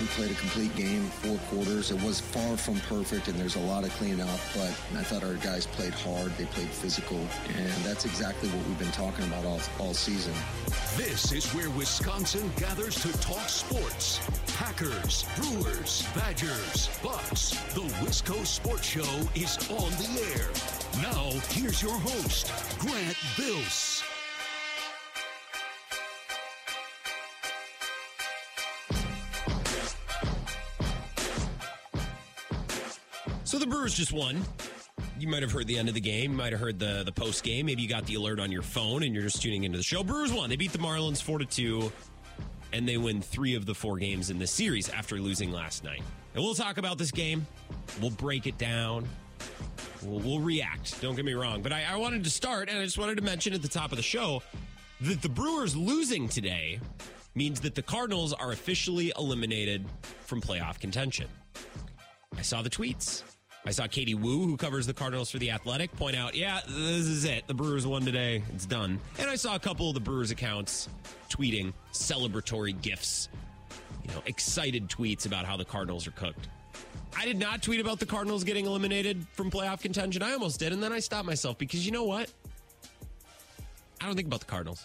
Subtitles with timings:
[0.00, 1.90] We played a complete game, four quarters.
[1.90, 5.34] It was far from perfect, and there's a lot of cleanup, but I thought our
[5.34, 6.36] guys played hard.
[6.36, 7.18] They played physical,
[7.56, 10.34] and that's exactly what we've been talking about all, all season.
[10.96, 14.20] This is where Wisconsin gathers to talk sports.
[14.56, 17.50] Packers, Brewers, Badgers, Bucks.
[17.74, 20.50] The Wisco Sports Show is on the air.
[21.02, 24.04] Now, here's your host, Grant Bills.
[33.84, 34.42] Brewers just won.
[35.18, 36.30] You might have heard the end of the game.
[36.30, 37.66] You might have heard the the post game.
[37.66, 40.02] Maybe you got the alert on your phone and you're just tuning into the show.
[40.02, 40.48] Brewers won.
[40.48, 41.92] They beat the Marlins four to two,
[42.72, 46.00] and they win three of the four games in the series after losing last night.
[46.34, 47.46] And we'll talk about this game.
[48.00, 49.06] We'll break it down.
[50.02, 50.98] We'll, we'll react.
[51.02, 53.22] Don't get me wrong, but I, I wanted to start, and I just wanted to
[53.22, 54.42] mention at the top of the show
[55.02, 56.80] that the Brewers losing today
[57.34, 59.84] means that the Cardinals are officially eliminated
[60.22, 61.26] from playoff contention.
[62.38, 63.22] I saw the tweets.
[63.66, 67.06] I saw Katie Woo, who covers the Cardinals for The Athletic, point out, yeah, this
[67.06, 67.46] is it.
[67.46, 68.42] The Brewers won today.
[68.54, 69.00] It's done.
[69.18, 70.90] And I saw a couple of the Brewers accounts
[71.30, 73.30] tweeting celebratory gifts,
[74.06, 76.48] you know, excited tweets about how the Cardinals are cooked.
[77.16, 80.22] I did not tweet about the Cardinals getting eliminated from playoff contention.
[80.22, 82.30] I almost did, and then I stopped myself because you know what?
[83.98, 84.84] I don't think about the Cardinals.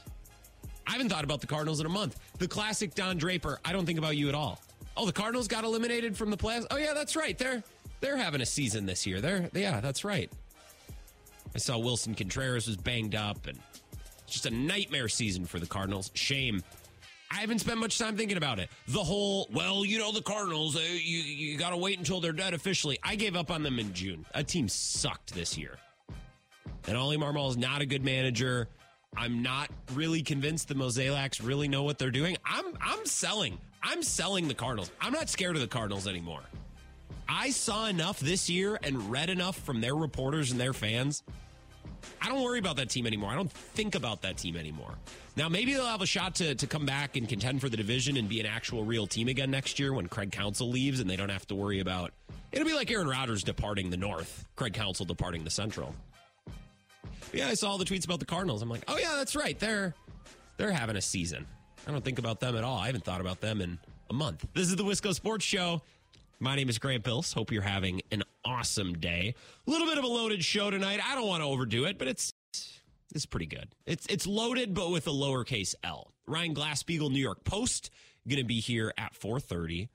[0.88, 2.17] I haven't thought about the Cardinals in a month.
[2.38, 4.61] The classic Don Draper, I don't think about you at all.
[4.95, 6.66] Oh, the Cardinals got eliminated from the playoffs.
[6.71, 7.38] Oh yeah, that's right.
[7.38, 7.64] They're
[8.02, 9.22] they're having a season this year.
[9.22, 10.31] They're yeah, that's right.
[11.53, 13.58] I saw Willson Contreras was banged up and
[14.23, 16.11] it's just a nightmare season for the Cardinals.
[16.14, 16.64] Shame.
[17.31, 18.70] I haven't spent much time thinking about it.
[18.88, 22.31] The whole, well, you know, the Cardinals, uh, you, you got to wait until they're
[22.31, 22.97] dead officially.
[23.03, 24.25] I gave up on them in June.
[24.33, 25.77] A team sucked this year.
[26.88, 28.67] And Ollie Marmol is not a good manager.
[29.16, 32.38] I'm not really convinced the Mozeliaks really know what they're doing.
[32.45, 33.58] I'm I'm selling.
[33.81, 34.92] I'm selling the Cardinals.
[35.02, 36.42] I'm not scared of the Cardinals anymore.
[37.30, 41.23] I saw enough this year and read enough from their reporters and their fans.
[42.21, 43.30] I don't worry about that team anymore.
[43.30, 44.95] I don't think about that team anymore.
[45.36, 48.17] Now, maybe they'll have a shot to, to come back and contend for the division
[48.17, 51.15] and be an actual real team again next year when Craig Counsell leaves and they
[51.15, 52.11] don't have to worry about.
[52.52, 55.93] It'll be like Aaron Rodgers departing the North, Craig Counsell departing the Central.
[56.45, 58.64] But yeah, I saw all the tweets about the Cardinals.
[58.64, 59.58] I'm like, oh yeah, that's right.
[59.59, 59.93] They're
[60.58, 61.45] they're having a season.
[61.87, 62.77] I don't think about them at all.
[62.77, 63.77] I haven't thought about them in
[64.09, 64.45] a month.
[64.53, 65.82] This is the Wisco Sports Show.
[66.42, 67.33] My name is Grant Bills.
[67.33, 69.36] Hope you're having an awesome day.
[69.67, 71.02] A little bit of a loaded show tonight.
[71.05, 72.32] I don't want to overdo it, but it's
[73.14, 73.67] it's pretty good.
[73.86, 76.14] It's it's loaded, but with a lowercase L.
[76.26, 77.89] Ryan Glasspiegel, New York Post,
[78.30, 79.89] going to be here at 4:30.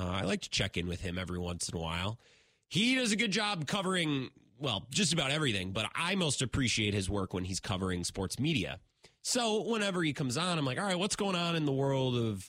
[0.00, 2.20] Uh, I like to check in with him every once in a while.
[2.68, 4.30] He does a good job covering
[4.60, 8.78] well just about everything, but I most appreciate his work when he's covering sports media.
[9.22, 12.14] So whenever he comes on, I'm like, all right, what's going on in the world
[12.16, 12.48] of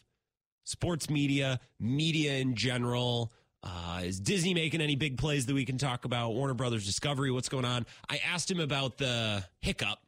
[0.66, 3.31] sports media, media in general?
[3.62, 6.34] Uh, is Disney making any big plays that we can talk about?
[6.34, 7.86] Warner Brothers Discovery, what's going on?
[8.09, 10.00] I asked him about the hiccup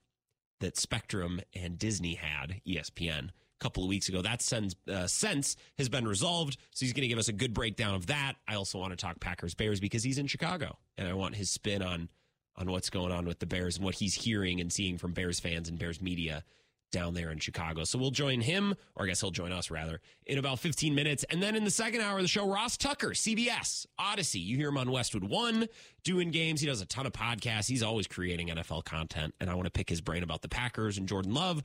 [0.62, 4.22] that Spectrum and Disney had, ESPN, a couple of weeks ago.
[4.22, 6.57] That sense, uh, sense has been resolved.
[6.72, 8.35] So he's going to give us a good breakdown of that.
[8.47, 11.50] I also want to talk Packers Bears because he's in Chicago and I want his
[11.50, 12.09] spin on
[12.57, 15.40] on what's going on with the Bears and what he's hearing and seeing from Bears
[15.40, 16.44] fans and Bears media
[16.91, 17.84] down there in Chicago.
[17.84, 21.24] So we'll join him, or I guess he'll join us rather, in about 15 minutes.
[21.29, 24.40] And then in the second hour of the show, Ross Tucker, CBS, Odyssey.
[24.40, 25.68] You hear him on Westwood One
[26.03, 26.62] doing games.
[26.62, 27.68] He does a ton of podcasts.
[27.68, 29.34] He's always creating NFL content.
[29.40, 31.63] And I want to pick his brain about the Packers and Jordan Love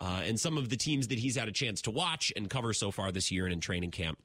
[0.00, 2.72] uh, and some of the teams that he's had a chance to watch and cover
[2.72, 4.18] so far this year and in training camp.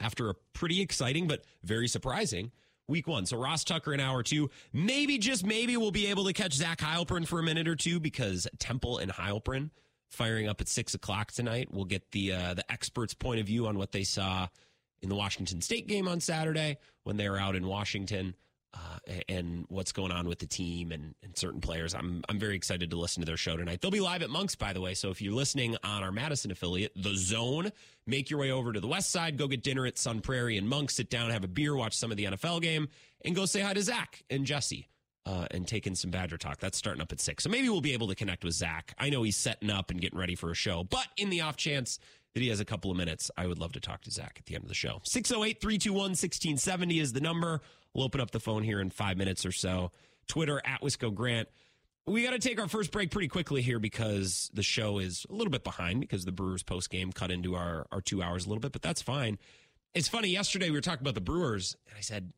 [0.00, 2.50] After a pretty exciting but very surprising
[2.88, 3.26] week one.
[3.26, 4.50] So Ross Tucker in hour two.
[4.72, 8.00] Maybe just maybe we'll be able to catch Zach Heilprin for a minute or two
[8.00, 9.70] because Temple and Heilprin
[10.10, 11.68] firing up at six o'clock tonight.
[11.70, 14.48] We'll get the uh, the experts' point of view on what they saw
[15.02, 18.34] in the Washington State game on Saturday when they were out in Washington.
[18.74, 21.94] Uh, and what's going on with the team and, and, certain players.
[21.94, 23.80] I'm I'm very excited to listen to their show tonight.
[23.80, 24.94] They'll be live at Monks, by the way.
[24.94, 27.70] So if you're listening on our Madison affiliate, The Zone,
[28.06, 30.68] make your way over to the West Side, go get dinner at Sun Prairie and
[30.68, 32.88] Monks, sit down, have a beer, watch some of the NFL game,
[33.24, 34.88] and go say hi to Zach and Jesse.
[35.26, 36.58] Uh, and take in some Badger talk.
[36.58, 37.44] That's starting up at six.
[37.44, 38.94] So maybe we'll be able to connect with Zach.
[38.98, 41.56] I know he's setting up and getting ready for a show, but in the off
[41.56, 41.98] chance
[42.34, 44.44] that he has a couple of minutes, I would love to talk to Zach at
[44.44, 45.00] the end of the show.
[45.04, 47.62] 608 321 1670 is the number.
[47.94, 49.92] We'll open up the phone here in five minutes or so.
[50.26, 51.48] Twitter at Wisco Grant.
[52.06, 55.32] We got to take our first break pretty quickly here because the show is a
[55.32, 58.48] little bit behind because the Brewers post game cut into our, our two hours a
[58.48, 59.38] little bit, but that's fine.
[59.94, 60.28] It's funny.
[60.28, 62.32] Yesterday we were talking about the Brewers, and I said,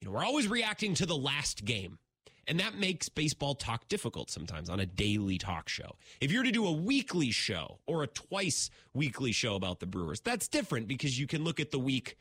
[0.00, 1.98] you know, we're always reacting to the last game.
[2.46, 5.96] And that makes baseball talk difficult sometimes on a daily talk show.
[6.20, 10.20] If you're to do a weekly show or a twice weekly show about the Brewers,
[10.20, 12.16] that's different because you can look at the week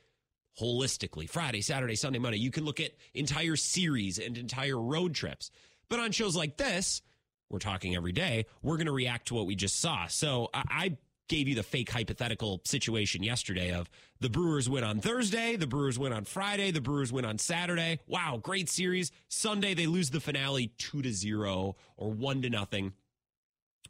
[0.60, 2.40] holistically Friday, Saturday, Sunday, Monday.
[2.40, 5.52] You can look at entire series and entire road trips.
[5.90, 7.02] But on shows like this,
[7.50, 10.08] we're talking every day, we're going to react to what we just saw.
[10.08, 13.90] So I, gave you the fake hypothetical situation yesterday of
[14.20, 18.00] the Brewers win on Thursday, the Brewers win on Friday, the Brewers win on Saturday.
[18.08, 19.12] Wow, great series.
[19.28, 22.94] Sunday they lose the finale 2 to 0 or 1 to nothing.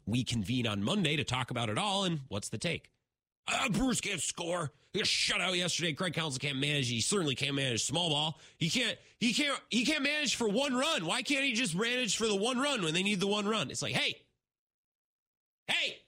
[0.06, 2.90] We convene on Monday to talk about it all and what's the take?
[3.50, 4.70] Uh, Brewers can't score.
[4.92, 5.92] He got shut out yesterday.
[5.92, 6.88] Craig Counsell can't manage.
[6.88, 8.38] He certainly can't manage small ball.
[8.58, 8.96] He can't.
[9.18, 9.58] He can't.
[9.70, 11.06] He can't manage for one run.
[11.06, 13.70] Why can't he just manage for the one run when they need the one run?
[13.70, 14.16] It's like, hey,
[15.66, 15.98] hey,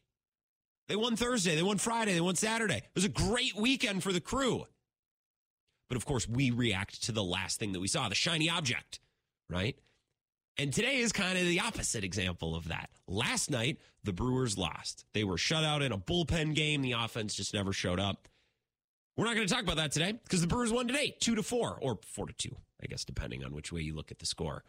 [0.89, 1.57] they won Thursday.
[1.57, 2.15] They won Friday.
[2.15, 2.79] They won Saturday.
[2.79, 4.67] It was a great weekend for the crew.
[5.89, 9.01] But of course, we react to the last thing that we saw, the shiny object,
[9.49, 9.77] right?
[10.61, 12.91] And today is kind of the opposite example of that.
[13.09, 15.07] Last night, the Brewers lost.
[15.15, 16.83] They were shut out in a bullpen game.
[16.83, 18.29] The offense just never showed up.
[19.17, 21.43] We're not going to talk about that today because the Brewers won today, two to
[21.43, 24.27] four or four to two, I guess, depending on which way you look at the
[24.27, 24.63] score.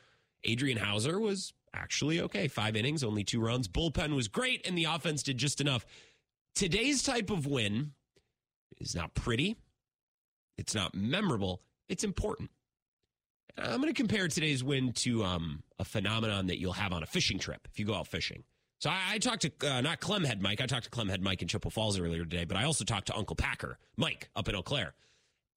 [0.45, 2.47] Adrian Houser was actually okay.
[2.47, 3.67] Five innings, only two runs.
[3.67, 5.85] Bullpen was great, and the offense did just enough.
[6.55, 7.91] Today's type of win
[8.79, 9.57] is not pretty.
[10.57, 11.63] It's not memorable.
[11.89, 12.49] It's important.
[13.57, 17.05] I'm going to compare today's win to um, a phenomenon that you'll have on a
[17.05, 18.43] fishing trip if you go out fishing.
[18.79, 20.61] So I, I talked to uh, not Clemhead Mike.
[20.61, 23.15] I talked to Clemhead Mike in Chippewa Falls earlier today, but I also talked to
[23.15, 24.93] Uncle Packer Mike up in Eau Claire,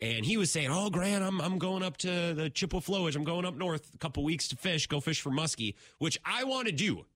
[0.01, 3.17] and he was saying, "Oh, Grant, I'm I'm going up to the Chippewa Flowage.
[3.17, 6.45] I'm going up north a couple weeks to fish, go fish for muskie, which I
[6.45, 7.07] want to do.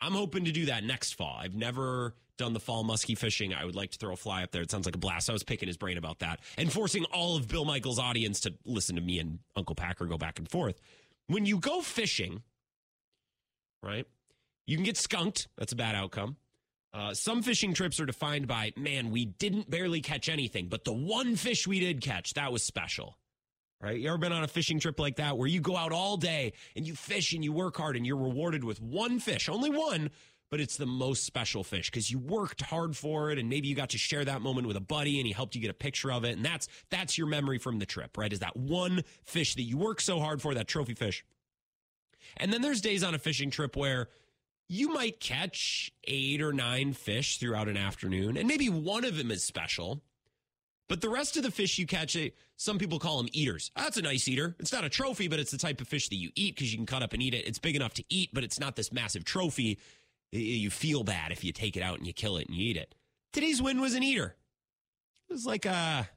[0.00, 1.38] I'm hoping to do that next fall.
[1.40, 3.52] I've never done the fall muskie fishing.
[3.52, 4.62] I would like to throw a fly up there.
[4.62, 5.28] It sounds like a blast.
[5.28, 8.54] I was picking his brain about that and forcing all of Bill Michaels' audience to
[8.64, 10.80] listen to me and Uncle Packer go back and forth.
[11.26, 12.42] When you go fishing,
[13.82, 14.06] right?
[14.66, 15.48] You can get skunked.
[15.58, 16.36] That's a bad outcome.
[16.94, 20.92] Uh, some fishing trips are defined by, man, we didn't barely catch anything, but the
[20.92, 23.18] one fish we did catch, that was special.
[23.80, 24.00] Right?
[24.00, 26.54] You ever been on a fishing trip like that where you go out all day
[26.74, 30.10] and you fish and you work hard and you're rewarded with one fish, only one,
[30.50, 33.74] but it's the most special fish because you worked hard for it and maybe you
[33.74, 36.10] got to share that moment with a buddy and he helped you get a picture
[36.10, 36.36] of it.
[36.36, 38.32] And that's that's your memory from the trip, right?
[38.32, 41.24] Is that one fish that you work so hard for, that trophy fish.
[42.36, 44.08] And then there's days on a fishing trip where
[44.68, 49.30] you might catch eight or nine fish throughout an afternoon, and maybe one of them
[49.30, 50.02] is special.
[50.88, 53.70] But the rest of the fish you catch, eh, some people call them eaters.
[53.76, 54.56] That's a nice eater.
[54.58, 56.78] It's not a trophy, but it's the type of fish that you eat because you
[56.78, 57.46] can cut up and eat it.
[57.46, 59.78] It's big enough to eat, but it's not this massive trophy.
[60.30, 62.76] You feel bad if you take it out and you kill it and you eat
[62.76, 62.94] it.
[63.32, 64.36] Today's win was an eater.
[65.28, 66.08] It was like a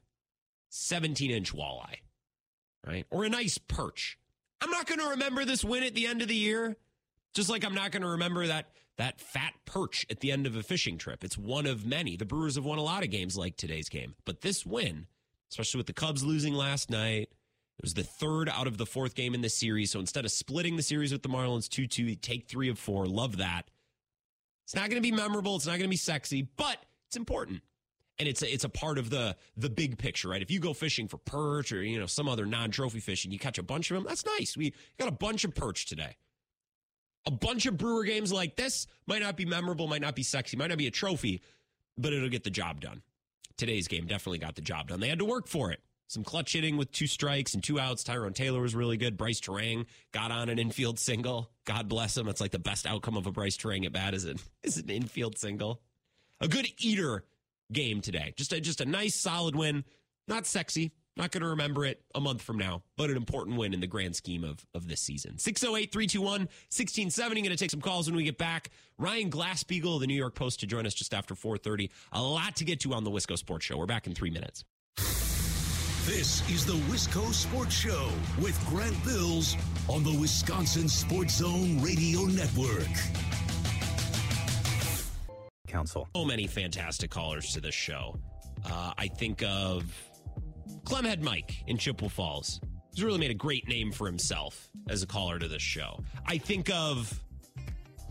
[0.70, 1.98] 17 inch walleye,
[2.86, 3.06] right?
[3.10, 4.18] Or a nice perch.
[4.60, 6.76] I'm not going to remember this win at the end of the year.
[7.34, 8.66] Just like I'm not going to remember that
[8.98, 11.24] that fat perch at the end of a fishing trip.
[11.24, 12.16] It's one of many.
[12.16, 15.06] The Brewers have won a lot of games like today's game, but this win,
[15.50, 17.30] especially with the Cubs losing last night,
[17.78, 19.90] it was the third out of the fourth game in the series.
[19.90, 23.06] So instead of splitting the series with the Marlins 2 2, take three of four.
[23.06, 23.68] Love that.
[24.72, 25.56] It's not going to be memorable.
[25.56, 27.60] It's not going to be sexy, but it's important.
[28.18, 30.40] And it's a, it's a part of the the big picture, right?
[30.40, 33.32] If you go fishing for perch or you know some other non trophy fish and
[33.34, 34.56] you catch a bunch of them, that's nice.
[34.56, 36.16] We got a bunch of perch today
[37.26, 40.56] a bunch of Brewer games like this might not be memorable, might not be sexy,
[40.56, 41.42] might not be a trophy,
[41.96, 43.02] but it'll get the job done.
[43.56, 45.00] Today's game definitely got the job done.
[45.00, 45.80] They had to work for it.
[46.12, 48.04] Some clutch hitting with two strikes and two outs.
[48.04, 49.16] Tyrone Taylor was really good.
[49.16, 51.48] Brice Turang got on an infield single.
[51.64, 52.28] God bless him.
[52.28, 54.90] It's like the best outcome of a Brice Turang at bat is it is an
[54.90, 55.80] infield single.
[56.38, 57.24] A good eater
[57.72, 58.34] game today.
[58.36, 59.84] Just a just a nice solid win.
[60.28, 63.72] Not sexy, not going to remember it a month from now, but an important win
[63.72, 65.38] in the grand scheme of, of this season.
[65.38, 67.40] 608 321 1670.
[67.40, 68.68] Going to take some calls when we get back.
[68.98, 71.90] Ryan Glasspiegel of the New York Post to join us just after 430.
[72.12, 73.78] A lot to get to on the Wisco Sports Show.
[73.78, 74.66] We're back in three minutes.
[76.04, 78.08] This is the Wisco Sports Show
[78.40, 79.56] with Grant Bills
[79.88, 82.88] on the Wisconsin Sports Zone Radio Network.
[85.68, 86.08] Council.
[86.16, 88.18] So many fantastic callers to this show.
[88.64, 89.84] Uh, I think of
[90.82, 92.60] Clemhead Mike in Chippewa Falls.
[92.92, 96.00] He's really made a great name for himself as a caller to this show.
[96.26, 97.22] I think of,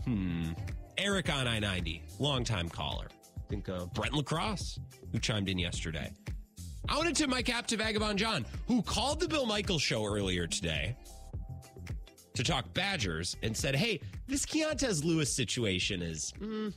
[0.06, 0.52] hmm,
[0.96, 3.08] Eric on I 90, longtime caller.
[3.10, 4.78] I Think of Brent Lacrosse,
[5.12, 6.10] who chimed in yesterday.
[6.88, 10.46] I wanted to my cap to Vagabond John, who called the Bill Michaels show earlier
[10.46, 10.96] today
[12.34, 16.72] to talk Badgers and said, hey, this Keontez Lewis situation is, mm,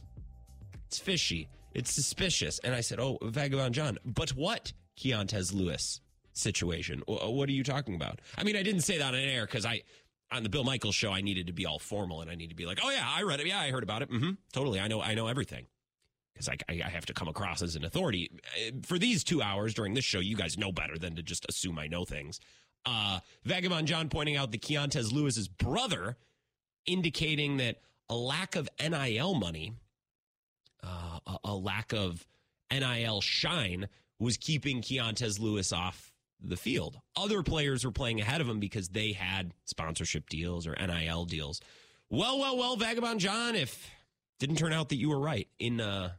[0.87, 1.49] it's fishy.
[1.73, 2.59] It's suspicious.
[2.59, 4.71] And I said, oh, Vagabond John, but what?
[4.97, 5.99] Keontez Lewis
[6.33, 7.01] situation.
[7.07, 8.21] What are you talking about?
[8.37, 9.81] I mean, I didn't say that on air because I
[10.31, 12.55] on the Bill Michaels show, I needed to be all formal and I need to
[12.55, 13.47] be like, oh yeah, I read it.
[13.47, 14.09] Yeah, I heard about it.
[14.09, 14.79] hmm totally.
[14.79, 15.01] I know.
[15.01, 15.65] I know everything
[16.35, 18.29] because I, I have to come across as an authority.
[18.55, 21.45] Uh, for these two hours during this show, you guys know better than to just
[21.47, 22.41] assume I know things.
[22.85, 26.17] Uh, Vagabond John pointing out that Keontez Lewis's brother,
[26.85, 27.77] indicating that
[28.09, 29.73] a lack of NIL money,
[30.83, 32.27] uh, a, a, lack of
[32.71, 33.87] NIL shine,
[34.19, 36.11] was keeping Keontez Lewis off
[36.43, 36.99] the field.
[37.15, 41.61] Other players were playing ahead of him because they had sponsorship deals or NIL deals.
[42.09, 43.89] Well, well, well, Vagabond John, if
[44.39, 46.11] didn't turn out that you were right in uh,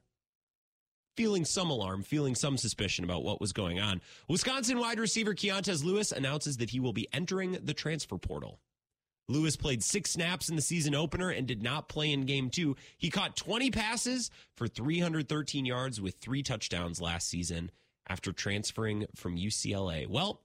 [1.17, 4.01] feeling some alarm, feeling some suspicion about what was going on.
[4.29, 8.61] Wisconsin wide receiver Keontez Lewis announces that he will be entering the transfer portal.
[9.29, 12.77] Lewis played six snaps in the season opener and did not play in game two.
[12.97, 17.73] He caught 20 passes for 313 yards with three touchdowns last season
[18.09, 20.07] after transferring from UCLA.
[20.07, 20.43] Well,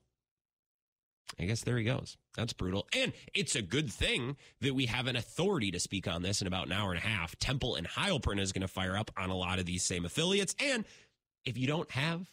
[1.40, 2.18] I guess there he goes.
[2.36, 2.88] That's brutal.
[2.96, 6.48] And it's a good thing that we have an authority to speak on this in
[6.48, 7.36] about an hour and a half.
[7.40, 10.56] Temple and Heilprin is going to fire up on a lot of these same affiliates.
[10.60, 10.86] And
[11.46, 12.30] if you don't have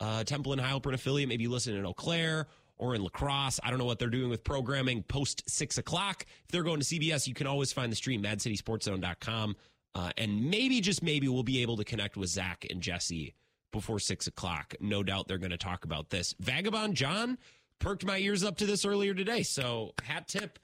[0.00, 3.60] a Temple and Heilprin affiliate, maybe you listen in Eau Claire or in La Crosse.
[3.62, 6.26] I don't know what they're doing with programming post six o'clock.
[6.44, 9.56] If they're going to CBS, you can always find the stream, madcitysportszone.com.
[9.94, 13.34] Uh, and maybe, just maybe, we'll be able to connect with Zach and Jesse
[13.72, 14.74] before six o'clock.
[14.80, 16.34] No doubt they're going to talk about this.
[16.40, 17.38] Vagabond John
[17.80, 19.42] perked my ears up to this earlier today.
[19.42, 20.58] So hat tip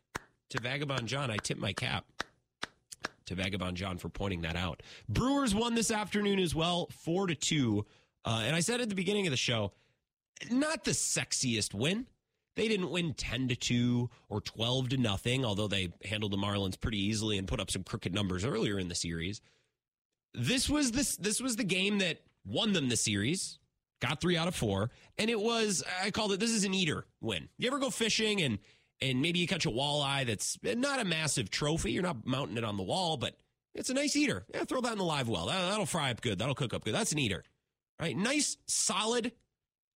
[0.50, 1.30] to Vagabond John.
[1.30, 2.04] I tip my cap
[3.26, 4.82] to Vagabond John for pointing that out.
[5.08, 7.84] Brewers won this afternoon as well, four to two.
[8.24, 9.72] Uh, and I said at the beginning of the show,
[10.50, 12.06] not the sexiest win.
[12.54, 16.80] They didn't win 10 to 2 or 12 to nothing, although they handled the Marlins
[16.80, 19.42] pretty easily and put up some crooked numbers earlier in the series.
[20.32, 23.58] This was this this was the game that won them the series
[24.00, 27.06] got three out of four, and it was I called it this is an eater
[27.20, 27.48] win.
[27.58, 28.58] You ever go fishing and
[29.00, 31.92] and maybe you catch a walleye that's not a massive trophy.
[31.92, 33.36] You're not mounting it on the wall, but
[33.74, 34.46] it's a nice eater.
[34.52, 35.46] Yeah, throw that in the live well.
[35.46, 36.38] That, will fry up good.
[36.38, 36.94] That'll cook up good.
[36.94, 37.44] That's an eater,
[38.00, 38.16] right?
[38.16, 39.32] Nice, solid,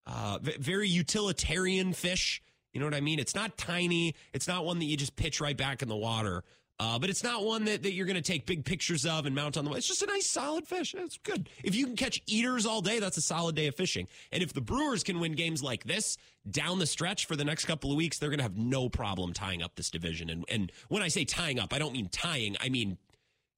[0.06, 2.42] uh, very utilitarian fish.
[2.72, 3.18] You know what I mean?
[3.18, 4.14] It's not tiny.
[4.32, 6.44] It's not one that you just pitch right back in the water.
[6.80, 9.34] Uh, but it's not one that, that you're going to take big pictures of and
[9.34, 9.70] mount on the.
[9.70, 9.76] Wall.
[9.76, 10.94] It's just a nice solid fish.
[10.96, 11.50] It's good.
[11.62, 14.08] If you can catch eaters all day, that's a solid day of fishing.
[14.32, 16.16] And if the Brewers can win games like this
[16.50, 19.34] down the stretch for the next couple of weeks, they're going to have no problem
[19.34, 20.30] tying up this division.
[20.30, 22.56] And and when I say tying up, I don't mean tying.
[22.62, 22.96] I mean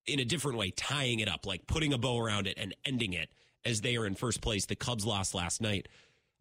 [0.04, 3.12] in a different way, tying it up, like putting a bow around it and ending
[3.12, 3.30] it
[3.64, 4.66] as they are in first place.
[4.66, 5.86] The Cubs lost last night.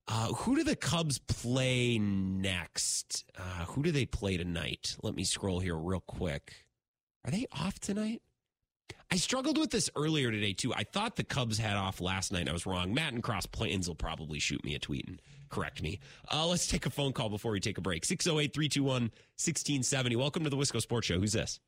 [0.07, 3.23] Uh, who do the Cubs play next?
[3.37, 4.95] Uh, who do they play tonight?
[5.03, 6.53] Let me scroll here real quick.
[7.23, 8.21] Are they off tonight?
[9.11, 10.73] I struggled with this earlier today too.
[10.73, 12.49] I thought the Cubs had off last night.
[12.49, 12.93] I was wrong.
[12.93, 15.99] Matt and Cross Plains will probably shoot me a tweet and correct me.
[16.31, 18.05] Uh, let's take a phone call before we take a break.
[18.05, 20.15] 608 321 1670.
[20.15, 21.19] Welcome to the Wisco Sports Show.
[21.19, 21.59] Who's this?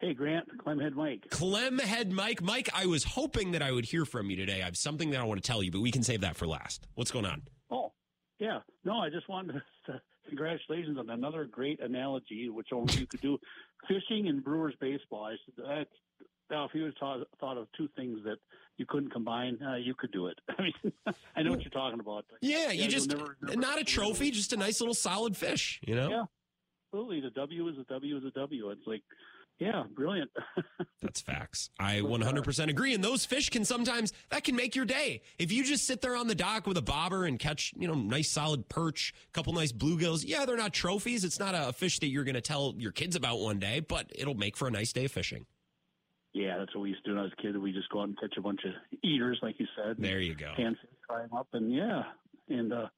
[0.00, 1.26] Hey, Grant, Clemhead Mike.
[1.30, 2.42] Clemhead Mike.
[2.42, 4.60] Mike, I was hoping that I would hear from you today.
[4.60, 6.46] I have something that I want to tell you, but we can save that for
[6.46, 6.86] last.
[6.94, 7.42] What's going on?
[7.70, 7.92] Oh,
[8.38, 8.58] yeah.
[8.84, 13.38] No, I just wanted to congratulations on another great analogy, which only you could do
[13.88, 15.24] fishing and Brewers baseball.
[15.24, 15.86] I said that
[16.50, 18.36] now if you had thought, thought of two things that
[18.76, 20.38] you couldn't combine, uh, you could do it.
[20.58, 20.92] I mean,
[21.34, 22.24] I know what you're talking about.
[22.40, 25.80] Yeah, you just never, never not a trophy, just a nice little solid fish.
[25.86, 26.08] You know.
[26.08, 26.24] Yeah,
[26.92, 27.20] absolutely.
[27.20, 28.70] The W is a W is a W.
[28.70, 29.02] It's like
[29.58, 30.30] yeah, brilliant.
[31.02, 31.70] That's facts.
[31.80, 32.94] I 100% agree.
[32.94, 35.22] And those fish can sometimes, that can make your day.
[35.38, 37.94] If you just sit there on the dock with a bobber and catch, you know,
[37.94, 41.24] nice solid perch, a couple nice bluegills, yeah, they're not trophies.
[41.24, 44.10] It's not a fish that you're going to tell your kids about one day, but
[44.14, 45.46] it'll make for a nice day of fishing.
[46.34, 47.56] Yeah, that's what we used to do when I was a kid.
[47.56, 48.72] We just go out and catch a bunch of
[49.02, 49.96] eaters, like you said.
[49.98, 50.52] There you go.
[50.58, 50.76] And
[51.08, 52.02] try them up, and yeah,
[52.50, 52.88] and uh,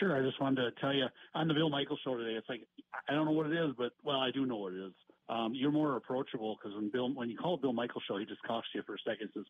[0.00, 0.16] sure.
[0.16, 2.36] I just wanted to tell you on the Bill Michael show today.
[2.36, 2.62] It's like
[3.08, 4.92] I don't know what it is, but well, I do know what it is
[5.28, 8.40] um, you're more approachable because when Bill, when you call Bill Michael show, he just
[8.46, 9.44] talks to you for a second, says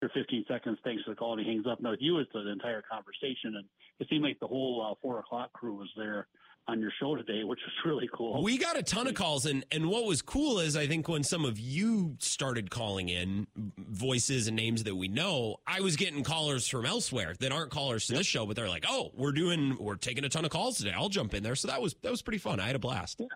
[0.00, 1.80] for 15 seconds, thanks for the call, and he hangs up.
[1.80, 3.64] No, with you, it's the entire conversation, and
[3.98, 6.26] it seemed like the whole uh, four o'clock crew was there
[6.68, 8.42] on your show today, which was really cool.
[8.42, 11.22] We got a ton of calls, and and what was cool is I think when
[11.22, 13.46] some of you started calling in
[13.78, 18.06] voices and names that we know, I was getting callers from elsewhere that aren't callers
[18.08, 18.20] to yep.
[18.20, 20.92] this show, but they're like, "Oh, we're doing, we're taking a ton of calls today.
[20.94, 22.60] I'll jump in there." So that was that was pretty fun.
[22.60, 23.20] I had a blast.
[23.20, 23.26] Yeah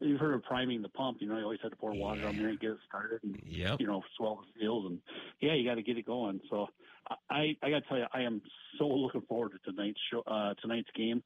[0.00, 1.18] you've heard of priming the pump.
[1.20, 2.28] You know, you always had to pour water yeah.
[2.28, 3.80] on there and get it started, and yep.
[3.80, 5.00] you know, swell the seals, and
[5.40, 6.40] yeah, you got to get it going.
[6.50, 6.68] So
[7.30, 8.42] I I got to tell you, I am
[8.78, 11.22] so looking forward to tonight's show, uh, tonight's game.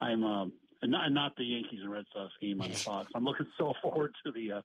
[0.00, 3.10] I'm um not not the Yankees and Red Sox game on the Fox.
[3.14, 4.60] I'm looking so forward to the uh,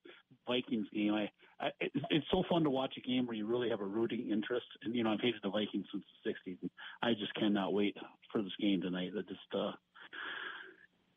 [0.48, 1.14] Vikings game.
[1.14, 1.30] I,
[1.60, 4.30] I it, it's so fun to watch a game where you really have a rooting
[4.32, 7.74] interest, and you know I've hated the Vikings since the '60s, and I just cannot
[7.74, 7.96] wait
[8.32, 9.12] for this game tonight.
[9.16, 9.72] That just uh,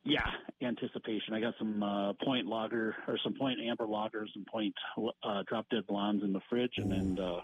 [0.04, 0.26] yeah,
[0.62, 1.34] anticipation.
[1.34, 4.74] I got some uh, point lager or some point amber lagers and point
[5.22, 7.40] uh, drop dead blondes in the fridge, and then uh,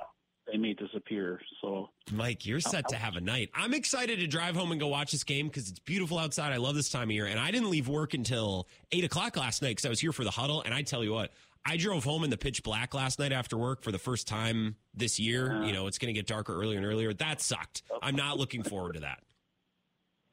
[0.50, 1.40] they may disappear.
[1.62, 3.50] So, Mike, you're set to have a night.
[3.54, 6.52] I'm excited to drive home and go watch this game because it's beautiful outside.
[6.52, 9.62] I love this time of year, and I didn't leave work until eight o'clock last
[9.62, 10.62] night because I was here for the huddle.
[10.62, 11.32] And I tell you what,
[11.64, 14.76] I drove home in the pitch black last night after work for the first time
[14.94, 15.62] this year.
[15.62, 17.12] You know, it's going to get darker earlier and earlier.
[17.14, 17.82] That sucked.
[18.02, 19.20] I'm not looking forward to that.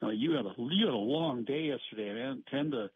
[0.02, 2.42] No, you had a you had a long day yesterday, man.
[2.50, 2.88] Ten to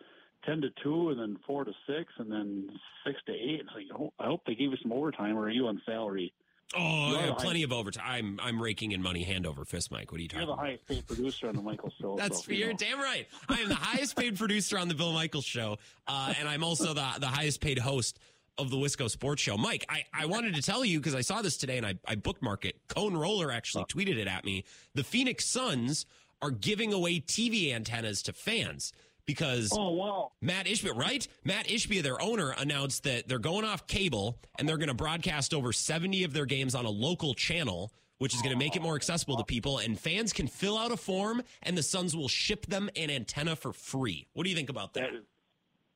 [0.44, 2.68] ten to two, and then four to six, and then
[3.06, 3.62] six to eight.
[3.72, 6.32] So you know, I hope they gave you some overtime, or are you on salary?
[6.74, 8.04] Oh, plenty of overtime.
[8.06, 10.10] I'm I'm raking in money hand over fist, Mike.
[10.10, 10.64] What are you talking You're the about?
[10.64, 12.16] highest paid producer on the Michael Show.
[12.16, 12.76] That's so, you're know.
[12.76, 13.26] damn right.
[13.48, 16.94] I am the highest paid producer on the Bill Michaels show, uh, and I'm also
[16.94, 18.18] the the highest paid host
[18.58, 19.56] of the Wisco Sports Show.
[19.56, 22.16] Mike, I, I wanted to tell you because I saw this today and I, I
[22.16, 22.76] bookmark it.
[22.88, 24.64] Cone Roller actually tweeted it at me.
[24.94, 26.04] The Phoenix Suns
[26.42, 28.92] are giving away TV antennas to fans
[29.24, 30.32] because Oh wow!
[30.40, 31.26] Matt Ishbia, right?
[31.44, 35.54] Matt Ishbia, their owner, announced that they're going off cable and they're going to broadcast
[35.54, 38.82] over 70 of their games on a local channel, which is going to make it
[38.82, 39.78] more accessible to people.
[39.78, 43.54] And fans can fill out a form and the Suns will ship them an antenna
[43.54, 44.26] for free.
[44.32, 45.00] What do you think about that?
[45.00, 45.24] That is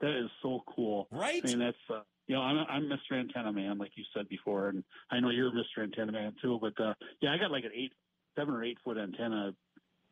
[0.00, 1.40] that is so cool, Right?
[1.44, 3.18] I mean, that's uh, you know, I'm I'm Mr.
[3.18, 5.82] Antenna Man, like you said before, and I know you're Mr.
[5.82, 6.58] Antenna Man too.
[6.60, 7.92] But uh, yeah, I got like an eight,
[8.36, 9.52] seven or eight foot antenna.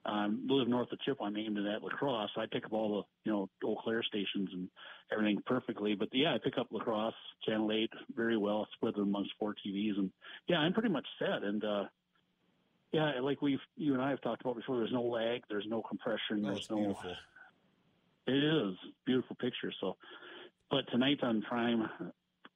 [0.07, 2.31] Um, live north of Chippewa, aimed at La Crosse.
[2.37, 2.89] I pick up all
[3.25, 4.69] the you know Eau Claire stations and
[5.11, 5.95] everything perfectly.
[5.95, 7.15] But yeah, I pick up La Crosse
[7.47, 10.11] channel eight very well, split it amongst four TVs, and
[10.47, 11.43] yeah, I'm pretty much set.
[11.43, 11.85] And uh,
[12.93, 15.81] yeah, like we've you and I have talked about before, there's no lag, there's no
[15.81, 17.15] compression, Oh, there's no beautiful.
[18.27, 19.73] it is beautiful picture.
[19.81, 19.97] So,
[20.71, 21.89] but tonight's on Prime,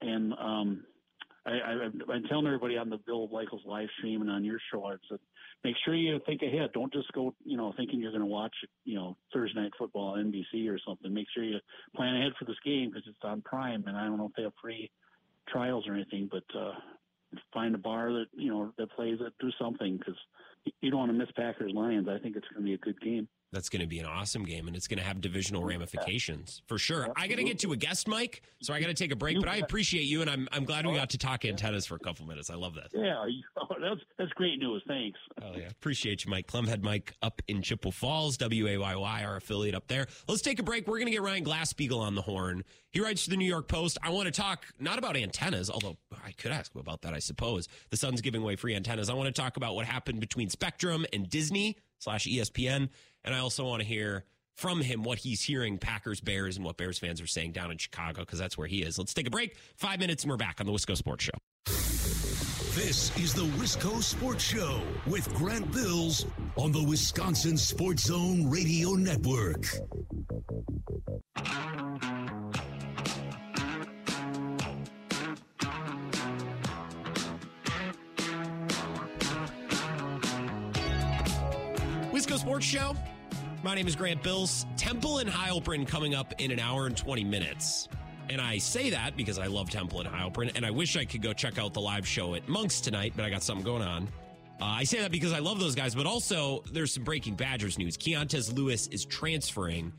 [0.02, 0.84] and um,
[1.47, 4.85] I, I, I'm telling everybody on the Bill Michaels live stream and on your show,
[4.87, 5.18] I said,
[5.64, 6.71] make sure you think ahead.
[6.75, 8.54] Don't just go, you know, thinking you're going to watch,
[8.85, 11.12] you know, Thursday night football on NBC or something.
[11.12, 11.59] Make sure you
[11.97, 14.42] plan ahead for this game because it's on Prime, and I don't know if they
[14.42, 14.90] have free
[15.49, 16.73] trials or anything, but uh,
[17.52, 19.33] find a bar that you know that plays it.
[19.40, 20.18] Do something because
[20.80, 22.09] you don't want to miss Packers Lions.
[22.09, 23.28] I think it's going to be a good game.
[23.50, 26.76] That's going to be an awesome game, and it's going to have divisional ramifications for
[26.76, 27.08] sure.
[27.16, 29.40] I got to get to a guest, Mike, so I got to take a break.
[29.40, 31.98] But I appreciate you, and I'm I'm glad we got to talk antennas for a
[31.98, 32.50] couple minutes.
[32.50, 32.88] I love that.
[32.92, 33.42] Yeah, you,
[33.80, 34.82] that's that's great news.
[34.87, 35.18] Thanks.
[35.42, 36.46] Oh yeah, appreciate you, Mike.
[36.46, 40.06] Clemhead Mike up in Chippewa Falls, WAYY, our affiliate up there.
[40.28, 40.87] Let's take a break.
[40.87, 42.64] We're gonna get Ryan Glasspiegel on the horn.
[42.90, 43.98] He writes for the New York Post.
[44.02, 47.14] I want to talk not about antennas, although I could ask him about that.
[47.14, 49.08] I suppose the Sun's giving away free antennas.
[49.08, 52.88] I want to talk about what happened between Spectrum and Disney slash ESPN,
[53.28, 54.24] and I also want to hear
[54.56, 57.76] from him what he's hearing Packers Bears and what Bears fans are saying down in
[57.76, 58.96] Chicago because that's where he is.
[58.98, 59.54] Let's take a break.
[59.76, 61.32] Five minutes and we're back on the Wisco Sports Show.
[62.74, 66.24] This is the Wisco Sports Show with Grant Bills
[66.56, 69.66] on the Wisconsin Sports Zone Radio Network.
[82.10, 82.96] Wisco Sports Show.
[83.68, 84.64] My name is Grant Bills.
[84.78, 87.87] Temple and Heilprin coming up in an hour and 20 minutes.
[88.31, 91.20] And I say that because I love Temple and Heilprin, and I wish I could
[91.20, 94.04] go check out the live show at Monks tonight, but I got something going on.
[94.59, 97.76] Uh, I say that because I love those guys, but also there's some breaking Badgers
[97.76, 97.98] news.
[97.98, 99.92] Keontez Lewis is transferring.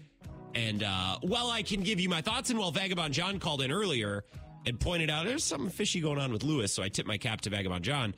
[0.55, 3.71] And uh, while I can give you my thoughts, and while Vagabond John called in
[3.71, 4.23] earlier
[4.65, 7.41] and pointed out there's something fishy going on with Lewis, so I tip my cap
[7.41, 8.15] to Vagabond John.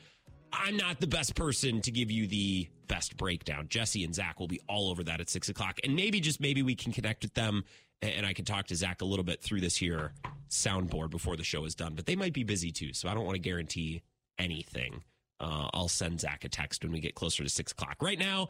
[0.54, 3.68] I'm not the best person to give you the best breakdown.
[3.70, 6.62] Jesse and Zach will be all over that at six o'clock, and maybe just maybe
[6.62, 7.64] we can connect with them,
[8.02, 10.14] and I can talk to Zach a little bit through this here
[10.50, 11.96] soundboard before the show is done.
[11.96, 14.02] But they might be busy too, so I don't want to guarantee
[14.38, 15.04] anything.
[15.40, 17.98] Uh, I'll send Zach a text when we get closer to six o'clock.
[18.02, 18.50] Right now,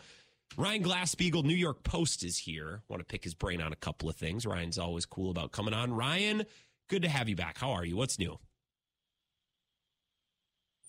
[0.57, 2.81] Ryan Glasspiegel, New York Post, is here.
[2.89, 4.45] Want to pick his brain on a couple of things.
[4.45, 5.93] Ryan's always cool about coming on.
[5.93, 6.45] Ryan,
[6.89, 7.57] good to have you back.
[7.57, 7.95] How are you?
[7.95, 8.37] What's new?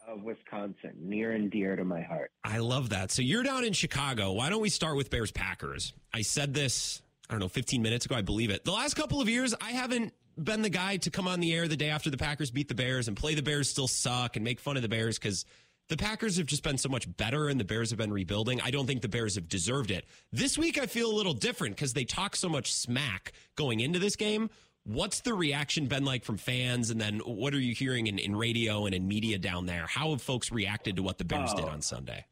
[0.07, 2.31] Of Wisconsin, near and dear to my heart.
[2.45, 3.11] I love that.
[3.11, 4.33] So you're down in Chicago.
[4.33, 5.93] Why don't we start with Bears Packers?
[6.13, 8.17] I said this, I don't know, 15 minutes ago.
[8.17, 8.65] I believe it.
[8.65, 10.13] The last couple of years, I haven't
[10.43, 12.75] been the guy to come on the air the day after the Packers beat the
[12.75, 15.45] Bears and play the Bears still suck and make fun of the Bears because
[15.89, 18.61] the Packers have just been so much better and the Bears have been rebuilding.
[18.61, 20.07] I don't think the Bears have deserved it.
[20.33, 23.99] This week, I feel a little different because they talk so much smack going into
[23.99, 24.49] this game.
[24.85, 26.91] What's the reaction been like from fans?
[26.91, 29.87] And then what are you hearing in, in radio and in media down there?
[29.87, 31.69] How have folks reacted to what the Bears did Oh.
[31.69, 32.27] on Sunday?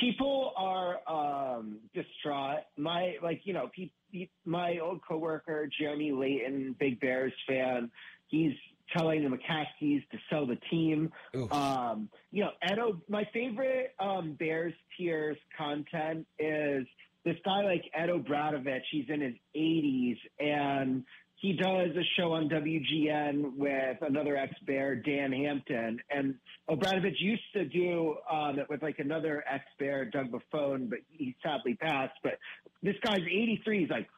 [0.00, 2.64] People are um, distraught.
[2.76, 7.90] My like you know, pe- my old coworker Jeremy Layton, big Bears fan.
[8.28, 8.52] He's
[8.94, 11.10] telling the McCaskies to sell the team.
[11.50, 13.00] Um, you know, Edo.
[13.08, 16.86] My favorite um, Bears Tears content is
[17.24, 21.04] this guy like Ed O'Bradovich, he's in his 80s and
[21.44, 26.36] he does a show on WGN with another ex-Bear, Dan Hampton, and
[26.70, 31.74] O'Bradovich used to do um, it with like another ex-Bear, Doug Buffone, but he sadly
[31.74, 32.14] passed.
[32.22, 32.38] But
[32.82, 33.80] this guy's 83.
[33.80, 34.08] He's like,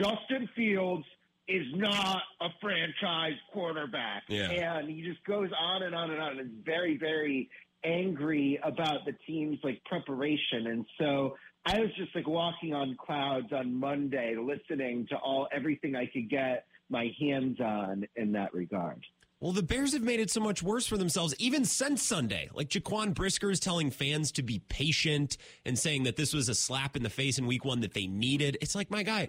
[0.00, 1.04] Justin Fields
[1.48, 4.22] is not a franchise quarterback.
[4.28, 4.78] Yeah.
[4.78, 6.38] And he just goes on and on and on.
[6.38, 7.50] And is very, very
[7.82, 10.68] angry about the team's like preparation.
[10.68, 15.96] And so I was just like walking on clouds on Monday, listening to all everything
[15.96, 19.04] I could get my hands on in that regard.
[19.40, 22.48] Well, the Bears have made it so much worse for themselves, even since Sunday.
[22.54, 26.54] Like Jaquan Brisker is telling fans to be patient and saying that this was a
[26.54, 28.56] slap in the face in week one that they needed.
[28.62, 29.28] It's like, my guy,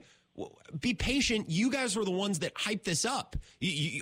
[0.80, 1.50] be patient.
[1.50, 3.36] You guys were the ones that hyped this up.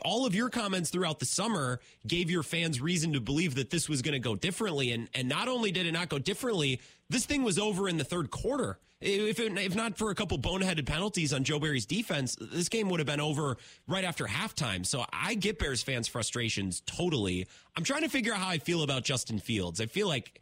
[0.03, 3.89] All of your comments throughout the summer gave your fans reason to believe that this
[3.89, 4.91] was going to go differently.
[4.91, 8.03] And, and not only did it not go differently, this thing was over in the
[8.03, 8.79] third quarter.
[9.01, 12.89] If, it, if not for a couple boneheaded penalties on Joe Barry's defense, this game
[12.89, 14.85] would have been over right after halftime.
[14.85, 17.45] So I get Bears fans' frustrations totally.
[17.75, 19.81] I'm trying to figure out how I feel about Justin Fields.
[19.81, 20.41] I feel like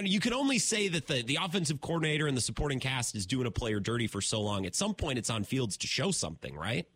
[0.00, 3.46] you can only say that the, the offensive coordinator and the supporting cast is doing
[3.46, 4.64] a player dirty for so long.
[4.64, 6.86] At some point, it's on Fields to show something, right?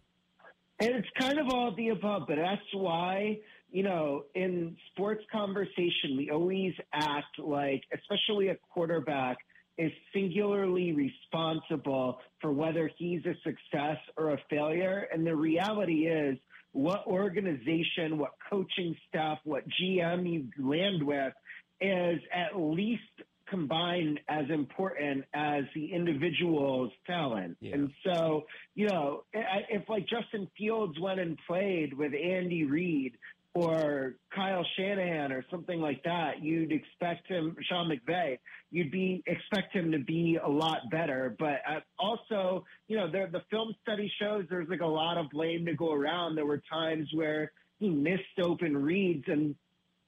[0.81, 3.39] And it's kind of all the above, but that's why,
[3.71, 9.37] you know, in sports conversation, we always act like, especially a quarterback,
[9.83, 15.09] is singularly responsible for whether he's a success or a failure.
[15.13, 16.39] And the reality is,
[16.71, 21.33] what organization, what coaching staff, what GM you land with
[21.81, 23.03] is at least
[23.51, 27.57] combined as important as the individual's talent.
[27.61, 27.75] Yeah.
[27.75, 33.15] And so, you know, if like Justin Fields went and played with Andy Reid
[33.55, 38.39] or Kyle Shanahan or something like that, you'd expect him, Sean McVay,
[38.71, 41.37] you'd be expect him to be a lot better.
[41.39, 45.29] But uh, also, you know, there, the film study shows there's like a lot of
[45.31, 46.35] blame to go around.
[46.35, 49.55] There were times where he missed open reads and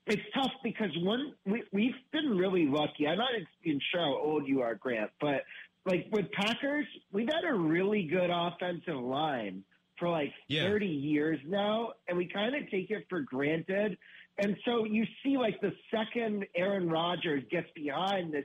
[0.07, 3.07] it's tough because one we we've been really lucky.
[3.07, 3.30] I'm not
[3.62, 5.44] even sure how old you are, Grant, but
[5.87, 9.64] like with Packers, we've had a really good offensive line
[9.98, 10.62] for like yeah.
[10.62, 13.96] 30 years now, and we kind of take it for granted.
[14.38, 18.44] And so you see, like the second Aaron Rodgers gets behind this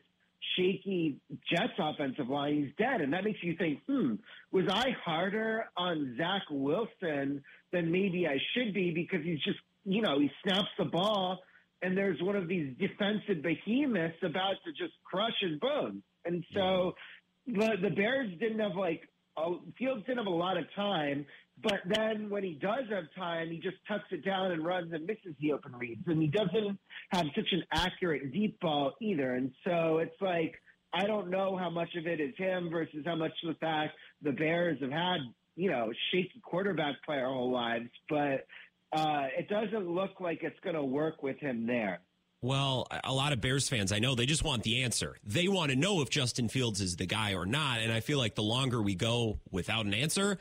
[0.55, 1.17] shaky
[1.51, 4.15] Jets offensive line, he's dead, and that makes you think, hmm,
[4.51, 10.01] was I harder on Zach Wilson than maybe I should be because he's just you
[10.01, 11.39] know, he snaps the ball
[11.81, 16.03] and there's one of these defensive behemoths about to just crush his bones.
[16.25, 16.93] And so
[17.47, 19.08] the, the Bears didn't have like,
[19.77, 21.25] Fields didn't have a lot of time,
[21.61, 25.05] but then when he does have time, he just tucks it down and runs and
[25.05, 26.03] misses the open reads.
[26.07, 26.79] And he doesn't
[27.11, 29.35] have such an accurate deep ball either.
[29.35, 30.55] And so it's like,
[30.93, 33.93] I don't know how much of it is him versus how much of the fact
[34.21, 35.17] the Bears have had,
[35.55, 37.89] you know, shaky quarterback play our whole lives.
[38.07, 38.47] But
[38.91, 41.99] uh, it doesn't look like it's going to work with him there.
[42.41, 45.17] Well, a lot of Bears fans, I know, they just want the answer.
[45.25, 47.79] They want to know if Justin Fields is the guy or not.
[47.79, 50.37] And I feel like the longer we go without an answer,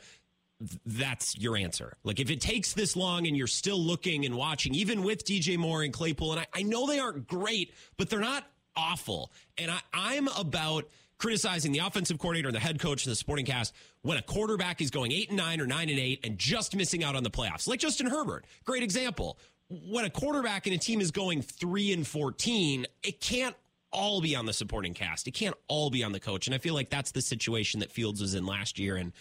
[0.85, 1.97] that's your answer.
[2.03, 5.57] Like if it takes this long and you're still looking and watching, even with DJ
[5.57, 8.45] Moore and Claypool, and I, I know they aren't great, but they're not
[8.77, 9.31] awful.
[9.57, 10.85] And I, I'm about
[11.17, 14.79] criticizing the offensive coordinator and the head coach and the supporting cast when a quarterback
[14.79, 17.29] is going eight and nine or nine and eight and just missing out on the
[17.29, 17.67] playoffs.
[17.67, 19.37] Like Justin Herbert, great example.
[19.69, 23.55] When a quarterback and a team is going three and 14, it can't
[23.91, 25.27] all be on the supporting cast.
[25.27, 26.47] It can't all be on the coach.
[26.47, 29.13] And I feel like that's the situation that Fields was in last year and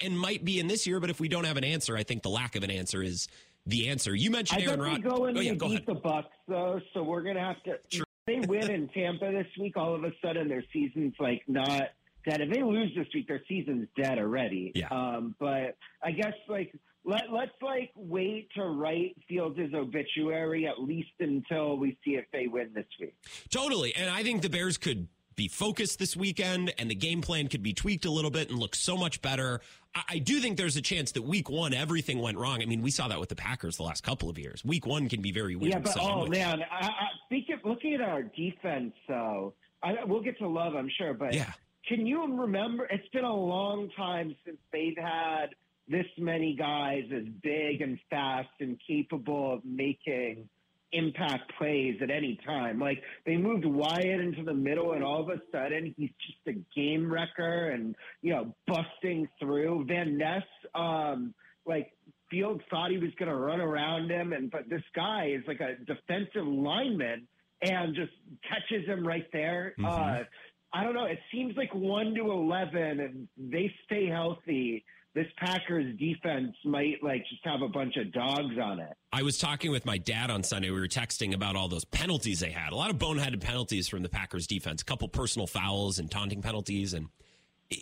[0.00, 1.00] and might be in this year.
[1.00, 3.28] But if we don't have an answer, I think the lack of an answer is
[3.66, 4.14] the answer.
[4.14, 5.12] You mentioned I Aaron Rodgers.
[5.12, 5.86] Go in oh, yeah, go beat ahead.
[5.86, 7.78] the Bucks though, so we're gonna have to.
[7.90, 11.90] Sure they win in Tampa this week, all of a sudden their season's like not
[12.26, 12.40] dead.
[12.40, 14.72] If they lose this week, their season's dead already.
[14.74, 14.88] Yeah.
[14.90, 21.10] Um, but I guess like let let's like wait to write Fields' obituary at least
[21.20, 23.14] until we see if they win this week.
[23.50, 27.48] Totally, and I think the Bears could be focused this weekend and the game plan
[27.48, 29.60] could be tweaked a little bit and look so much better.
[29.94, 32.62] I, I, do think there's a chance that week one, everything went wrong.
[32.62, 34.64] I mean, we saw that with the Packers the last couple of years.
[34.64, 35.72] Week one can be very weird.
[35.72, 40.38] Yeah, but oh man, I, I, speaking, looking at our defense, though, I, we'll get
[40.38, 41.52] to love, I'm sure, but yeah.
[41.88, 42.86] can you remember?
[42.90, 45.46] It's been a long time since they've had
[45.88, 50.48] this many guys as big and fast and capable of making
[50.92, 52.78] impact plays at any time.
[52.78, 56.78] Like they moved Wyatt into the middle, and all of a sudden he's just a
[56.78, 59.84] game wrecker and you know busting through.
[59.86, 60.44] Van Ness,
[60.74, 61.34] um,
[61.66, 61.92] like
[62.30, 65.60] Field thought he was going to run around him, and but this guy is like
[65.60, 67.26] a defensive lineman
[67.60, 68.12] and just
[68.48, 69.74] catches him right there.
[69.78, 69.86] Mm-hmm.
[69.86, 70.24] Uh,
[70.72, 71.04] I don't know.
[71.04, 74.84] It seems like one to eleven, and they stay healthy.
[75.14, 78.92] This Packers defense might like just have a bunch of dogs on it.
[79.12, 80.70] I was talking with my dad on Sunday.
[80.70, 82.72] We were texting about all those penalties they had.
[82.72, 84.82] A lot of boneheaded penalties from the Packers defense.
[84.82, 87.06] A couple personal fouls and taunting penalties, and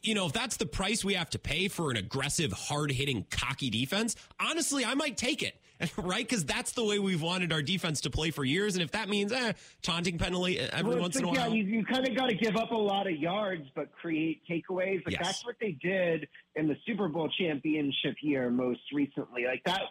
[0.02, 3.24] you know, if that's the price we have to pay for an aggressive, hard hitting,
[3.30, 5.58] cocky defense, honestly, I might take it,
[5.96, 6.26] right?
[6.26, 8.74] Because that's the way we've wanted our defense to play for years.
[8.74, 11.54] And if that means eh, taunting penalty every well, once in a yeah, while.
[11.54, 15.04] You, you kind of got to give up a lot of yards, but create takeaways.
[15.04, 15.20] Like Yes.
[15.26, 19.44] that's what they did in the Super Bowl championship year most recently.
[19.46, 19.82] Like that.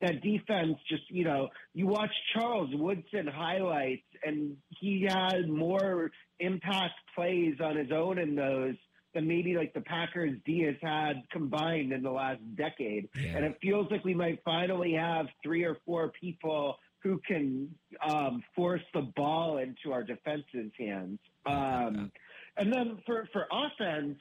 [0.00, 6.94] That defense, just you know, you watch Charles Woodson highlights, and he had more impact
[7.14, 8.74] plays on his own in those
[9.14, 13.08] than maybe like the Packers D has had combined in the last decade.
[13.16, 13.36] Yeah.
[13.36, 17.74] And it feels like we might finally have three or four people who can
[18.06, 21.18] um, force the ball into our defense's hands.
[21.46, 22.10] Um,
[22.56, 24.18] and then for, for offense,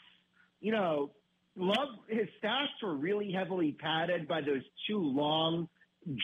[0.59, 1.11] you know,
[1.55, 5.69] Love his stats were really heavily padded by those two long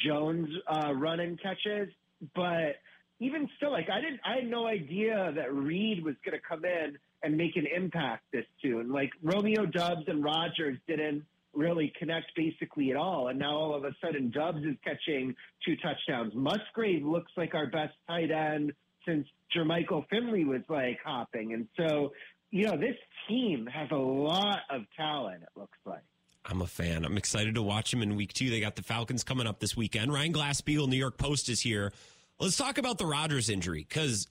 [0.03, 1.89] Jones uh, run and catches,
[2.35, 2.77] but
[3.19, 6.65] even still, like I didn't, I had no idea that Reed was going to come
[6.65, 8.91] in and make an impact this soon.
[8.91, 13.83] Like Romeo Doubs and Rodgers didn't really connect basically at all, and now all of
[13.83, 16.33] a sudden Doubs is catching two touchdowns.
[16.35, 18.73] Musgrave looks like our best tight end
[19.05, 22.11] since Jermichael Finley was like hopping, and so
[22.51, 22.95] you know this
[23.27, 25.43] team has a lot of talent.
[25.43, 26.03] It looks like.
[26.45, 27.05] I'm a fan.
[27.05, 28.49] I'm excited to watch them in week two.
[28.49, 30.11] They got the Falcons coming up this weekend.
[30.13, 31.91] Ryan Glasspiegel, New York Post, is here.
[32.39, 34.27] Let's talk about the Rodgers injury because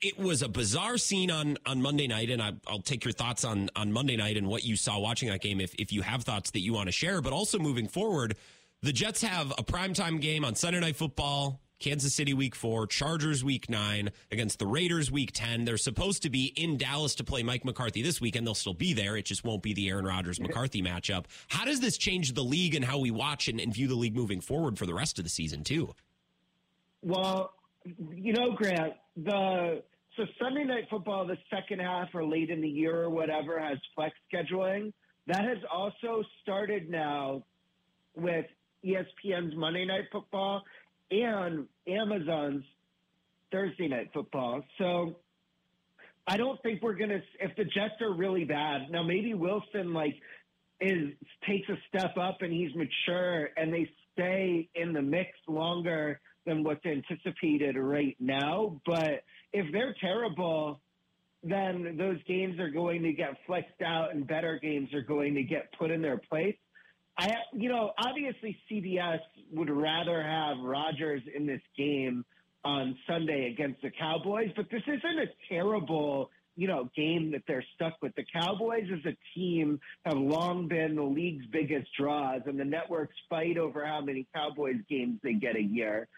[0.00, 3.44] it was a bizarre scene on on Monday night, and I, I'll take your thoughts
[3.44, 6.22] on on Monday night and what you saw watching that game if if you have
[6.22, 7.20] thoughts that you want to share.
[7.22, 8.36] But also moving forward,
[8.82, 11.60] the Jets have a primetime game on Sunday Night Football.
[11.78, 15.66] Kansas City week four, Chargers week nine against the Raiders week 10.
[15.66, 18.46] They're supposed to be in Dallas to play Mike McCarthy this weekend.
[18.46, 19.14] They'll still be there.
[19.14, 21.26] It just won't be the Aaron Rodgers McCarthy matchup.
[21.48, 24.16] How does this change the league and how we watch and, and view the league
[24.16, 25.94] moving forward for the rest of the season, too?
[27.02, 27.52] Well,
[27.84, 29.82] you know, Grant, the
[30.16, 33.78] so Sunday night football, the second half or late in the year or whatever, has
[33.94, 34.92] flex scheduling.
[35.26, 37.44] That has also started now
[38.14, 38.46] with
[38.84, 40.62] ESPN's Monday night football
[41.10, 42.64] and Amazon's
[43.52, 44.62] Thursday night football.
[44.78, 45.16] So
[46.26, 48.90] I don't think we're gonna if the Jets are really bad.
[48.90, 50.14] Now maybe Wilson like
[50.80, 51.12] is
[51.46, 56.62] takes a step up and he's mature and they stay in the mix longer than
[56.62, 58.80] what's anticipated right now.
[58.86, 60.80] But if they're terrible,
[61.42, 65.42] then those games are going to get flexed out and better games are going to
[65.42, 66.56] get put in their place.
[67.18, 69.20] I, you know, obviously CBS
[69.52, 72.24] would rather have Rodgers in this game
[72.64, 77.64] on Sunday against the Cowboys, but this isn't a terrible, you know, game that they're
[77.74, 78.14] stuck with.
[78.16, 83.14] The Cowboys as a team have long been the league's biggest draws, and the networks
[83.30, 86.08] fight over how many Cowboys games they get a year.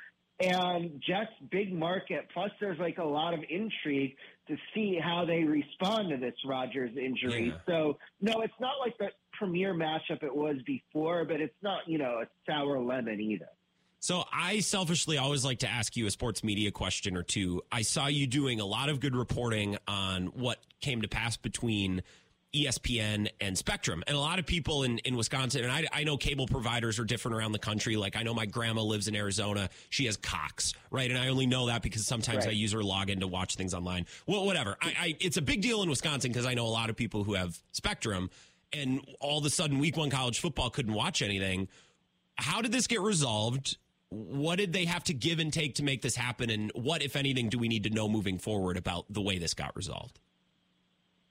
[0.40, 4.14] And Jets big market, plus there's like a lot of intrigue
[4.46, 7.48] to see how they respond to this Rodgers injury.
[7.48, 7.58] Yeah.
[7.66, 11.98] So no, it's not like the premier matchup it was before, but it's not, you
[11.98, 13.48] know, a sour lemon either.
[14.00, 17.62] So I selfishly always like to ask you a sports media question or two.
[17.72, 22.02] I saw you doing a lot of good reporting on what came to pass between
[22.54, 24.02] ESPN and Spectrum.
[24.06, 27.04] And a lot of people in, in Wisconsin, and I, I know cable providers are
[27.04, 27.96] different around the country.
[27.96, 29.68] Like I know my grandma lives in Arizona.
[29.90, 31.10] She has Cox, right?
[31.10, 32.48] And I only know that because sometimes Right.
[32.48, 34.06] I use her login to watch things online.
[34.26, 34.76] Well, whatever.
[34.80, 37.24] I, I it's a big deal in Wisconsin because I know a lot of people
[37.24, 38.30] who have Spectrum
[38.72, 41.68] and all of a sudden week one college football couldn't watch anything.
[42.36, 43.76] How did this get resolved?
[44.10, 46.48] What did they have to give and take to make this happen?
[46.48, 49.52] And what, if anything, do we need to know moving forward about the way this
[49.54, 50.18] got resolved?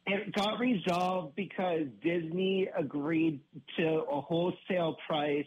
[0.07, 3.41] It got resolved because Disney agreed
[3.77, 5.45] to a wholesale price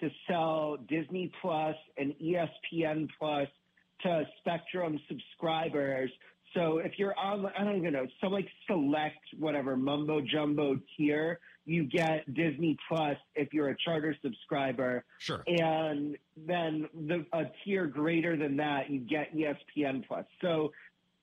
[0.00, 3.46] to sell Disney Plus and ESPN Plus
[4.02, 6.10] to Spectrum subscribers.
[6.54, 11.38] So if you're on, I don't even know, some like select whatever mumbo jumbo tier,
[11.64, 15.04] you get Disney Plus if you're a charter subscriber.
[15.18, 15.44] Sure.
[15.46, 20.24] and then the a tier greater than that, you get ESPN Plus.
[20.42, 20.72] So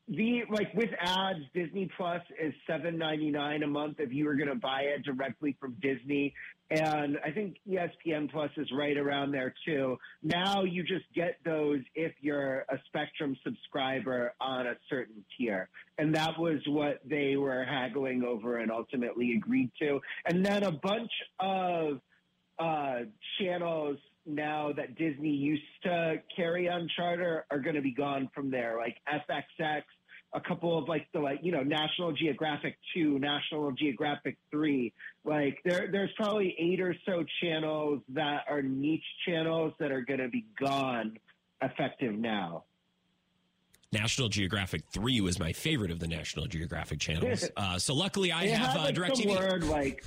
[0.08, 4.36] the like with ads, Disney Plus is seven ninety nine a month if you were
[4.36, 6.34] going to buy it directly from Disney,
[6.70, 9.98] and I think ESPN Plus is right around there too.
[10.24, 15.68] Now you just get those if you're a Spectrum subscriber on a certain tier,
[15.98, 20.00] and that was what they were haggling over and ultimately agreed to.
[20.26, 22.00] And then a bunch of
[22.60, 23.00] uh,
[23.40, 28.52] channels now that Disney used to carry on Charter are going to be gone from
[28.52, 29.84] there, like FXX
[30.34, 34.94] a couple of like the like you know National Geographic two, National Geographic three.
[35.24, 40.20] Like there there's probably eight or so channels that are niche channels that are going
[40.20, 41.18] to be gone
[41.62, 42.64] effective now.
[43.94, 47.50] National Geographic Three was my favorite of the National Geographic channels.
[47.58, 49.40] Uh, so luckily, I have had, like, uh, DirecTV.
[49.40, 50.04] Word like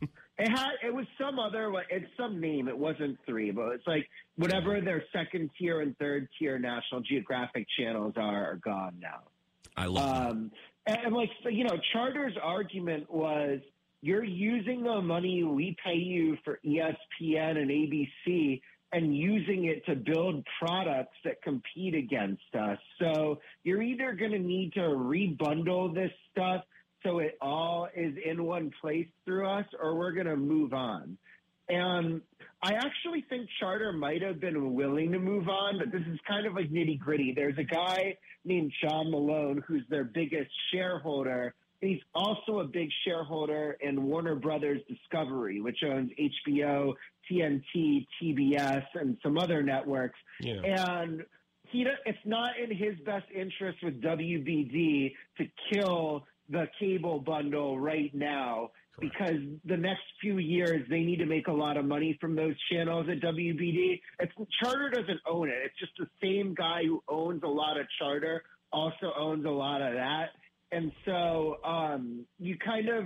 [0.38, 2.68] it had it was some other it's some name.
[2.68, 7.66] It wasn't three, but it's like whatever their second tier and third tier National Geographic
[7.78, 9.20] channels are are gone now.
[9.76, 10.50] I love um,
[10.86, 13.60] and, and like so, you know, Charter's argument was
[14.00, 18.60] you're using the money we pay you for ESPN and ABC
[18.92, 22.78] and using it to build products that compete against us.
[23.00, 26.62] So you're either going to need to rebundle this stuff
[27.02, 31.16] so it all is in one place through us, or we're going to move on.
[31.68, 32.20] And
[32.62, 36.46] I actually think Charter might have been willing to move on, but this is kind
[36.46, 37.32] of like nitty gritty.
[37.34, 41.54] There's a guy named John Malone who's their biggest shareholder.
[41.80, 46.12] He's also a big shareholder in Warner Brothers Discovery, which owns
[46.48, 46.94] HBO,
[47.30, 50.18] TNT, TBS, and some other networks.
[50.40, 50.60] Yeah.
[50.62, 51.24] And
[51.68, 58.14] he, it's not in his best interest with WBD to kill the cable bundle right
[58.14, 59.14] now Correct.
[59.14, 62.54] because the next few years they need to make a lot of money from those
[62.70, 64.00] channels at WBD.
[64.20, 65.56] It's, Charter doesn't own it.
[65.64, 69.82] It's just the same guy who owns a lot of Charter also owns a lot
[69.82, 70.30] of that.
[70.72, 73.04] And so um, you kind of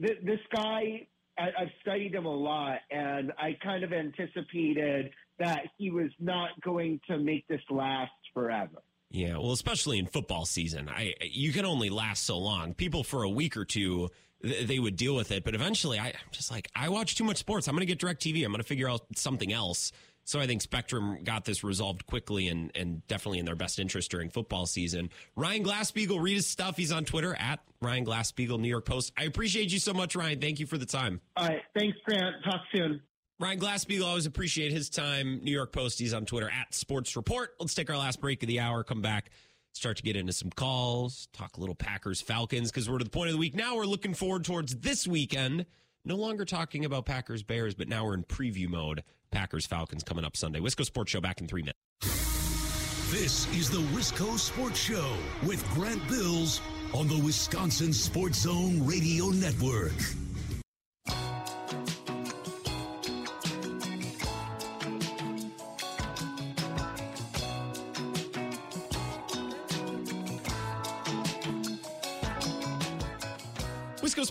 [0.00, 1.06] th- this guy
[1.38, 6.50] I, I've studied him a lot, and I kind of anticipated that he was not
[6.62, 8.82] going to make this last forever.
[9.10, 12.74] Yeah, well, especially in football season, I you can only last so long.
[12.74, 14.08] People for a week or two
[14.42, 17.36] they would deal with it, but eventually, I, I'm just like I watch too much
[17.36, 17.68] sports.
[17.68, 18.44] I'm going to get DirecTV.
[18.44, 19.92] I'm going to figure out something else.
[20.24, 24.10] So I think Spectrum got this resolved quickly and, and definitely in their best interest
[24.10, 25.10] during football season.
[25.34, 26.76] Ryan Glasspiegel, read his stuff.
[26.76, 29.12] He's on Twitter at Ryan Glasspiegel, New York Post.
[29.18, 30.40] I appreciate you so much, Ryan.
[30.40, 31.20] Thank you for the time.
[31.36, 31.62] All right.
[31.76, 32.36] Thanks, Grant.
[32.44, 33.00] Talk soon.
[33.40, 35.40] Ryan Glasspiegel, always appreciate his time.
[35.42, 35.98] New York Post.
[35.98, 37.50] He's on Twitter at Sports Report.
[37.58, 38.84] Let's take our last break of the hour.
[38.84, 39.30] Come back
[39.72, 43.10] start to get into some calls, talk a little Packers Falcons because we're to the
[43.10, 43.76] point of the week now.
[43.76, 45.66] We're looking forward towards this weekend.
[46.04, 49.04] No longer talking about Packers Bears, but now we're in preview mode.
[49.30, 50.60] Packers Falcons coming up Sunday.
[50.60, 51.78] Wisco Sports Show back in three minutes.
[53.10, 55.12] This is the Wisco Sports Show
[55.44, 56.60] with Grant Bills
[56.94, 59.92] on the Wisconsin Sports Zone Radio Network.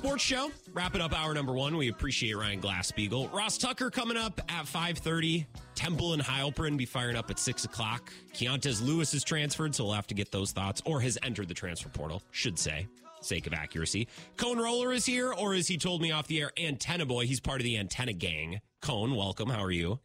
[0.02, 0.50] Sports Show.
[0.74, 1.78] Wrapping up hour number one.
[1.78, 3.32] We appreciate Ryan Glasspiegel.
[3.32, 5.46] Ross Tucker coming up at 5.30.
[5.76, 8.12] Temple and Heilprin be firing up at 6 o'clock.
[8.34, 11.54] Keontez Lewis is transferred, so we'll have to get those thoughts, or has entered the
[11.54, 12.88] transfer portal, should say,
[13.22, 14.08] sake of accuracy.
[14.38, 17.28] Cone Roller is here, or as he told me off the air, Antenna Boy.
[17.28, 18.60] He's part of the Antenna Gang.
[18.82, 19.50] Cone, welcome.
[19.52, 20.00] How are you?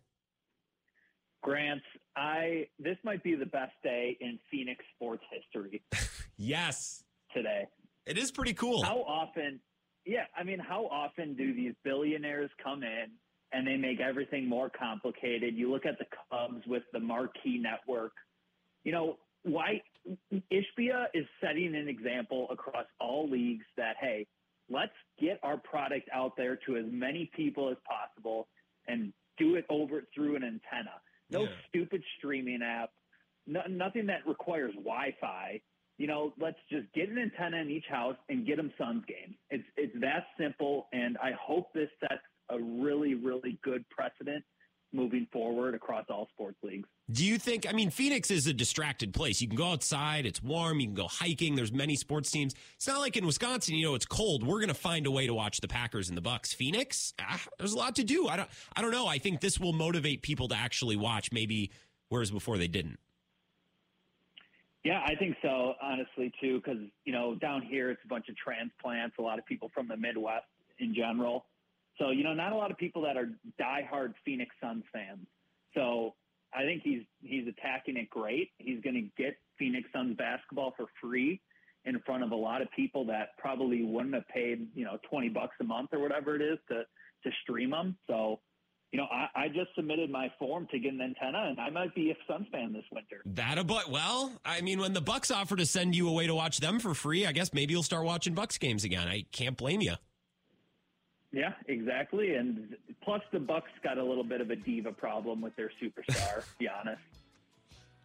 [1.43, 1.81] Grant,
[2.15, 5.83] I this might be the best day in Phoenix sports history.
[6.37, 7.03] yes.
[7.33, 7.65] Today.
[8.05, 8.83] It is pretty cool.
[8.83, 9.59] How often
[10.07, 13.07] yeah, I mean, how often do these billionaires come in
[13.53, 15.57] and they make everything more complicated?
[15.57, 18.13] You look at the Cubs with the marquee network.
[18.85, 19.83] You know, why
[20.33, 24.27] Ishbia is setting an example across all leagues that hey,
[24.71, 28.47] let's get our product out there to as many people as possible
[28.87, 30.95] and do it over through an antenna.
[31.31, 31.49] No yeah.
[31.69, 32.91] stupid streaming app.
[33.49, 35.61] No, nothing that requires Wi-Fi
[35.99, 39.37] you know, let's just get an antenna in each house and get them Suns games.
[39.51, 44.45] It's it's that simple, and I hope this sets a really really good precedent
[44.93, 46.89] moving forward across all sports leagues.
[47.11, 47.67] Do you think?
[47.69, 49.41] I mean, Phoenix is a distracted place.
[49.41, 50.81] You can go outside; it's warm.
[50.81, 51.55] You can go hiking.
[51.55, 52.55] There's many sports teams.
[52.75, 53.75] It's not like in Wisconsin.
[53.75, 54.47] You know, it's cold.
[54.47, 56.53] We're going to find a way to watch the Packers and the Bucks.
[56.53, 58.29] Phoenix, ah, there's a lot to do.
[58.29, 58.49] I don't.
[58.75, 59.07] I don't know.
[59.07, 61.33] I think this will motivate people to actually watch.
[61.33, 61.71] Maybe
[62.09, 62.99] whereas before they didn't.
[64.87, 68.37] Yeah, I think so, honestly, too, because, you know, down here it's a bunch of
[68.37, 70.45] transplants, a lot of people from the Midwest
[70.79, 71.47] in general.
[71.99, 75.27] So, you know, not a lot of people that are diehard Phoenix Suns fans.
[75.75, 76.15] So
[76.55, 78.51] I think he's he's attacking it great.
[78.59, 81.41] He's going to get Phoenix Suns basketball for free
[81.85, 85.31] in front of a lot of people that probably wouldn't have paid, you know, 20
[85.31, 86.85] bucks a month or whatever it is to,
[87.25, 87.97] to stream them.
[88.07, 88.39] So
[88.97, 91.95] you know, I, I, just submitted my form to get an antenna, and I might
[91.95, 93.21] be a Suns fan this winter.
[93.27, 96.35] That a but well, I mean, when the Bucks offer to send you away to
[96.35, 99.07] watch them for free, I guess maybe you'll start watching Bucks games again.
[99.07, 99.97] I can't blame you.
[101.31, 102.37] Yeah, exactly.
[102.37, 106.37] And plus, the Bucks got a little bit of a diva problem with their superstar.
[106.37, 107.03] To be honest.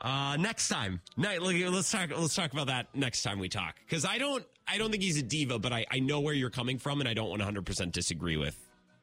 [0.02, 1.42] Uh, next time, Night.
[1.42, 2.10] Let's talk.
[2.10, 3.76] Let's talk about that next time we talk.
[3.88, 6.50] Because I don't, I don't think he's a diva, but I, I know where you're
[6.50, 8.60] coming from, and I don't 100 percent disagree with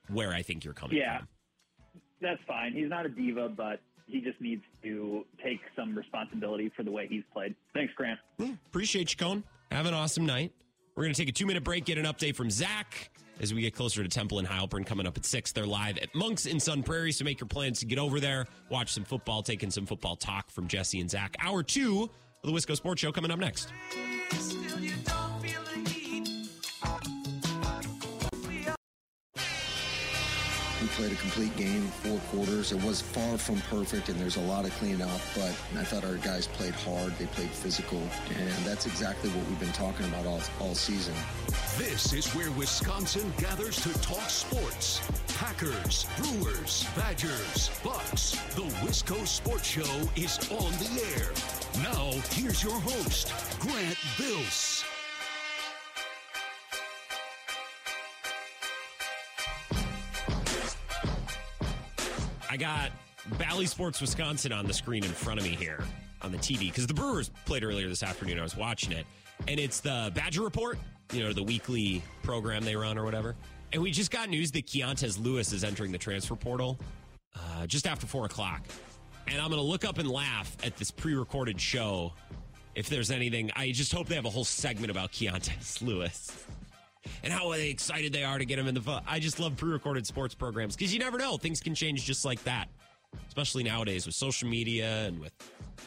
[0.09, 0.99] where I think you're coming from.
[0.99, 1.19] Yeah.
[1.21, 1.29] from.
[2.21, 2.73] That's fine.
[2.73, 7.07] He's not a diva, but he just needs to take some responsibility for the way
[7.09, 7.55] he's played.
[7.75, 8.19] Thanks, Grant.
[8.39, 9.45] Yeah, appreciate you, Cone.
[9.71, 10.53] Have an awesome night.
[10.97, 13.11] We're going to take a two minute break, get an update from Zach
[13.41, 15.53] as we get closer to Temple and Heilprin coming up at six.
[15.53, 18.47] They're live at Monks in Sun Prairie, so make your plans to get over there,
[18.69, 21.37] watch some football, taking some football talk from Jesse and Zach.
[21.41, 22.11] Hour two
[22.43, 23.69] of the Wisco Sports Show coming up next.
[30.99, 32.73] Played a complete game, four quarters.
[32.73, 36.17] It was far from perfect, and there's a lot of cleanup, but I thought our
[36.17, 37.17] guys played hard.
[37.19, 38.03] They played physical,
[38.37, 41.15] and that's exactly what we've been talking about all, all season.
[41.77, 45.01] This is where Wisconsin gathers to talk sports.
[45.39, 48.33] Packers, Brewers, Badgers, Bucks.
[48.57, 51.31] The Wisco Sports Show is on the air.
[51.85, 54.85] Now, here's your host, Grant Bills.
[62.59, 62.91] Got
[63.39, 65.85] Bally Sports Wisconsin on the screen in front of me here
[66.23, 68.39] on the TV because the Brewers played earlier this afternoon.
[68.39, 69.07] I was watching it,
[69.47, 70.79] and it's the Badger Report,
[71.13, 73.37] you know, the weekly program they run or whatever.
[73.73, 76.79] And we just got news that Keontae Lewis is entering the transfer portal
[77.37, 78.63] uh, just after four o'clock.
[79.27, 82.13] And I'm going to look up and laugh at this pre recorded show
[82.75, 83.51] if there's anything.
[83.55, 86.47] I just hope they have a whole segment about Keontae Lewis
[87.23, 89.03] and how excited they are to get him in the.
[89.07, 92.43] I just love pre-recorded sports programs because you never know; things can change just like
[92.45, 92.69] that.
[93.27, 95.33] Especially nowadays with social media and with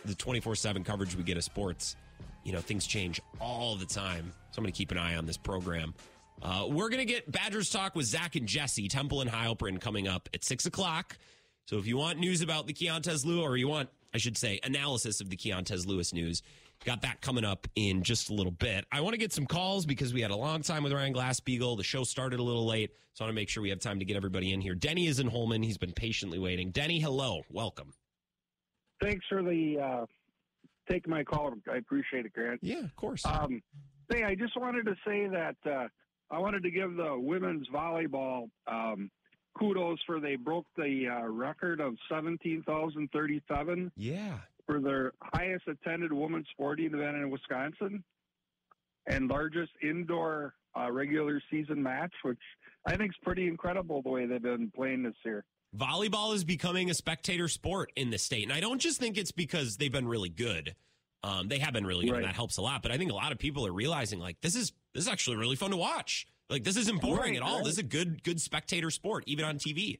[0.05, 1.95] the twenty-four-seven coverage we get of sports.
[2.43, 4.31] You know, things change all the time.
[4.51, 5.93] So I'm going to keep an eye on this program.
[6.41, 10.07] Uh, we're going to get Badgers talk with Zach and Jesse, Temple and Heilprin coming
[10.07, 11.17] up at six o'clock.
[11.67, 14.59] So if you want news about the Keontae Lewis, or you want, I should say,
[14.63, 16.41] analysis of the Keontae Lewis news,
[16.85, 18.85] got that coming up in just a little bit.
[18.91, 21.77] I want to get some calls because we had a long time with Ryan Glasspiegel.
[21.77, 23.99] The show started a little late, so I want to make sure we have time
[23.99, 24.75] to get everybody in here.
[24.75, 25.63] Denny is in Holmen.
[25.63, 26.71] He's been patiently waiting.
[26.71, 27.41] Denny, hello.
[27.49, 27.93] Welcome.
[29.01, 30.05] Thanks for the uh,
[30.89, 31.53] taking my call.
[31.71, 32.59] I appreciate it, Grant.
[32.61, 33.25] Yeah, of course.
[33.25, 33.61] Um,
[34.09, 35.87] hey, I just wanted to say that uh,
[36.29, 39.09] I wanted to give the women's volleyball um,
[39.57, 44.37] kudos for they broke the uh, record of seventeen thousand thirty-seven yeah.
[44.71, 48.03] For their highest attended women's sporting event in Wisconsin
[49.07, 52.39] and largest indoor uh, regular season match, which
[52.85, 55.43] I think is pretty incredible the way they've been playing this year.
[55.75, 58.43] volleyball is becoming a spectator sport in the state.
[58.43, 60.75] And I don't just think it's because they've been really good.
[61.23, 62.81] Um, they have been really good, and that helps a lot.
[62.81, 65.37] But I think a lot of people are realizing like this is this is actually
[65.37, 66.27] really fun to watch.
[66.49, 67.57] Like this isn't boring Right, at all.
[67.57, 67.63] right.
[67.63, 69.99] This is a good good spectator sport, even on TV.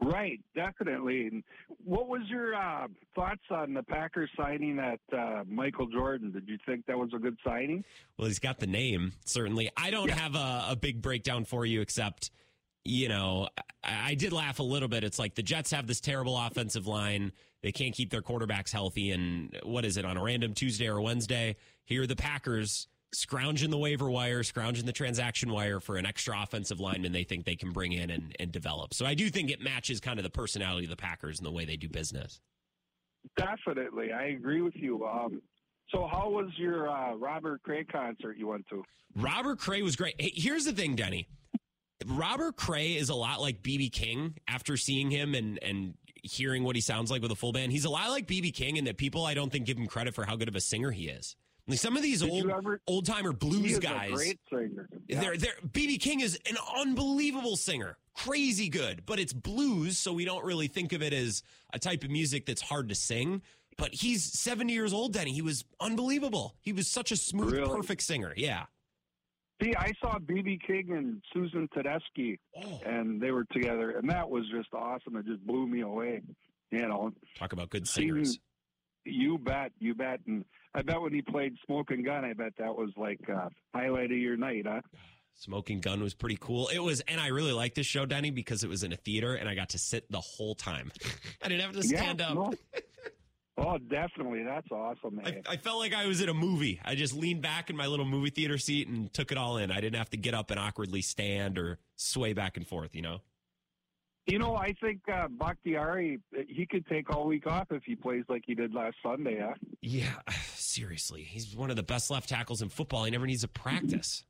[0.00, 1.26] Right, definitely.
[1.26, 1.44] And
[1.84, 6.32] what was your uh, thoughts on the Packers signing that uh, Michael Jordan?
[6.32, 7.84] Did you think that was a good signing?
[8.16, 9.70] Well, he's got the name, certainly.
[9.76, 12.30] I don't have a, a big breakdown for you, except,
[12.84, 13.48] you know,
[13.82, 15.04] I, I did laugh a little bit.
[15.04, 17.32] It's like the Jets have this terrible offensive line.
[17.62, 19.10] They can't keep their quarterbacks healthy.
[19.10, 21.56] And what is it, on a random Tuesday or Wednesday?
[21.84, 26.40] Here are the Packers scrounging the waiver wire, scrounging the transaction wire for an extra
[26.42, 28.94] offensive lineman they think they can bring in and, and develop.
[28.94, 31.50] So I do think it matches kind of the personality of the Packers and the
[31.50, 32.40] way they do business.
[33.36, 35.06] Definitely, I agree with you.
[35.06, 35.42] Um,
[35.90, 38.82] so, how was your uh, Robert Cray concert you went to?
[39.14, 40.14] Robert Cray was great.
[40.18, 41.28] Hey, here's the thing, Denny.
[42.06, 45.94] Robert Cray is a lot like BB King after seeing him and and
[46.24, 47.72] hearing what he sounds like with a full band.
[47.72, 50.14] He's a lot like BB King in that people I don't think give him credit
[50.14, 51.36] for how good of a singer he is.
[51.70, 52.50] Some of these Did old
[52.86, 54.10] old timer blues guys.
[54.10, 54.88] a great singer.
[55.08, 55.20] Yeah.
[55.20, 60.24] They're, they're, BB King is an unbelievable singer, crazy good, but it's blues, so we
[60.24, 61.42] don't really think of it as
[61.72, 63.42] a type of music that's hard to sing.
[63.78, 65.32] But he's 70 years old, Denny.
[65.32, 66.56] He was unbelievable.
[66.60, 67.74] He was such a smooth, Really?
[67.74, 68.34] perfect singer.
[68.36, 68.64] Yeah.
[69.62, 72.80] See, I saw BB King and Susan Tedeschi, Oh.
[72.84, 75.16] and they were together, and that was just awesome.
[75.16, 76.20] It just blew me away.
[76.72, 78.38] You know, Talk about good singers.
[79.04, 80.20] You bet, you bet.
[80.26, 80.44] And
[80.74, 84.18] I bet when he played Smoking Gun, I bet that was like uh, highlight of
[84.18, 84.80] your night, huh?
[85.34, 86.68] Smoking Gun was pretty cool.
[86.68, 89.34] It was, and I really liked this show, Denny, because it was in a theater
[89.34, 90.92] and I got to sit the whole time.
[91.42, 92.34] I didn't have to stand yeah, up.
[92.34, 92.52] no.
[93.58, 94.42] Oh, definitely.
[94.44, 95.42] That's awesome, I.
[95.46, 96.80] I felt like I was in a movie.
[96.84, 99.70] I just leaned back in my little movie theater seat and took it all in.
[99.70, 103.02] I didn't have to get up and awkwardly stand or sway back and forth, you
[103.02, 103.20] know?
[104.26, 108.24] You know, I think uh, Bakhtiari, he could take all week off if he plays
[108.28, 109.54] like he did last Sunday, huh?
[109.80, 110.12] Yeah,
[110.54, 111.22] seriously.
[111.24, 113.04] He's one of the best left tackles in football.
[113.04, 114.24] He never needs a practice.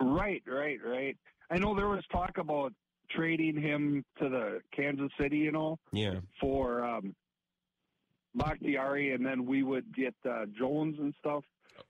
[0.00, 1.16] Right, right, right.
[1.48, 2.72] I know there was talk about
[3.10, 6.20] trading him to the Kansas City, you know, Yeah.
[6.40, 7.14] for um,
[8.34, 11.44] Bakhtiari, and then we would get uh, Jones and stuff.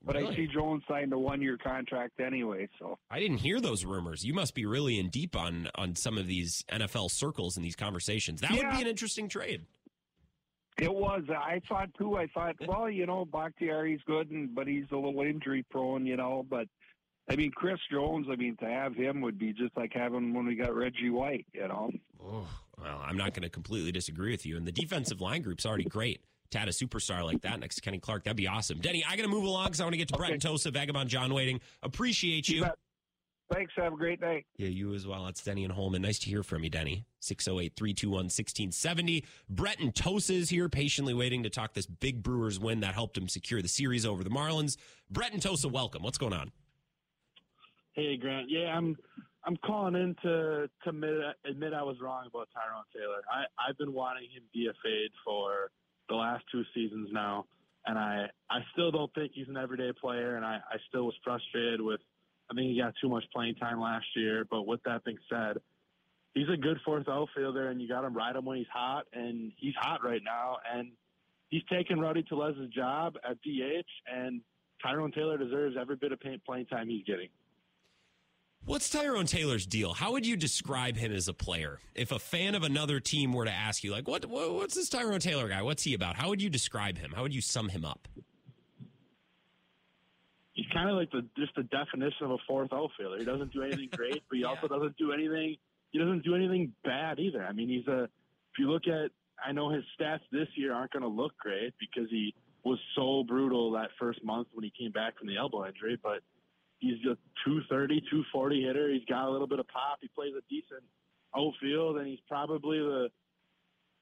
[0.04, 0.32] But Really?
[0.32, 4.24] I see Jones signed a one-year contract anyway, so I didn't hear those rumors.
[4.24, 7.76] You must be really in deep on on some of these NFL circles and these
[7.76, 8.40] conversations.
[8.40, 9.66] That would be an interesting trade.
[10.78, 11.22] it was.
[11.28, 12.16] I thought too.
[12.16, 16.16] I thought, well, you know, Bakhtiari's good, and but he's a little injury prone, you
[16.16, 16.44] know.
[16.48, 16.66] But
[17.28, 18.26] I mean, Chris Jones.
[18.30, 21.46] I mean, to have him would be just like having when we got Reggie White,
[21.52, 21.90] you know.
[22.24, 22.46] Oh,
[22.80, 24.56] well, I'm not going to completely disagree with you.
[24.56, 26.22] And the defensive line group's already great.
[26.50, 28.78] To add a superstar like that next to Kenny Clark, that'd be awesome.
[28.78, 30.72] Denny, I got to move along because I want to get to Brett and Tosa,
[30.72, 31.60] Vagabond John waiting.
[31.82, 32.62] Appreciate you.
[32.62, 32.76] bet.
[33.52, 33.72] Thanks.
[33.76, 34.44] Have a great day.
[34.56, 35.26] Yeah, you as well.
[35.26, 36.02] It's Denny and Holmen.
[36.02, 37.04] Nice to hear from you, Denny.
[37.20, 39.24] 608 321 1670.
[39.48, 43.16] Brett and Tosa is here, patiently waiting to talk this big Brewers win that helped
[43.16, 44.76] him secure the series over the Marlins.
[45.10, 46.02] Brett and Tosa, welcome.
[46.02, 46.52] What's going on?
[47.92, 48.96] Hey Grant, yeah, I'm
[49.44, 51.12] I'm calling in to to admit,
[51.44, 53.22] admit I was wrong about Tyrone Taylor.
[53.32, 55.70] I I've been wanting him DFA'd for
[56.10, 57.46] the last two seasons now,
[57.86, 61.14] and I I still don't think he's an everyday player, and I I still was
[61.24, 62.00] frustrated with.
[62.50, 65.58] I think he got too much playing time last year, but with that being said,
[66.34, 69.52] he's a good fourth outfielder, and you got to ride him when he's hot, and
[69.56, 70.90] he's hot right now, and
[71.48, 74.40] he's taking Rowdy Tellez's job at DH, and
[74.82, 77.28] Tyrone Taylor deserves every bit of playing time he's getting.
[78.64, 79.94] What's Tyrone Taylor's deal?
[79.94, 81.80] How would you describe him as a player?
[81.94, 84.88] If a fan of another team were to ask you, like, what, what what's this
[84.88, 85.62] Tyrone Taylor guy?
[85.62, 86.16] What's he about?
[86.16, 87.12] How would you describe him?
[87.16, 88.06] How would you sum him up?
[90.60, 93.18] he's kind of like the just the definition of a fourth outfielder.
[93.18, 95.56] He doesn't do anything great, but he also doesn't do anything.
[95.90, 97.44] He doesn't do anything bad either.
[97.44, 98.04] I mean, he's a.
[98.04, 99.10] If you look at,
[99.44, 102.34] I know his stats this year aren't going to look great because he
[102.64, 106.20] was so brutal that first month when he came back from the elbow injury, but
[106.80, 108.90] he's a 230, 240 hitter.
[108.90, 109.98] He's got a little bit of pop.
[110.00, 110.82] He plays a decent
[111.36, 113.08] outfield, and he's probably the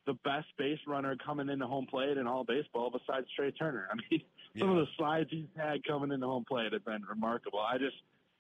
[0.07, 3.89] the best base runner coming into home plate in all baseball besides Trea Turner.
[3.93, 4.23] I mean,
[4.59, 7.61] some of the slides he's had coming into home plate have been remarkable.
[7.61, 7.97] I just,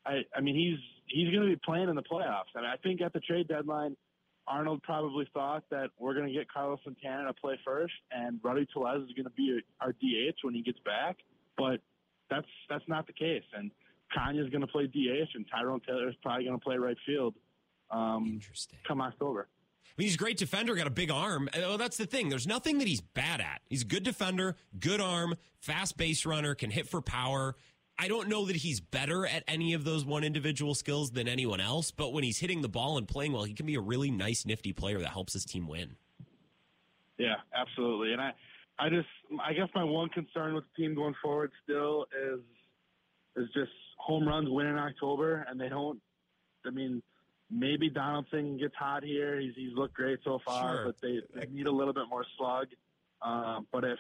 [0.06, 2.56] I, I mean, he's he's going to be playing in the playoffs.
[2.56, 3.96] I mean, I think at the trade deadline,
[4.46, 8.66] Arnold probably thought that we're going to get Carlos Santana to play first, and Rowdy
[8.72, 11.18] Tellez is going to be our DH when he gets back.
[11.58, 11.80] But
[12.30, 13.70] that's that's not the case, and
[14.16, 17.34] Canha's going to play DH, and Tyrone Taylor is probably going to play right field.
[17.90, 18.78] Um, Interesting.
[18.86, 19.48] come October.
[19.86, 21.48] I mean, he's a great defender, got a big arm.
[21.56, 22.28] Oh, that's the thing.
[22.28, 23.62] There's nothing that he's bad at.
[23.68, 27.56] He's a good defender, good arm, fast base runner, can hit for power.
[27.98, 31.60] I don't know that he's better at any of those one individual skills than anyone
[31.60, 34.10] else, but when he's hitting the ball and playing well, he can be a really
[34.10, 35.96] nice, nifty player that helps his team win.
[37.18, 38.12] Yeah, absolutely.
[38.12, 38.34] And I,
[38.78, 39.08] I just,
[39.44, 42.38] I guess my one concern with the team going forward still is,
[43.34, 46.00] is just home runs win in October, and they don't.
[46.66, 47.02] I mean,
[47.50, 49.38] maybe Donaldson gets hot here.
[49.38, 50.84] He's he's looked great so far, Sure.
[50.86, 52.68] but they, they need a little bit more slug.
[53.22, 53.98] Um, but if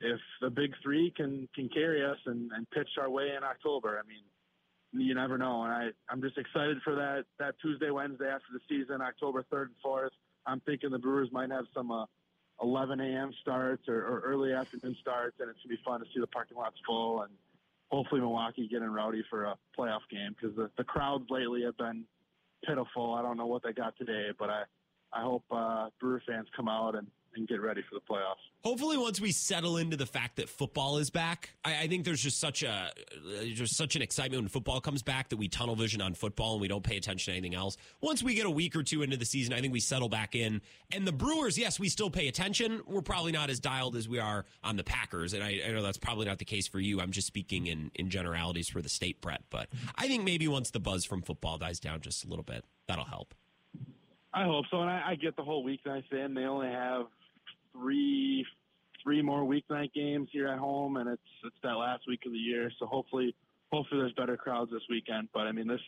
[0.00, 4.00] if the big three can can carry us and, and pitch our way in October,
[4.02, 5.62] I mean, you never know.
[5.64, 9.68] And I I'm just excited for that that Tuesday Wednesday after the season, October third
[9.68, 10.12] and fourth.
[10.46, 12.04] I'm thinking the Brewers might have some uh,
[12.60, 13.32] 11 a.m.
[13.40, 16.56] starts or, or early afternoon starts, and it's gonna be fun to see the parking
[16.56, 17.30] lots full and
[17.92, 22.04] hopefully Milwaukee getting rowdy for a playoff game because the the crowds lately have been
[22.66, 23.14] pitiful.
[23.14, 24.62] I don't know what they got today, but I
[25.12, 28.42] I hope uh, Brewer fans come out and, and get ready for the playoffs.
[28.64, 32.22] Hopefully, once we settle into the fact that football is back, I, I think there's
[32.22, 32.90] just such a
[33.44, 36.60] just such an excitement when football comes back that we tunnel vision on football and
[36.60, 37.76] we don't pay attention to anything else.
[38.00, 40.34] Once we get a week or two into the season, I think we settle back
[40.34, 40.60] in.
[40.92, 42.82] And the Brewers, yes, we still pay attention.
[42.86, 45.82] We're probably not as dialed as we are on the Packers, and I, I know
[45.82, 47.00] that's probably not the case for you.
[47.00, 49.42] I'm just speaking in in generalities for the state, Brett.
[49.50, 52.64] But I think maybe once the buzz from football dies down just a little bit,
[52.86, 53.34] that'll help.
[54.34, 56.34] I hope so, and I, I get the whole weeknights in.
[56.34, 57.06] They only have
[57.72, 58.46] three
[59.02, 62.38] three more weeknight games here at home, and it's it's that last week of the
[62.38, 62.70] year.
[62.78, 63.34] So hopefully,
[63.72, 65.28] hopefully there's better crowds this weekend.
[65.34, 65.80] But I mean, this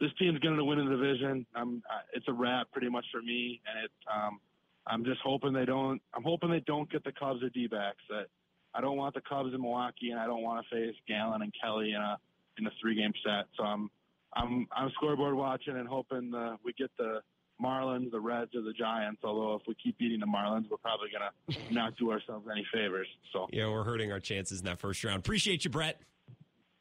[0.00, 1.46] this team's going to win the division.
[1.54, 4.40] I'm uh, it's a wrap pretty much for me, and it um,
[4.86, 6.00] I'm just hoping they don't.
[6.14, 8.02] I'm hoping they don't get the Cubs or D-backs.
[8.10, 8.26] That
[8.74, 11.52] I don't want the Cubs in Milwaukee, and I don't want to face Gallen and
[11.60, 12.18] Kelly in a
[12.58, 13.46] in a three game set.
[13.56, 13.90] So I'm
[14.34, 17.20] I'm I'm scoreboard watching and hoping the, we get the
[17.62, 19.20] Marlins, the Reds, or the Giants.
[19.24, 23.06] Although if we keep beating the Marlins, we're probably gonna not do ourselves any favors.
[23.32, 25.20] So Yeah, we're hurting our chances in that first round.
[25.20, 26.00] Appreciate you, Brett.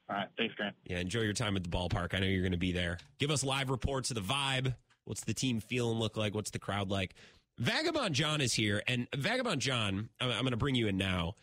[0.10, 0.76] all right, thanks, Grant.
[0.86, 2.14] Yeah, enjoy your time at the ballpark.
[2.14, 2.98] I know you're going to be there.
[3.20, 4.76] Give us live reports of the vibe.
[5.06, 6.36] What's the team feel and look like?
[6.36, 7.16] What's the crowd like?
[7.60, 11.36] Vagabond John is here, and Vagabond John, I'm, I'm going to bring you in now.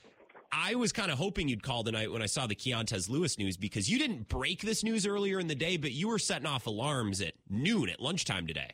[0.50, 3.56] I was kind of hoping you'd call tonight when I saw the Keontez Lewis news
[3.58, 6.66] because you didn't break this news earlier in the day, but you were setting off
[6.66, 8.70] alarms at noon at lunchtime today.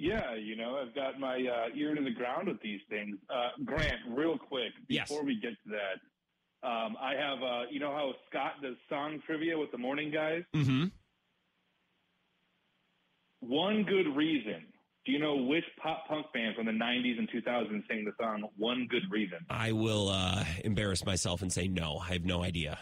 [0.00, 3.18] Yeah, you know, I've got my uh, ear to the ground with these things.
[3.28, 5.08] Uh, Grant, real quick, Yes.
[5.08, 9.20] before we get to that, um, I have, uh, you know how Scott does song
[9.26, 10.42] trivia with the morning guys?
[10.56, 10.86] Mm-hmm.
[13.40, 14.64] One good reason.
[15.06, 18.44] Do you know which pop punk band from the 90s and 2000s sang the song
[18.56, 19.38] One Good Reason?
[19.48, 21.98] I will uh, embarrass myself and say no.
[21.98, 22.78] I have no idea.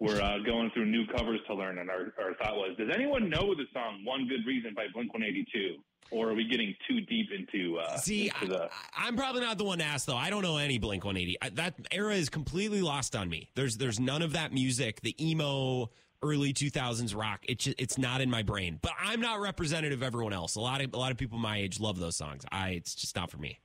[0.00, 3.28] We're uh, going through new covers to learn, and our, our thought was, does anyone
[3.28, 5.76] know the song One Good Reason by Blink 182?
[6.10, 8.70] Or are we getting too deep into, uh, See, into the.
[8.96, 10.16] I, am probably not the one to ask though.
[10.16, 11.36] I don't know any Blink 180.
[11.42, 13.50] I, that era is completely lost on me.
[13.54, 15.90] There's there's none of that music, the emo
[16.22, 17.44] early 2000s rock.
[17.48, 18.78] It's it's not in my brain.
[18.82, 20.56] But I'm not representative of everyone else.
[20.56, 22.44] A lot of a lot of people my age love those songs.
[22.50, 23.60] I it's just not for me.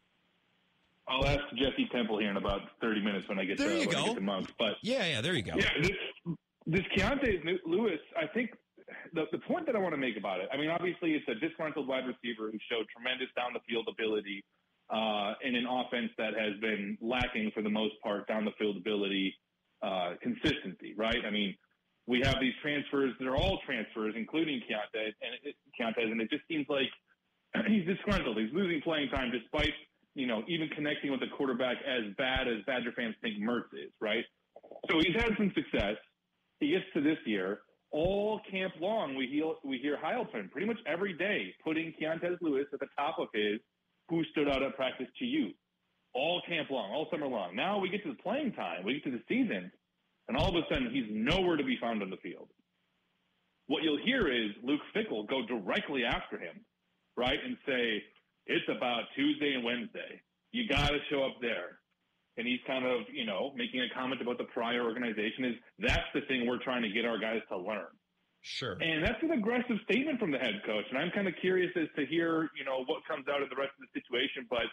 [1.08, 3.82] I'll ask Jesse Temple here in about 30 minutes when I get There to, you
[3.82, 4.06] I go.
[4.06, 4.51] get to Monks.
[4.58, 5.53] But Yeah, yeah, there you go.
[5.56, 5.91] Yeah, this,
[6.66, 8.51] this Keontae Lewis, I think
[9.14, 11.36] the, the point that I want to make about it, I mean, obviously it's a
[11.36, 14.43] disgruntled wide receiver who showed tremendous down the field ability
[14.89, 18.78] uh, in an offense that has been lacking for the most part down the field
[18.78, 19.34] ability
[19.82, 21.24] uh, consistency, right?
[21.26, 21.56] I mean,
[22.08, 26.43] we have these transfers they're all transfers, including Keontae, and it, Keontae, and it just
[26.47, 26.89] seems like
[27.68, 28.38] he's disgruntled.
[28.38, 29.74] He's losing playing time despite,
[30.16, 33.91] you know, even connecting with the quarterback as bad as Badger fans think Mertz is,
[33.99, 34.24] right?
[34.89, 35.95] So he's had some success.
[36.59, 37.59] He gets to this year.
[37.91, 42.66] All camp long, we hear, we hear Heilprin pretty much every day putting Keontae Lewis
[42.74, 43.59] at the top of his
[44.09, 45.51] who stood out at practice to you.
[46.13, 47.55] All camp long, all summer long.
[47.55, 49.72] Now we get to the playing time, we get to the season,
[50.28, 52.47] and all of a sudden he's nowhere to be found on the field.
[53.68, 56.61] What you'll hear is Luke Fickell go directly after him,
[57.18, 58.03] right, and say,
[58.46, 60.22] it's about Tuesday and Wednesday.
[60.52, 61.80] You got to show up there
[62.38, 66.08] and he's kind of, you know, making a comment about the prior organization is that's
[66.14, 67.88] the thing we're trying to get our guys to learn.
[68.41, 68.78] Sure.
[68.80, 70.86] And that's an aggressive statement from the head coach.
[70.89, 73.56] And I'm kind of curious as to hear, you know, what comes out of the
[73.56, 74.46] rest of the situation.
[74.50, 74.70] But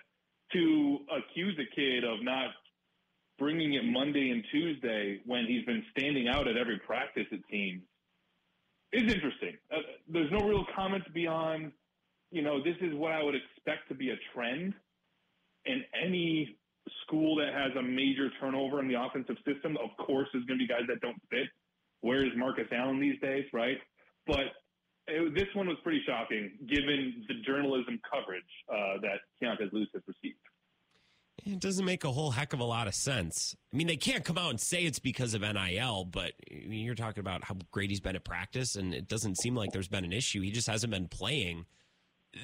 [0.53, 2.51] to accuse a kid of not
[3.39, 7.83] bringing it Monday and Tuesday when he's been standing out at every practice, it seems,
[8.93, 9.57] is interesting.
[9.73, 11.73] Uh, there's no real comment beyond,
[12.33, 14.75] you know, this is what I would expect to be a trend.
[15.67, 16.57] And any
[17.05, 20.65] school that has a major turnover in the offensive system, of course, there's going to
[20.65, 21.47] be guys that don't fit.
[22.01, 23.77] Where is Marcus Allen these days, right?
[24.27, 24.51] But
[25.07, 30.03] it, this one was pretty shocking given the journalism coverage uh, that Keontae Lewis has
[30.09, 30.39] received.
[31.45, 33.57] It doesn't make a whole heck of a lot of sense.
[33.73, 37.21] I mean, they can't come out and say it's because of NIL, but you're talking
[37.21, 40.13] about how great he's been at practice, and it doesn't seem like there's been an
[40.13, 40.41] issue.
[40.41, 41.67] He just hasn't been playing.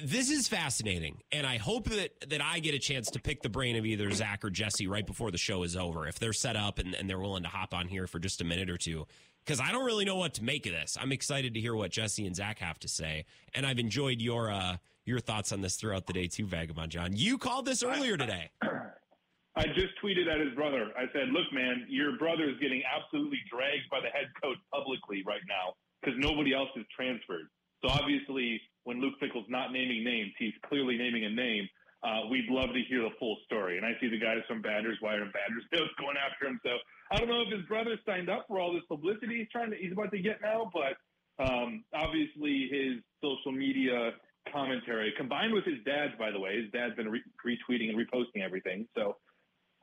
[0.03, 3.49] This is fascinating, and I hope that that I get a chance to pick the
[3.49, 6.55] brain of either Zach or Jesse right before the show is over, if they're set
[6.55, 9.07] up and, and they're willing to hop on here for just a minute or two.
[9.43, 10.95] Because I don't really know what to make of this.
[10.99, 13.25] I'm excited to hear what Jesse and Zach have to say,
[13.55, 17.15] and I've enjoyed your uh, your thoughts on this throughout the day too, Vagabond John.
[17.15, 18.51] You called this earlier today.
[18.61, 20.91] I just tweeted at his brother.
[20.95, 25.23] I said, "Look, man, your brother is getting absolutely dragged by the head coach publicly
[25.25, 27.49] right now because nobody else is transferred.
[27.83, 31.67] So obviously, when Luke Fickell's not naming names, he's clearly naming a name.
[32.01, 33.77] Uh, we'd love to hear the full story.
[33.77, 36.59] And I see the guys from Badgers Wire and Badgers News going after him.
[36.63, 36.71] So
[37.11, 39.77] I don't know if his brother signed up for all this publicity he's trying to
[39.77, 40.95] he's about to get now, but
[41.43, 44.11] um, obviously his social media
[44.51, 48.43] commentary combined with his dad's, by the way, his dad's been re- retweeting and reposting
[48.43, 48.87] everything.
[48.95, 49.17] So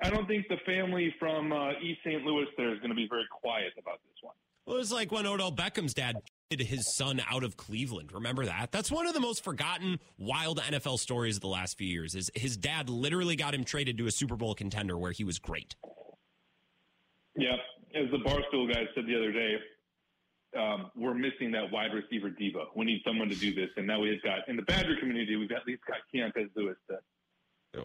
[0.03, 2.23] I don't think the family from uh, East St.
[2.25, 4.35] Louis there is going to be very quiet about this one.
[4.67, 6.17] Well, it was like when Odell Beckham's dad
[6.51, 8.13] his son out of Cleveland.
[8.13, 8.71] Remember that?
[8.71, 12.15] That's one of the most forgotten wild NFL stories of the last few years.
[12.15, 15.39] Is his dad literally got him traded to a Super Bowl contender where he was
[15.39, 15.75] great.
[17.37, 17.57] Yeah,
[17.95, 19.57] as the Barstool guy said the other day,
[20.57, 22.67] um, we're missing that wide receiver diva.
[22.75, 25.51] We need someone to do this, and now we've got in the Badger community, we've
[25.51, 26.97] at least got Keontae Lewis to,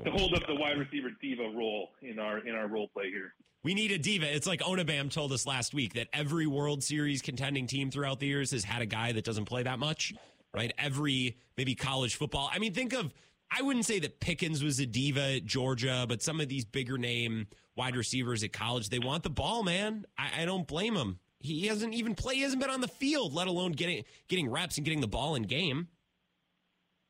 [0.03, 3.33] to hold up the wide receiver diva role in our in our role play here.
[3.63, 4.33] We need a diva.
[4.33, 8.25] It's like Onabam told us last week that every World Series contending team throughout the
[8.25, 10.13] years has had a guy that doesn't play that much,
[10.53, 10.73] right?
[10.79, 12.49] Every maybe college football.
[12.51, 13.13] I mean, think of,
[13.55, 16.97] I wouldn't say that Pickens was a diva at Georgia, but some of these bigger
[16.97, 20.05] name wide receivers at college, they want the ball, man.
[20.17, 21.19] I, I don't blame him.
[21.39, 24.77] He hasn't even played, he hasn't been on the field, let alone getting getting reps
[24.77, 25.87] and getting the ball in game.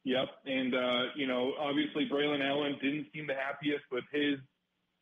[0.03, 4.39] Yep, and uh, you know, obviously Braylon Allen didn't seem the happiest with his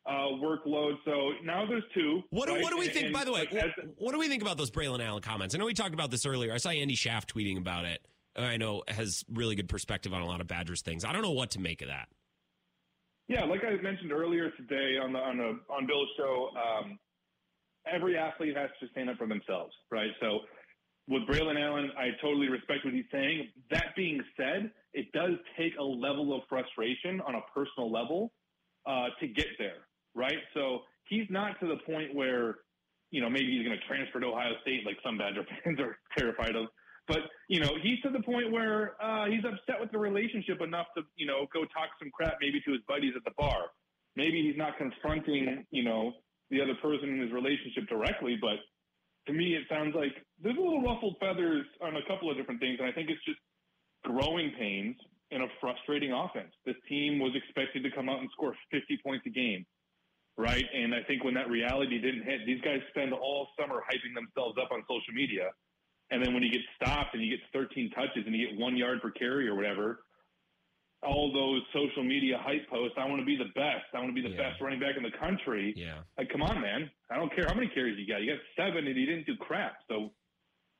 [0.06, 0.94] uh, workload.
[1.04, 2.22] So now there's two.
[2.30, 2.62] What, do- right?
[2.62, 4.70] what do we think, and by the way, as- what, do we think about those
[4.70, 5.54] Braylon Allen comments?
[5.54, 6.52] I know we talked about this earlier.
[6.52, 8.06] I saw Andy Schaff tweeting about it.
[8.36, 11.04] I know has really good perspective on a lot of Badgers things.
[11.04, 12.08] I don't know what to make of that.
[13.28, 16.98] Yeah, like I mentioned earlier today on the on the on Bill's show, um,
[17.92, 20.10] every athlete has to stand up for themselves, right?
[20.20, 20.40] So
[21.08, 23.48] with Braylon Allen, I totally respect what he's saying.
[23.70, 28.32] That being said, it does take a level of frustration on a personal level
[28.86, 30.38] uh, to get there, right?
[30.54, 32.58] So he's not to the point where,
[33.10, 35.98] you know, maybe he's going to transfer to Ohio State like some Badger fans are
[36.16, 36.66] terrified of.
[37.08, 40.86] But, you know, he's to the point where uh, he's upset with the relationship enough
[40.96, 43.70] to, you know, go talk some crap maybe to his buddies at the bar.
[44.16, 46.12] Maybe he's not confronting, you know,
[46.50, 48.58] the other person in his relationship directly, but
[49.26, 52.60] to me, it sounds like there's a little ruffled feathers on a couple of different
[52.60, 53.38] things, and I think it's just
[54.04, 54.96] growing pains
[55.30, 56.52] in a frustrating offense.
[56.66, 59.64] This team was expected to come out and score 50 points a game,
[60.36, 60.64] right?
[60.74, 64.58] And I think when that reality didn't hit, these guys spend all summer hyping themselves
[64.60, 65.50] up on social media,
[66.10, 68.76] and then when you get stopped and you get 13 touches and you get one
[68.76, 70.00] yard per carry or whatever,
[71.02, 72.96] all those social media hype posts.
[72.98, 73.86] I want to be the best.
[73.94, 74.50] I want to be the Yeah.
[74.50, 75.72] best running back in the country.
[75.74, 76.02] Yeah.
[76.18, 76.90] Like, come on, man.
[77.10, 78.20] I don't care how many carries you got.
[78.20, 79.76] You got seven and you didn't do crap.
[79.88, 80.12] So,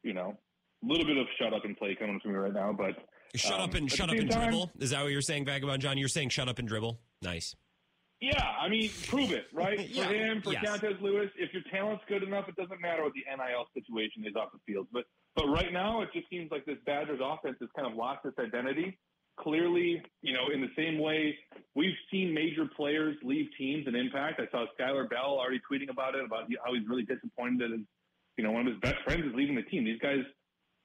[0.02, 0.36] you know,
[0.82, 2.96] a little bit of shut up and play coming from me right now, but
[3.36, 4.70] Shut um, up and shut up and time- dribble.
[4.80, 5.98] Is that what you're saying, Vagabond John?
[5.98, 7.00] You're saying shut up and dribble.
[7.22, 7.54] Nice.
[8.20, 9.78] Yeah, I mean, prove it, right?
[9.90, 10.62] Yeah, For him, for yes.
[10.64, 14.36] Keontez Lewis, if your talent's good enough, it doesn't matter what the NIL situation is
[14.36, 14.88] off the field.
[14.92, 15.04] But
[15.36, 18.38] but right now, it just seems like this Badgers offense has kind of lost its
[18.38, 18.98] identity.
[19.38, 21.34] Clearly, you know, in the same way
[21.74, 24.38] we've seen major players leave teams and impact.
[24.38, 27.86] I saw Skyler Bell already tweeting about it, about how he's really disappointed that his,
[28.36, 29.84] you know one of his best friends is leaving the team.
[29.84, 30.18] These guys,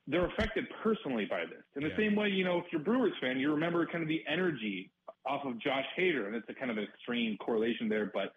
[0.07, 1.63] they're affected personally by this.
[1.75, 1.97] In the Yeah.
[1.97, 4.91] same way, you know, if you're a Brewers fan, you remember kind of the energy
[5.25, 8.05] off of Josh Hader, and it's a kind of an extreme correlation there.
[8.13, 8.33] But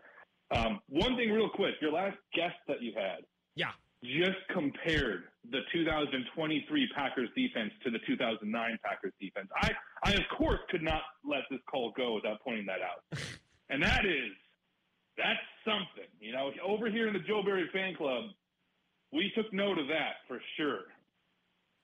[0.50, 3.72] um, one thing, real quick, your last guest that you had Yeah.
[4.02, 9.48] just compared the 2023 Packers defense to the 2009 Packers defense.
[9.56, 13.04] I, I of course could not let this call go without pointing that out,
[13.68, 14.32] and that is
[15.18, 16.08] that's something.
[16.20, 18.30] You know, over here in the Joe Barry fan club,
[19.12, 20.84] we took note of that for sure.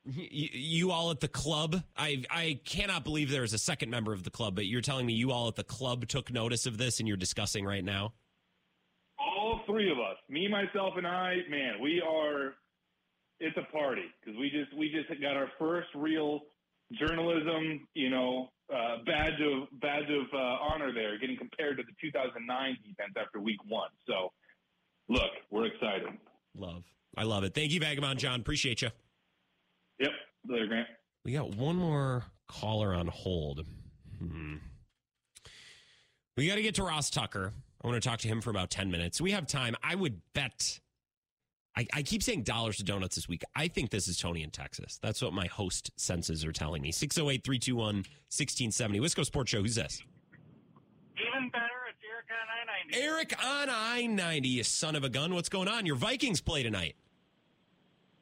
[0.07, 1.83] You, you all at the club.
[1.97, 5.07] I I cannot believe there is a second member of the club, but you're telling
[5.07, 8.13] me you all at the club took notice of this and you're discussing right now.
[9.19, 12.55] all three of us, me, myself, and I, man, we are.
[13.41, 16.41] It's a party because we just we just got our first real
[16.93, 21.93] journalism, you know, uh, badge of badge of uh, honor there, getting compared to the
[22.01, 23.91] 2009 defense after week one.
[24.07, 24.33] So,
[25.09, 26.09] look, we're excited.
[26.57, 26.85] Love.
[27.17, 27.55] I love it.
[27.55, 28.41] Thank you, Vagabond John.
[28.41, 28.91] Appreciate you.
[29.99, 30.11] Yep,
[30.49, 30.89] later, Grant.
[31.25, 33.65] We got one more caller on hold.
[34.19, 34.57] Hmm.
[36.37, 37.53] We got to get to Ross Tucker.
[37.83, 39.21] I want to talk to him for about 10 minutes.
[39.21, 39.77] We have time.
[39.83, 40.81] I would bet.
[41.77, 43.43] I, I keep saying dollars to donuts this week.
[43.55, 44.99] I think this is Tony in Texas.
[45.03, 46.93] That's what my host senses are telling me.
[46.93, 49.01] 608 321 1670.
[49.01, 49.63] Wisco Sports Show.
[49.63, 50.03] Who's this?
[51.17, 52.49] Even better, it's Eric on
[52.99, 53.05] I-90.
[53.05, 55.35] Eric on I 90, you son of a gun.
[55.35, 55.87] What's going on?
[55.87, 56.97] Your Vikings play tonight.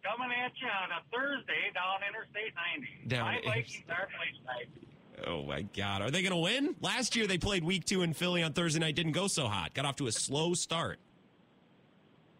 [0.02, 3.08] Coming at you on a Thursday down Interstate 90.
[3.08, 5.28] Down My Vikings are playing tonight.
[5.28, 6.02] Oh my God.
[6.02, 6.74] Are they going to win?
[6.80, 8.96] Last year they played week two in Philly on Thursday night.
[8.96, 9.74] Didn't go so hot.
[9.74, 10.98] Got off to a slow start.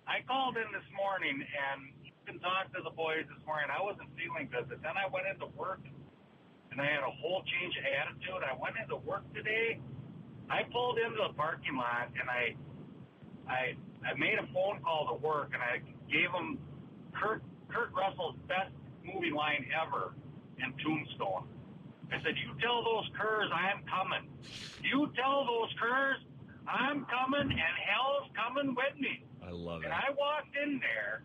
[0.09, 1.93] I called in this morning and
[2.27, 3.71] been talking to the boys this morning.
[3.71, 5.81] I wasn't feeling good, but then I went into work
[6.73, 8.43] and I had a whole change of attitude.
[8.43, 9.79] I went into work today.
[10.51, 12.57] I pulled into the parking lot and I,
[13.47, 15.79] I, I made a phone call to work and I
[16.11, 16.59] gave them
[17.15, 17.43] Kurt,
[17.73, 18.71] Kurt Russell's best
[19.05, 20.15] movie line ever
[20.59, 21.49] in Tombstone.
[22.13, 24.29] I said, "You tell those curs I'm coming.
[24.83, 26.19] You tell those curs
[26.69, 29.87] I'm coming, and hell's coming with me." I love it.
[29.87, 31.25] And I walked in there.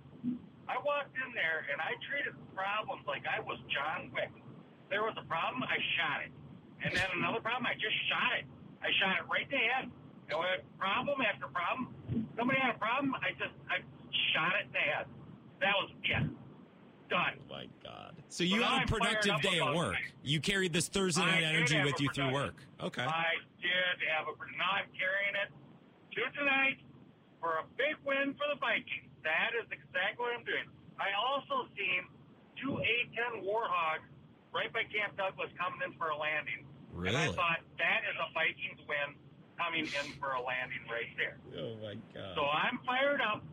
[0.68, 4.32] I walked in there and I treated problems like I was John Wick.
[4.90, 6.32] There was a problem, I shot it.
[6.84, 8.46] And then another problem, I just shot it.
[8.84, 9.92] I shot it right in the head.
[10.30, 11.96] And problem after problem.
[12.36, 13.80] Somebody had a problem, I just I
[14.36, 15.06] shot it in the head.
[15.62, 16.28] That was it.
[17.10, 17.40] Done.
[17.40, 18.17] Oh my God.
[18.30, 19.96] So you Well, had a I'm fired productive day at work.
[19.96, 20.12] tonight.
[20.24, 22.56] You carried this Thursday night energy with you through work.
[22.82, 23.04] Okay.
[23.04, 24.34] I did have a.
[24.58, 25.50] Now I'm carrying it
[26.16, 26.78] to tonight
[27.40, 29.08] for a big win for the Vikings.
[29.24, 30.68] That is exactly what I'm doing.
[31.00, 32.04] I also seen
[32.60, 34.04] two A-10 Warthogs
[34.54, 36.66] right by Camp Douglas coming in for a landing.
[36.92, 37.16] Really?
[37.16, 39.16] And I thought that is a Vikings win
[39.58, 41.38] coming in for a landing right there.
[41.56, 42.34] Oh my God.
[42.36, 43.44] So I'm fired up.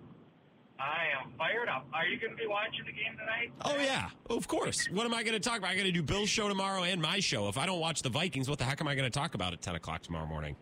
[0.79, 1.87] I am fired up.
[1.95, 3.53] Are you going to be watching the game tonight?
[3.65, 4.87] Oh yeah, of course.
[4.91, 5.71] What am I going to talk about?
[5.71, 7.49] I got to do Bill's show tomorrow and my show.
[7.49, 9.53] If I don't watch the Vikings, what the heck am I going to talk about
[9.53, 10.57] at ten o'clock tomorrow morning?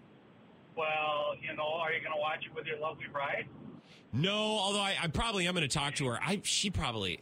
[0.76, 3.46] Well, you know, are you going to watch it with your lovely bride?
[4.12, 6.18] No, although I, I probably am going to talk to her.
[6.22, 7.20] I she probably.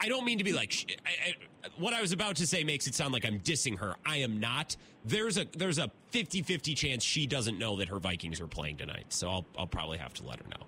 [0.00, 1.00] I don't mean to be like.
[1.06, 3.94] I, I, what I was about to say makes it sound like I'm dissing her.
[4.04, 4.76] I am not.
[5.04, 9.06] There's a there's a 50-50 chance she doesn't know that her Vikings are playing tonight.
[9.10, 10.66] So I'll I'll probably have to let her know.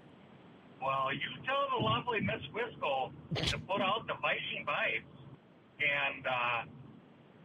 [0.85, 3.11] Well, you tell the lovely Miss Wisco
[3.49, 5.09] to put out the Viking vibes,
[5.80, 6.62] and uh,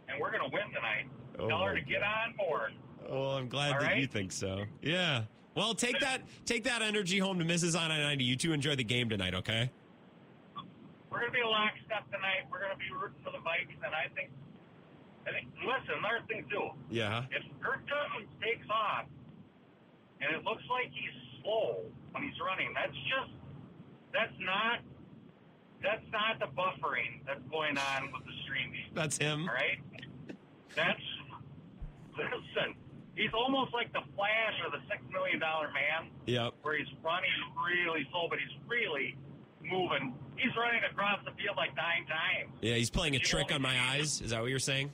[0.09, 1.07] and we're gonna win tonight.
[1.39, 2.73] Oh, tell her to get on board.
[3.07, 4.65] Oh, I'm glad All that you think so.
[4.81, 5.23] Yeah.
[5.55, 7.79] Well, take that take that energy home to Mrs.
[7.79, 8.25] on I 90.
[8.25, 9.71] You two enjoy the game tonight, okay?
[11.09, 12.43] We're gonna be a lockstep tonight.
[12.51, 14.31] We're gonna be rooting for the Vikes, and I think.
[15.25, 15.47] I think.
[15.63, 16.71] Listen, another thing too.
[16.91, 17.23] Yeah.
[17.31, 19.05] If Kirk Cousins takes off,
[20.19, 23.31] and it looks like he's slow when he's running, that's just
[24.13, 24.79] that's not
[25.81, 28.83] that's not the buffering that's going on with the streaming.
[28.93, 29.47] That's him.
[29.47, 29.79] All right,
[30.75, 31.01] that's
[32.17, 32.75] listen.
[33.15, 36.53] He's almost like the Flash or the Six Million Dollar Man, Yep.
[36.61, 37.29] where he's running
[37.59, 39.15] really slow, but he's really
[39.61, 40.13] moving.
[40.37, 42.55] He's running across the field like nine times.
[42.61, 44.21] Yeah, he's playing a trick on my eyes.
[44.21, 44.91] Is that what you're saying?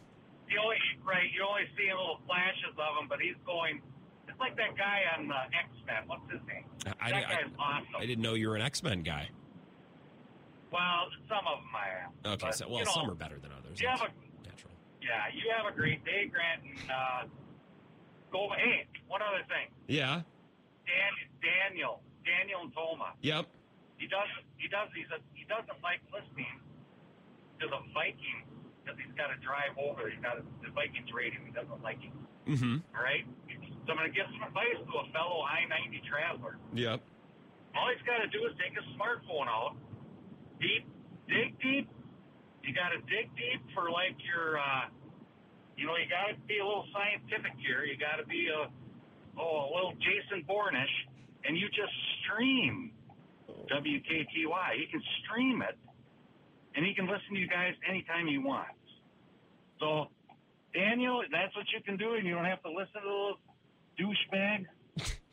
[0.50, 3.82] You only right, you only see little flashes of him, but he's going.
[4.36, 6.04] It's like that guy on uh, X Men.
[6.08, 6.66] What's his name?
[7.00, 7.96] I, that I- guy's awesome.
[7.98, 9.30] I didn't know you were an X Men guy.
[10.76, 12.34] well, some of them I am.
[12.36, 13.80] Okay, But, so well, you know, some are better than others.
[13.80, 14.12] You have a,
[14.44, 14.76] natural.
[15.00, 16.68] yeah, you have a great day, Grant.
[16.68, 17.22] And uh,
[18.32, 18.50] go.
[18.60, 19.72] Hey, one other thing.
[19.88, 20.20] Yeah.
[20.84, 23.16] Dan, Daniel, Daniel Tomah.
[23.24, 23.48] Yep.
[23.98, 24.44] He doesn't.
[24.60, 24.92] He does.
[24.92, 26.60] He's a, he doesn't like listening
[27.64, 28.44] to the Vikings
[28.84, 30.12] because he's got to drive over.
[30.12, 31.40] He's got the Vikings radio.
[31.40, 32.12] He doesn't like it.
[32.52, 32.84] Mm-hmm.
[32.94, 33.24] All right.
[33.86, 36.58] So I'm going to give some advice to a fellow I-90 traveler.
[36.74, 37.06] Yep.
[37.78, 39.78] All he's got to do is take his smartphone out,
[40.58, 40.90] deep,
[41.30, 41.86] dig deep.
[42.66, 44.90] You got to dig deep for like your, uh,
[45.78, 47.86] you know, you got to be a little scientific here.
[47.86, 48.74] You got to be a,
[49.38, 50.90] oh, a little Jason Bournish,
[51.46, 51.94] and you just
[52.26, 52.90] stream
[53.70, 54.68] WKTY.
[54.82, 55.78] He can stream it,
[56.74, 58.82] and he can listen to you guys anytime he wants.
[59.78, 60.10] So,
[60.74, 63.38] Daniel, that's what you can do, and you don't have to listen to those
[64.00, 64.66] douchebag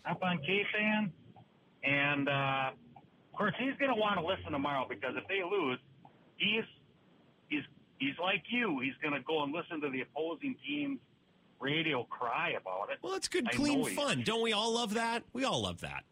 [0.08, 1.12] up on K-Fan.
[1.84, 5.78] And uh, of course, he's going to want to listen tomorrow because if they lose,
[6.36, 6.64] he's
[7.48, 7.62] he's
[7.98, 8.80] he's like you.
[8.80, 11.00] He's going to go and listen to the opposing team's
[11.60, 12.98] radio cry about it.
[13.02, 14.22] Well, that's good, I clean he- fun.
[14.24, 15.22] Don't we all love that?
[15.32, 16.04] We all love that.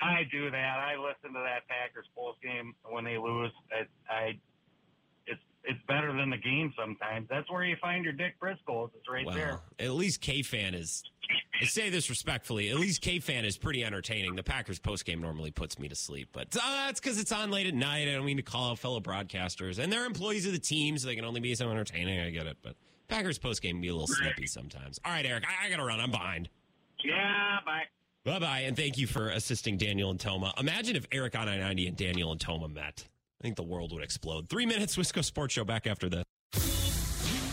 [0.00, 0.78] I do that.
[0.78, 3.52] I listen to that Packers post game when they lose.
[3.72, 4.38] I, I
[5.64, 7.26] it's better than the game sometimes.
[7.28, 8.90] That's where you find your Dick Briscoes.
[8.96, 9.60] It's right there.
[9.78, 11.02] at least K fan is.
[11.60, 12.68] I say this respectfully.
[12.68, 14.34] At least K fan is pretty entertaining.
[14.34, 17.50] The Packers post game normally puts me to sleep, but uh, that's because it's on
[17.50, 18.08] late at night.
[18.08, 21.06] I don't mean to call out fellow broadcasters, and they're employees of the team, so
[21.06, 22.20] they can only be so entertaining.
[22.20, 22.76] I get it, but
[23.08, 25.00] Packers post game be a little sleepy sometimes.
[25.04, 26.00] All right, Eric, I, I got to run.
[26.00, 26.50] I'm behind.
[27.02, 27.82] Yeah, bye.
[28.24, 30.54] Bye bye, and thank you for assisting Daniel and Tomah.
[30.58, 33.04] Imagine if Eric on I 90 and Daniel and Tomah met.
[33.40, 34.48] I think the world would explode.
[34.48, 36.24] Three minutes, Wisco Sports Show back after this.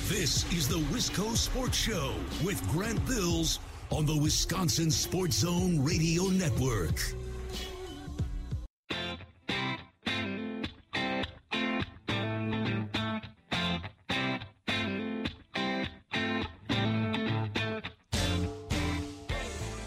[0.08, 2.14] This is the Wisco Sports Show
[2.44, 3.60] with Grant Bills
[3.92, 6.96] on the Wisconsin Sports Zone Radio Network.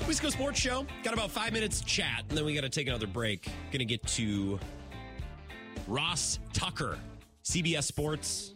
[0.06, 0.86] Wisco Sports Show.
[1.02, 3.46] Got about five minutes chat, and then we got to take another break.
[3.66, 4.58] Going to get to
[5.86, 6.98] Ross Tucker,
[7.44, 8.54] CBS Sports.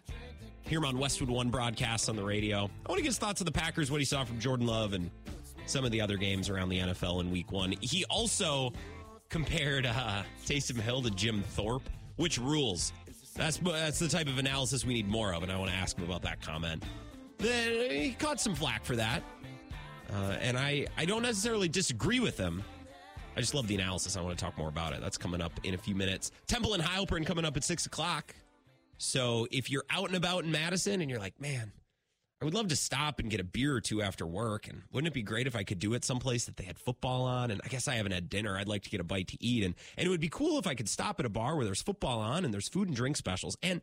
[0.62, 2.58] Him on Westwood One broadcast on the radio.
[2.58, 4.92] I want to get his thoughts on the Packers, what he saw from Jordan Love,
[4.92, 5.10] and
[5.66, 7.74] some of the other games around the NFL in Week One.
[7.80, 8.72] He also
[9.30, 12.92] compared uh, Taysom Hill to Jim Thorpe, which rules.
[13.34, 15.96] That's that's the type of analysis we need more of, and I want to ask
[15.96, 16.82] him about that comment.
[17.38, 19.22] Then he caught some flack for that.
[20.12, 22.64] Uh, and I, I don't necessarily disagree with them.
[23.38, 24.16] I just love the analysis.
[24.16, 25.00] I want to talk more about it.
[25.00, 26.32] That's coming up in a few minutes.
[26.48, 28.34] Temple and Heilprin coming up at six o'clock.
[28.96, 31.70] So if you're out and about in Madison and you're like, man,
[32.42, 34.66] I would love to stop and get a beer or two after work.
[34.66, 37.26] And wouldn't it be great if I could do it someplace that they had football
[37.26, 37.52] on?
[37.52, 38.58] And I guess I haven't had dinner.
[38.58, 39.62] I'd like to get a bite to eat.
[39.62, 41.82] And, and it would be cool if I could stop at a bar where there's
[41.82, 43.56] football on and there's food and drink specials.
[43.62, 43.82] And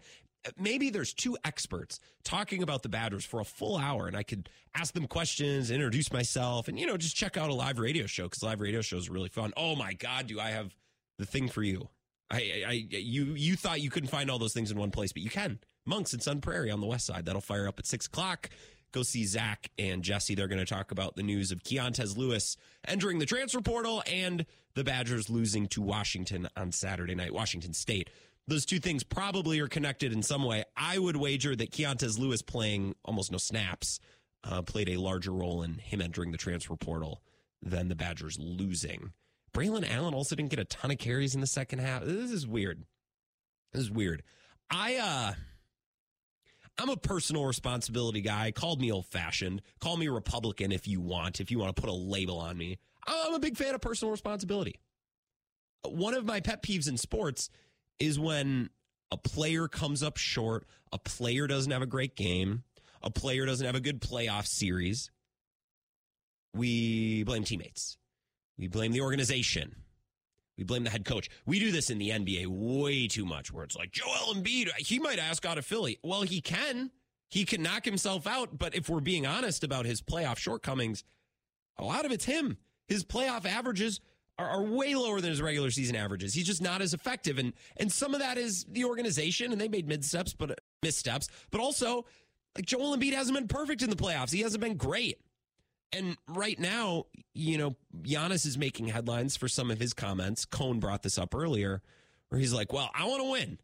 [0.57, 4.49] maybe there's two experts talking about the Badgers for a full hour and I could
[4.73, 8.23] ask them questions, introduce myself, and, you know, just check out a live radio show
[8.23, 9.53] because live radio shows are really fun.
[9.57, 10.75] Oh my God, do I have
[11.17, 11.89] the thing for you?
[12.29, 15.21] I, I, you, you thought you couldn't find all those things in one place, but
[15.21, 15.59] you can.
[15.85, 17.25] Monks and Sun Prairie on the west side.
[17.25, 18.49] That'll fire up at six o'clock.
[18.91, 20.35] Go see Zach and Jesse.
[20.35, 24.45] They're going to talk about the news of Keontez Lewis entering the transfer portal and
[24.73, 28.09] the Badgers losing to Washington on Saturday night, Washington State.
[28.47, 30.63] Those two things probably are connected in some way.
[30.77, 33.99] I would wager that Keontez Lewis playing almost no snaps
[34.43, 37.23] uh, played a larger role in him entering the transfer portal
[37.63, 39.13] than the Badgers losing.
[39.51, 42.03] Braylon Allen also didn't get a ton of carries in the second half.
[42.03, 42.83] This is weird.
[43.73, 44.21] This is weird.
[44.69, 45.33] I uh
[46.77, 48.51] I'm a personal responsibility guy.
[48.51, 49.61] Called me old fashioned.
[49.79, 52.77] Call me Republican if you want, if you want to put a label on me.
[53.07, 54.79] I'm a big fan of personal responsibility.
[55.83, 57.49] one of my pet peeves in sports
[57.99, 58.69] is when
[59.11, 62.63] a player comes up short, a player doesn't have a great game,
[63.01, 65.11] a player doesn't have a good playoff series.
[66.53, 67.97] We blame teammates.
[68.57, 69.75] We blame the organization.
[70.57, 71.29] We blame the head coach.
[71.45, 74.99] We do this in the NBA way too much, where it's like Joel Embiid, he
[74.99, 75.99] might ask out of Philly.
[76.01, 76.91] Well, he can.
[77.29, 78.57] He can knock himself out.
[78.57, 81.03] But if we're being honest about his playoff shortcomings,
[81.77, 82.57] a lot of it's him.
[82.87, 83.99] His playoff averages
[84.37, 86.33] are, are, way lower than his regular season averages.
[86.33, 89.67] He's just not as effective, and and some of that is the organization, and they
[89.67, 91.27] made missteps, but uh, missteps.
[91.51, 92.05] But also,
[92.55, 94.31] like Joel Embiid hasn't been perfect in the playoffs.
[94.31, 95.19] He hasn't been great.
[95.91, 100.43] And right now, you know, Giannis is making headlines for some of his comments.
[100.43, 101.81] Cone brought this up earlier,
[102.29, 103.59] where he's like, "Well, I want to win.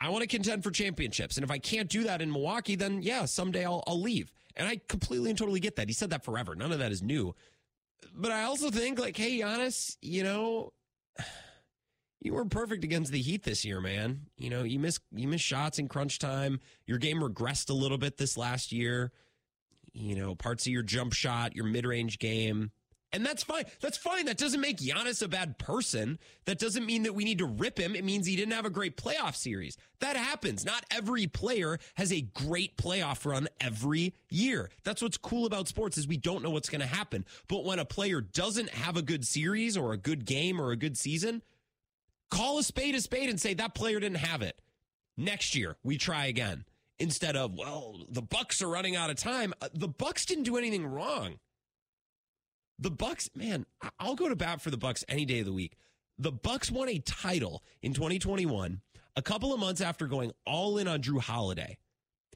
[0.00, 3.02] I want to contend for championships, and if I can't do that in Milwaukee, then
[3.02, 5.88] yeah, someday I'll, I'll leave." And I completely and totally get that.
[5.88, 6.54] He said that forever.
[6.54, 7.34] None of that is new.
[8.14, 10.72] But I also think, like, hey, Giannis, you know,
[12.20, 14.22] you were perfect against the Heat this year, man.
[14.38, 16.58] You know, you miss you miss shots in crunch time.
[16.86, 19.12] Your game regressed a little bit this last year.
[19.92, 22.70] You know, parts of your jump shot, your mid range game.
[23.14, 23.64] And that's fine.
[23.80, 24.26] That's fine.
[24.26, 26.18] That doesn't make Giannis a bad person.
[26.46, 27.94] That doesn't mean that we need to rip him.
[27.94, 29.76] It means he didn't have a great playoff series.
[30.00, 30.64] That happens.
[30.64, 34.68] Not every player has a great playoff run every year.
[34.82, 37.24] That's what's cool about sports is we don't know what's going to happen.
[37.46, 40.76] But when a player doesn't have a good series or a good game or a
[40.76, 41.42] good season,
[42.32, 44.60] call a spade a spade and say that player didn't have it.
[45.16, 46.64] Next year, we try again.
[46.98, 49.54] Instead of, well, the Bucks are running out of time.
[49.62, 51.38] Uh, the Bucks didn't do anything wrong.
[52.78, 53.66] The Bucks, man,
[53.98, 55.76] I'll go to bat for the Bucks any day of the week.
[56.18, 58.80] The Bucks won a title in 2021,
[59.16, 61.78] a couple of months after going all in on Jrue Holiday.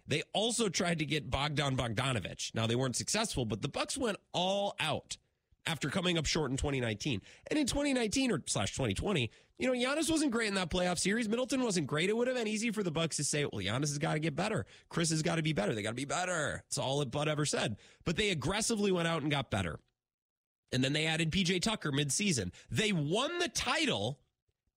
[0.07, 2.55] They also tried to get Bogdan Bogdanovich.
[2.55, 5.19] Now they weren't successful, but the Bucks went all out
[5.67, 7.21] after coming up short in 2019.
[7.51, 11.29] And in 2019 or slash 2020, you know, Giannis wasn't great in that playoff series.
[11.29, 12.09] Middleton wasn't great.
[12.09, 14.21] It would have been easy for the Bucks to say, well, Giannis has got to
[14.21, 14.65] get better.
[14.89, 15.75] Chris has got to be better.
[15.75, 16.63] They got to be better.
[16.69, 17.77] It's all that Bud ever said.
[18.05, 19.79] But they aggressively went out and got better.
[20.73, 22.53] And then they added PJ Tucker midseason.
[22.71, 24.19] They won the title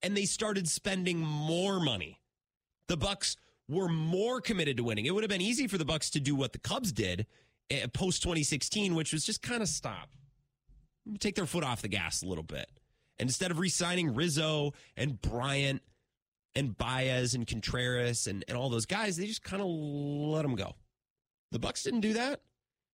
[0.02, 2.20] and they started spending more money.
[2.88, 3.36] The Bucks
[3.68, 5.06] were more committed to winning.
[5.06, 7.26] It would have been easy for the Bucks to do what the Cubs did
[7.70, 10.10] eh, post 2016, which was just kind of stop.
[11.20, 12.68] Take their foot off the gas a little bit.
[13.18, 15.82] And instead of re-signing Rizzo and Bryant
[16.54, 20.54] and Baez and Contreras and, and all those guys, they just kind of let them
[20.54, 20.74] go.
[21.50, 22.40] The Bucks didn't do that.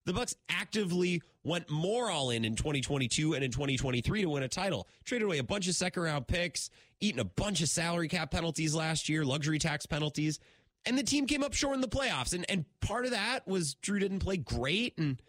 [0.08, 4.48] The Bucks actively went more all in in 2022 and in 2023 to win a
[4.48, 4.88] title.
[5.04, 6.70] Traded away a bunch of second round picks,
[7.02, 10.40] eaten a bunch of salary cap penalties last year, luxury tax penalties,
[10.86, 12.34] and the team came up short in the playoffs.
[12.34, 15.22] And and part of that was Jrue didn't play great and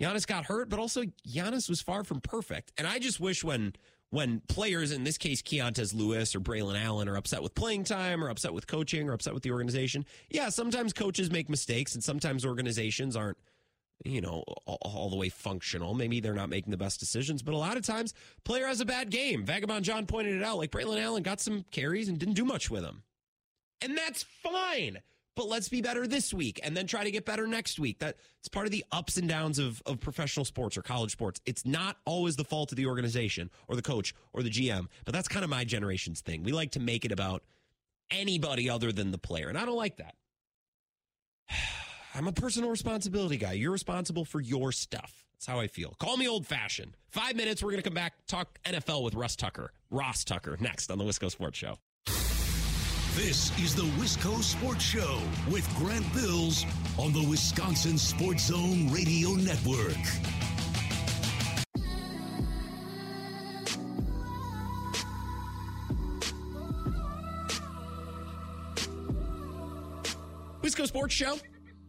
[0.00, 2.72] Giannis got hurt, but also Giannis was far from perfect.
[2.76, 3.74] And I just wish when
[4.10, 8.24] when players, in this case Keontez Lewis or Braylon Allen, are upset with playing time
[8.24, 10.04] or upset with coaching or upset with the organization.
[10.28, 13.38] Yeah, sometimes coaches make mistakes and sometimes organizations aren't
[14.04, 15.94] you know, all, all, the way functional.
[15.94, 18.84] Maybe they're not making the best decisions, but a lot of times player has a
[18.84, 19.44] bad game.
[19.44, 20.58] Vagabond John pointed it out.
[20.58, 23.02] Like Braylon Allen got some carries and didn't do much with them.
[23.82, 24.98] And that's fine.
[25.34, 28.00] But let's be better this week and then try to get better next week.
[28.00, 31.40] That it's part of the ups and downs of, of professional sports or college sports.
[31.46, 35.14] It's not always the fault of the organization or the coach or the GM, but
[35.14, 36.42] that's kind of my generation's thing.
[36.42, 37.44] We like to make it about
[38.10, 39.48] anybody other than the player.
[39.48, 40.14] And I don't like that.
[42.14, 43.52] I'm a personal responsibility guy.
[43.52, 45.24] You're responsible for your stuff.
[45.34, 45.94] That's how I feel.
[45.98, 46.96] Call me old fashioned.
[47.10, 47.62] Five minutes.
[47.62, 51.04] We're going to come back, talk NFL with Russ Tucker, Ross Tucker, next on the
[51.04, 51.78] Wisco Sports Show.
[53.14, 56.64] This is the Wisco Sports Show with Grant Bills
[56.98, 59.96] on the Wisconsin Sports Zone Radio Network.
[70.62, 71.36] Wisco Sports Show.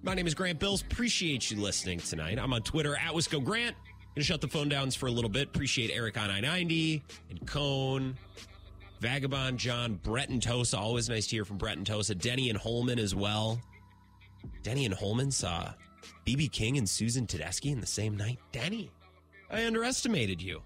[0.01, 0.81] My name is Grant Bills.
[0.81, 2.39] Appreciate you listening tonight.
[2.39, 3.75] I'm on Twitter at Wisco Grant.
[4.15, 5.49] Gonna shut the phone downs for a little bit.
[5.49, 8.15] Appreciate Eric on I 90 and Cone,
[9.01, 10.77] Vagabond John, Brett and Tosa.
[10.77, 12.15] Always nice to hear from Brett and Tosa.
[12.15, 13.59] Denny and Holmen as well.
[14.63, 15.73] Denny and Holmen saw
[16.25, 18.39] BB King and Susan Tedeschi in the same night.
[18.53, 18.89] Denny,
[19.51, 20.61] I underestimated you.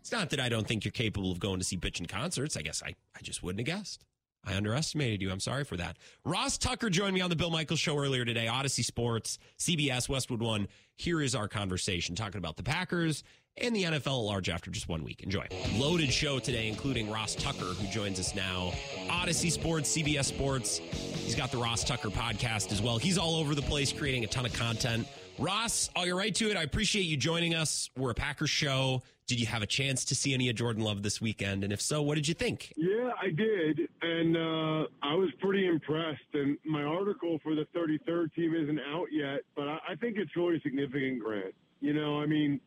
[0.00, 2.56] It's not that I don't think you're capable of going to see bitchin' concerts.
[2.56, 4.04] I guess I, I just wouldn't have guessed.
[4.46, 5.30] I underestimated you.
[5.30, 5.96] I'm sorry for that.
[6.24, 10.40] Ross Tucker joined me on the Bill Michaels show earlier today, Audacy Sports, CBS, Westwood
[10.40, 10.68] One.
[10.94, 13.24] Here is our conversation talking about the Packers
[13.58, 15.22] and the NFL at large after just one week.
[15.22, 15.46] Enjoy.
[15.74, 18.72] Loaded show today, including Ross Tucker, who joins us now.
[19.08, 20.78] Audacy Sports, CBS Sports.
[20.78, 22.98] He's got the Ross Tucker podcast as well.
[22.98, 25.08] He's all over the place creating a ton of content.
[25.38, 26.56] Ross, I'll get right to it.
[26.56, 27.90] I appreciate you joining us.
[27.96, 29.02] We're a Packers show.
[29.26, 31.64] Did you have a chance to see any of Jordan Love this weekend?
[31.64, 32.72] And if so, what did you think?
[32.76, 36.20] Yeah, I did, and uh, I was pretty impressed.
[36.34, 40.36] And my article for the 33rd team isn't out yet, but I, I think it's
[40.36, 41.54] really significant, Grant.
[41.80, 42.60] You know, I mean,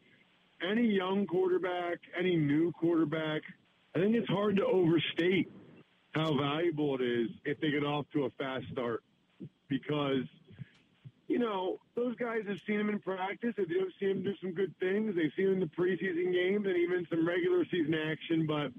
[0.70, 3.41] any young quarterback, any new quarterback,
[3.95, 5.49] I think it's hard to overstate
[6.12, 9.03] how valuable it is if they get off to a fast start
[9.70, 10.24] because–
[11.30, 13.53] you know, those guys have seen him in practice.
[13.55, 13.67] They've
[13.99, 15.15] seen him do some good things.
[15.15, 18.71] They've seen him in the preseason games and even some regular season action, but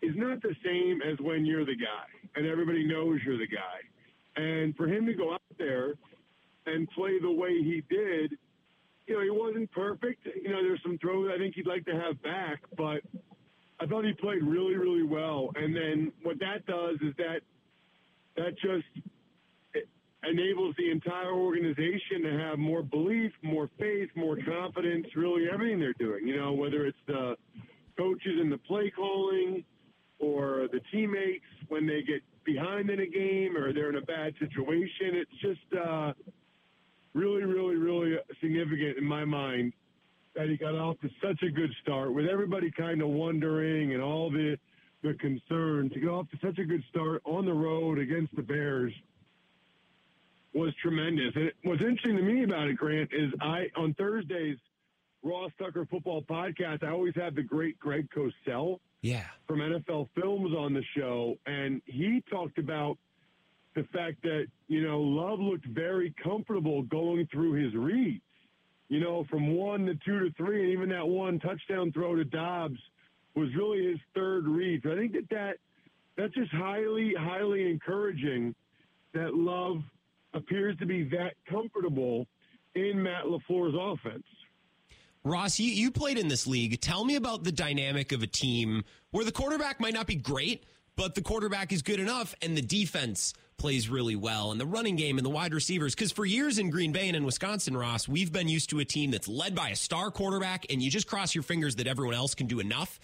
[0.00, 4.42] it's not the same as when you're the guy and everybody knows you're the guy.
[4.42, 5.92] And for him to go out there
[6.64, 8.32] and play the way he did,
[9.06, 10.24] you know, he wasn't perfect.
[10.24, 13.02] You know, there's some throws I think he'd like to have back, but
[13.78, 15.50] I thought he played really, really well.
[15.54, 17.40] And then what that does is that
[18.36, 18.86] that just
[20.24, 25.92] enables the entire organization to have more belief, more faith, more confidence, really everything they're
[25.98, 26.26] doing.
[26.26, 27.36] You know, whether it's the
[27.96, 29.64] coaches and the play calling
[30.18, 34.34] or the teammates when they get behind in a game or they're in a bad
[34.38, 35.14] situation.
[35.14, 36.12] It's just uh,
[37.14, 39.72] really, really, really significant in my mind
[40.34, 44.02] that he got off to such a good start with everybody kind of wondering and
[44.02, 44.56] all the
[45.04, 48.42] the concern to get off to such a good start on the road against the
[48.42, 48.92] Bears
[50.54, 51.32] was tremendous.
[51.34, 54.56] And what's interesting to me about it, Grant, is I on Thursdays
[55.22, 60.54] Ross Tucker Football Podcast, I always have the great Greg Cosell, yeah, from NFL Films
[60.56, 62.98] on the show, and he talked about
[63.74, 68.22] the fact that you know Love looked very comfortable going through his reads.
[68.88, 72.24] You know, from one to two to three, and even that one touchdown throw to
[72.24, 72.78] Doubs
[73.34, 74.80] was really his third read.
[74.82, 75.56] So I think that that
[76.16, 78.54] that's just highly, highly encouraging
[79.12, 79.82] that Love
[80.34, 82.26] appears to be that comfortable
[82.74, 84.24] in Matt LaFleur's offense.
[85.24, 86.80] Ross, you, you played in this league.
[86.80, 90.64] Tell me about the dynamic of a team where the quarterback might not be great,
[90.96, 94.94] but the quarterback is good enough and the defense plays really well and the running
[94.94, 95.94] game and the wide receivers.
[95.94, 98.84] Because for years in Green Bay and in Wisconsin, Ross, we've been used to a
[98.84, 102.14] team that's led by a star quarterback and you just cross your fingers that everyone
[102.14, 103.00] else can do enough.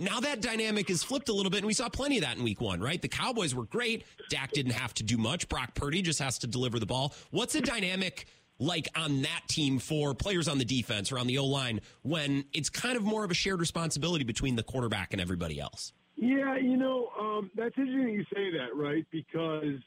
[0.00, 2.44] Now that dynamic is flipped a little bit, and we saw plenty of that in
[2.44, 3.02] week one, right?
[3.02, 4.04] The Cowboys were great.
[4.30, 5.48] Dak didn't have to do much.
[5.48, 7.12] Brock Purdy just has to deliver the ball.
[7.32, 8.26] What's a dynamic
[8.60, 12.44] like on that team for players on the defense or on the O line when
[12.52, 15.92] it's kind of more of a shared responsibility between the quarterback and everybody else?
[16.14, 19.04] Yeah, you know, um, that's interesting you say that, right?
[19.10, 19.80] Because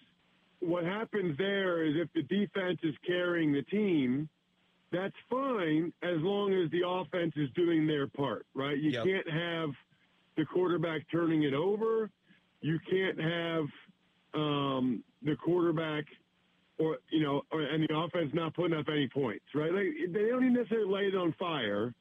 [0.59, 4.28] what happens there is if the defense is carrying the team,
[4.91, 8.78] that's fine as long as the offense is doing their part, right?
[8.78, 9.05] You yep.
[9.05, 9.70] can't have–
[10.38, 12.09] the quarterback turning it over.
[12.61, 13.65] You can't have
[14.34, 16.05] um, the quarterback
[16.79, 19.71] or you know, or, and the offense not putting up any points, right?
[19.71, 21.93] Like, they don't even necessarily lay it on fire,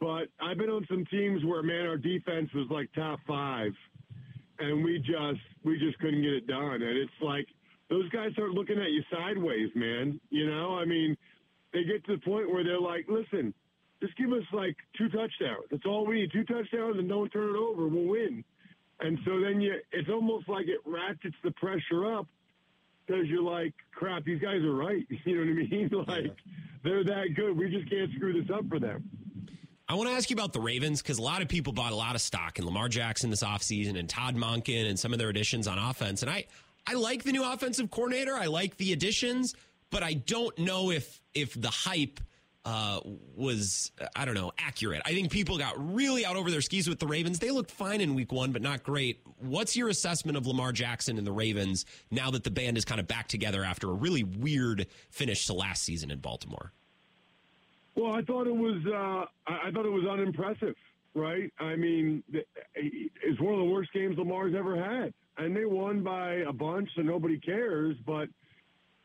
[0.00, 3.72] but I've been on some teams where man, our defense was like top five,
[4.58, 7.46] and we just we just couldn't get it done, and it's like
[7.90, 10.20] those guys start looking at you sideways, man.
[10.30, 11.16] You know, I mean,
[11.72, 13.52] they get to the point where they're like, listen,
[14.02, 15.64] just give us like two touchdowns.
[15.70, 16.32] That's all we need.
[16.32, 17.86] Two touchdowns and don't turn it over.
[17.86, 18.44] We'll win.
[19.00, 22.26] And so then you, it's almost like it ratchets the pressure up
[23.06, 25.06] because you're like, crap, these guys are right.
[25.24, 25.90] You know what I mean?
[26.08, 26.36] Like,
[26.82, 27.56] they're that good.
[27.56, 29.08] We just can't screw this up for them.
[29.88, 31.96] I want to ask you about the Ravens because a lot of people bought a
[31.96, 35.28] lot of stock in Lamar Jackson this offseason and Todd Monken and some of their
[35.28, 36.22] additions on offense.
[36.22, 36.46] And I,
[36.86, 38.34] I like the new offensive coordinator.
[38.34, 39.54] I like the additions,
[39.90, 42.18] but I don't know if if the hype–
[42.64, 43.00] uh,
[43.36, 45.02] was I don't know accurate.
[45.04, 47.38] I think people got really out over their skis with the Ravens.
[47.38, 49.20] They looked fine in Week One, but not great.
[49.38, 53.00] What's your assessment of Lamar Jackson and the Ravens now that the band is kind
[53.00, 56.72] of back together after a really weird finish to last season in Baltimore?
[57.96, 60.76] Well, I thought it was uh, I thought it was unimpressive.
[61.14, 61.52] Right?
[61.58, 66.36] I mean, it's one of the worst games Lamar's ever had, and they won by
[66.36, 67.96] a bunch, so nobody cares.
[68.06, 68.28] But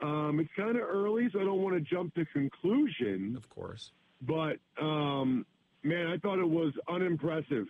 [0.01, 3.35] um, it's kind of early, so I don't want to jump to conclusion.
[3.35, 3.91] Of course.
[4.21, 5.45] But, um,
[5.83, 7.67] man, I thought it was unimpressive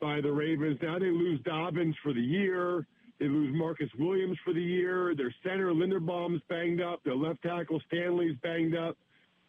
[0.00, 0.78] by the Ravens.
[0.82, 2.86] Now they lose Dobbins for the year.
[3.18, 5.14] They lose Marcus Williams for the year.
[5.14, 7.02] Their center, Linderbaum's banged up.
[7.04, 8.96] Their left tackle, Stanley's banged up.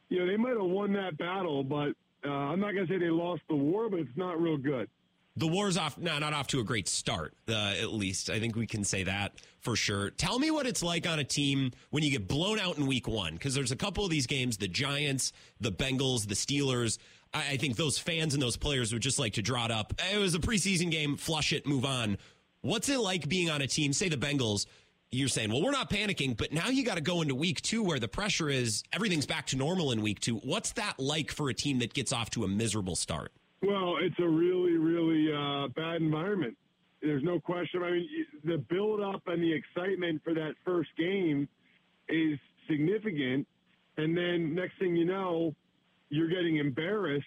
[0.09, 1.93] You know, they might have won that battle, but
[2.25, 4.89] uh, I'm not going to say they lost the war, but it's not real good
[5.41, 8.29] the war's off no, not off to a great start uh, at least.
[8.29, 10.11] I think we can say that for sure.
[10.11, 13.07] Tell me what it's like on a team when you get blown out in week
[13.07, 16.99] one because there's a couple of these games the giants the bengals the steelers.
[17.33, 19.93] I, I think those fans and those players would just like to draw it up.
[20.13, 22.19] It was a preseason game flush it move on.
[22.61, 24.67] What's it like being on a team say the bengals
[25.13, 27.83] you're saying, well, we're not panicking, but now you got to go into week two
[27.83, 30.37] where the pressure is everything's back to normal in week two.
[30.37, 33.33] What's that like for a team that gets off to a miserable start?
[33.61, 36.57] Well, it's a really, really uh, bad environment.
[37.01, 37.83] There's no question.
[37.83, 38.07] I mean,
[38.43, 41.47] the build up and the excitement for that first game
[42.09, 42.39] is
[42.69, 43.47] significant.
[43.97, 45.53] And then next thing you know,
[46.09, 47.25] you're getting embarrassed.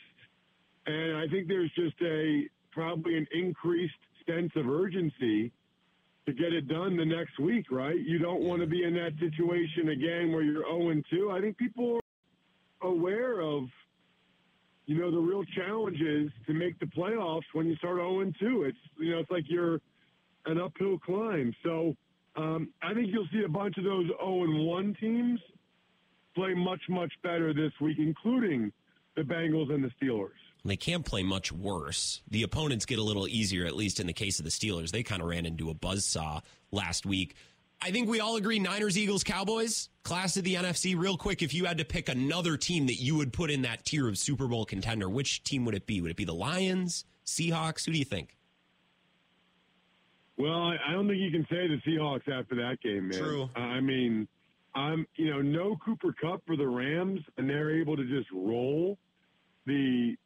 [0.87, 3.95] And I think there's just a probably an increased
[4.29, 5.53] sense of urgency
[6.27, 7.99] to get it done the next week, right?
[7.99, 11.31] You don't want to be in that situation again where you're 0 2.
[11.31, 12.01] I think people
[12.81, 13.65] are aware of
[14.87, 18.65] you know, the real challenge is to make the playoffs when you start 0 2.
[18.65, 19.81] It's, you know, it's like you're
[20.47, 21.55] an uphill climb.
[21.63, 21.97] So
[22.37, 25.41] um, I think you'll see a bunch of those 0 1 teams
[26.35, 28.73] play much, much better this week, including
[29.17, 30.31] the Bengals and the Steelers.
[30.65, 32.23] They can't play much worse.
[32.31, 34.91] The opponents get a little easier, at least in the case of the Steelers.
[34.91, 36.43] They kind of ran into a buzzsaw
[36.73, 37.37] last week.
[37.85, 40.99] I think we all agree Niners, Eagles, Cowboys, class of the NFC.
[40.99, 43.85] Real quick, if you had to pick another team that you would put in that
[43.85, 46.01] tier of Super Bowl contender, which team would it be?
[46.01, 47.85] Would it be the Lions, Seahawks?
[47.85, 48.39] Who do you think?
[50.39, 53.19] Well, I don't think you can say the Seahawks after that game, man.
[53.19, 53.51] True.
[53.55, 54.29] I mean,
[54.75, 58.97] I'm, you know, no Cooper Kupp for the Rams, and they're able to just roll
[59.67, 60.17] the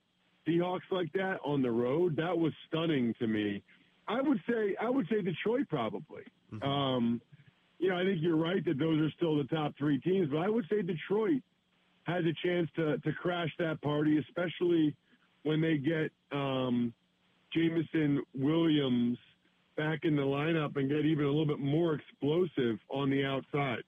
[0.47, 2.15] Seahawks like that on the road.
[2.15, 3.65] That was stunning to me.
[4.07, 6.23] I would say, I would say Detroit probably.
[6.55, 6.63] Mm-hmm.
[6.63, 7.21] Um,
[7.79, 10.39] you know, I think you're right that those are still the top three teams, but
[10.39, 11.43] I would say Detroit
[12.05, 14.95] has a chance to to crash that party, especially
[15.43, 16.93] when they get um,
[17.53, 19.19] Jameson Williams
[19.77, 23.83] back in the lineup and get even a little bit more explosive on the outside.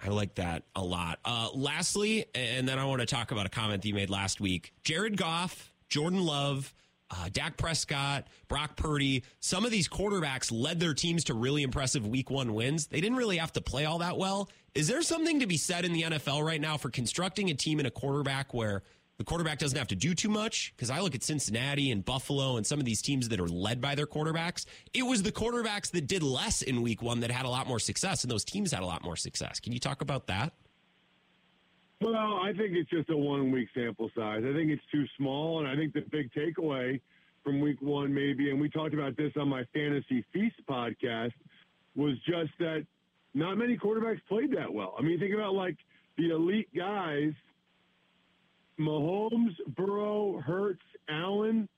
[0.00, 1.18] I like that a lot.
[1.24, 4.40] Uh, lastly, and then I want to talk about a comment that you made last
[4.40, 4.72] week.
[4.84, 6.72] Jared Goff, Jordan Love,
[7.10, 12.06] uh, Dak Prescott, Brock Purdy, some of these quarterbacks led their teams to really impressive
[12.06, 12.86] week one wins.
[12.86, 14.50] They didn't really have to play all that well.
[14.74, 17.78] Is there something to be said in the NFL right now for constructing a team
[17.78, 18.82] and a quarterback where
[19.16, 20.72] the quarterback doesn't have to do too much?
[20.76, 23.80] Because I look at Cincinnati and Buffalo and some of these teams that are led
[23.80, 24.66] by their quarterbacks.
[24.92, 27.80] It was the quarterbacks that did less in week one that had a lot more
[27.80, 29.58] success, and those teams had a lot more success.
[29.60, 30.52] Can you talk about that?
[32.00, 34.42] Well, I think it's just a one week sample size.
[34.44, 37.00] I think it's too small, and I think the big takeaway
[37.42, 41.32] from week one, maybe, and we talked about this on my Fantasy Feast podcast,
[41.96, 42.86] was just that
[43.34, 44.94] not many quarterbacks played that well.
[44.98, 45.76] I mean, think about like
[46.16, 47.32] the elite guys
[48.78, 51.68] Mahomes, Burrow, Hurts, Allen.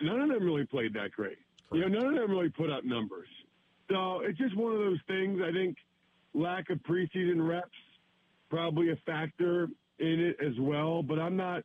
[0.00, 1.38] None of them really played that great.
[1.72, 3.28] You know, none of them really put up numbers.
[3.90, 5.40] So it's just one of those things.
[5.44, 5.76] I think
[6.32, 7.68] lack of preseason reps
[8.50, 9.68] probably a factor
[9.98, 11.02] in it as well.
[11.02, 11.62] But I'm not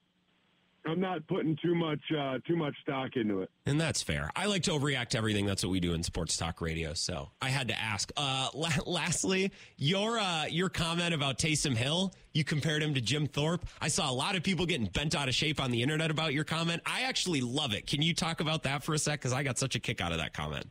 [0.88, 3.50] I'm not putting too much uh, too much stock into it.
[3.66, 4.30] And that's fair.
[4.36, 5.46] I like to overreact to everything.
[5.46, 6.94] That's what we do in sports talk radio.
[6.94, 8.12] So I had to ask.
[8.16, 12.14] Uh, la- lastly, your uh, your comment about Taysom Hill.
[12.34, 13.66] You compared him to Jim Thorpe.
[13.82, 16.34] I saw a lot of people getting bent out of shape on the internet about
[16.34, 16.82] your comment.
[16.86, 17.88] I actually love it.
[17.88, 19.20] Can you talk about that for a sec?
[19.20, 20.70] Because I got such a kick out of that comment.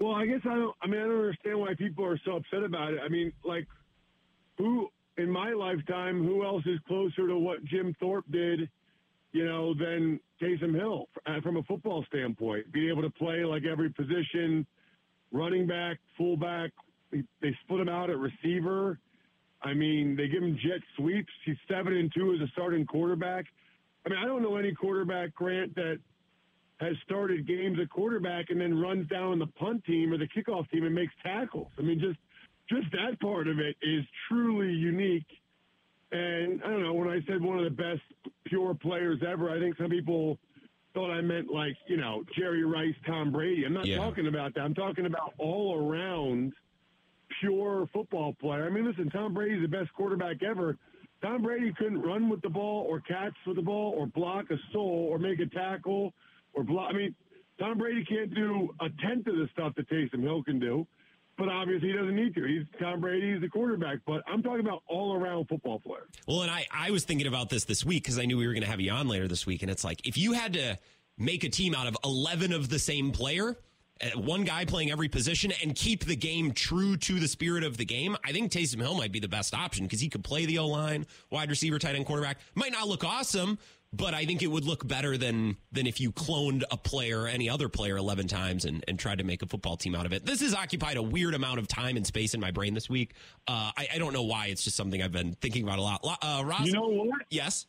[0.00, 0.76] Well, I guess I don't.
[0.82, 3.00] I mean, I don't understand why people are so upset about it.
[3.02, 3.66] I mean, like
[4.58, 8.68] who in my lifetime, who else is closer to what Jim Thorpe did,
[9.32, 12.70] you know, than Taysom Hill uh, from a football standpoint?
[12.72, 14.66] Being able to play like every position,
[15.32, 16.70] running back, fullback.
[17.12, 18.98] They split him out at receiver.
[19.62, 21.32] I mean, they give him jet sweeps.
[21.44, 23.46] He's seven and two as a starting quarterback.
[24.06, 25.98] I mean, I don't know any quarterback, Grant, that
[26.80, 30.70] has started games at quarterback and then runs down the punt team or the kickoff
[30.70, 31.68] team and makes tackles.
[31.78, 32.18] I mean, just
[32.68, 35.26] just that part of it is truly unique.
[36.10, 38.02] And I don't know, when I said one of the best
[38.44, 40.38] pure players ever, I think some people
[40.94, 43.64] thought I meant like, you know, Jerry Rice, Tom Brady.
[43.64, 43.98] I'm not yeah.
[43.98, 44.62] talking about that.
[44.62, 46.52] I'm talking about all around
[47.40, 48.66] pure football player.
[48.66, 50.76] I mean, listen, Tom Brady's the best quarterback ever.
[51.22, 54.56] Tom Brady couldn't run with the ball or catch with the ball or block a
[54.72, 56.14] soul or make a tackle
[56.54, 56.90] or block.
[56.90, 57.14] I mean,
[57.58, 60.86] Tom Brady can't do a tenth of the stuff that Taysom Hill can do
[61.38, 62.44] but obviously he doesn't need to.
[62.44, 63.32] He's Tom Brady.
[63.32, 64.00] He's the quarterback.
[64.04, 66.08] But I'm talking about all around football player.
[66.26, 68.52] Well, and I, I was thinking about this this week because I knew we were
[68.52, 69.62] going to have you on later this week.
[69.62, 70.76] And it's like, if you had to
[71.16, 73.56] make a team out of 11 of the same player,
[74.02, 77.76] uh, one guy playing every position and keep the game true to the spirit of
[77.76, 80.44] the game, I think Taysom Hill might be the best option because he could play
[80.44, 82.38] the O line, wide receiver, tight end, quarterback.
[82.54, 83.58] Might not look awesome,
[83.92, 87.48] but I think it would look better than than if you cloned a player, any
[87.48, 90.26] other player, eleven times and, and tried to make a football team out of it.
[90.26, 93.14] This has occupied a weird amount of time and space in my brain this week.
[93.46, 94.46] Uh, I, I, don't know why.
[94.46, 96.00] It's just something I've been thinking about a lot.
[96.04, 97.22] Uh, Ross, you know what?
[97.30, 97.66] Yes,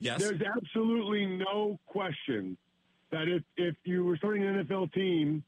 [0.00, 0.20] yes.
[0.20, 2.56] There's absolutely no question
[3.12, 5.44] that if if you were starting an NFL team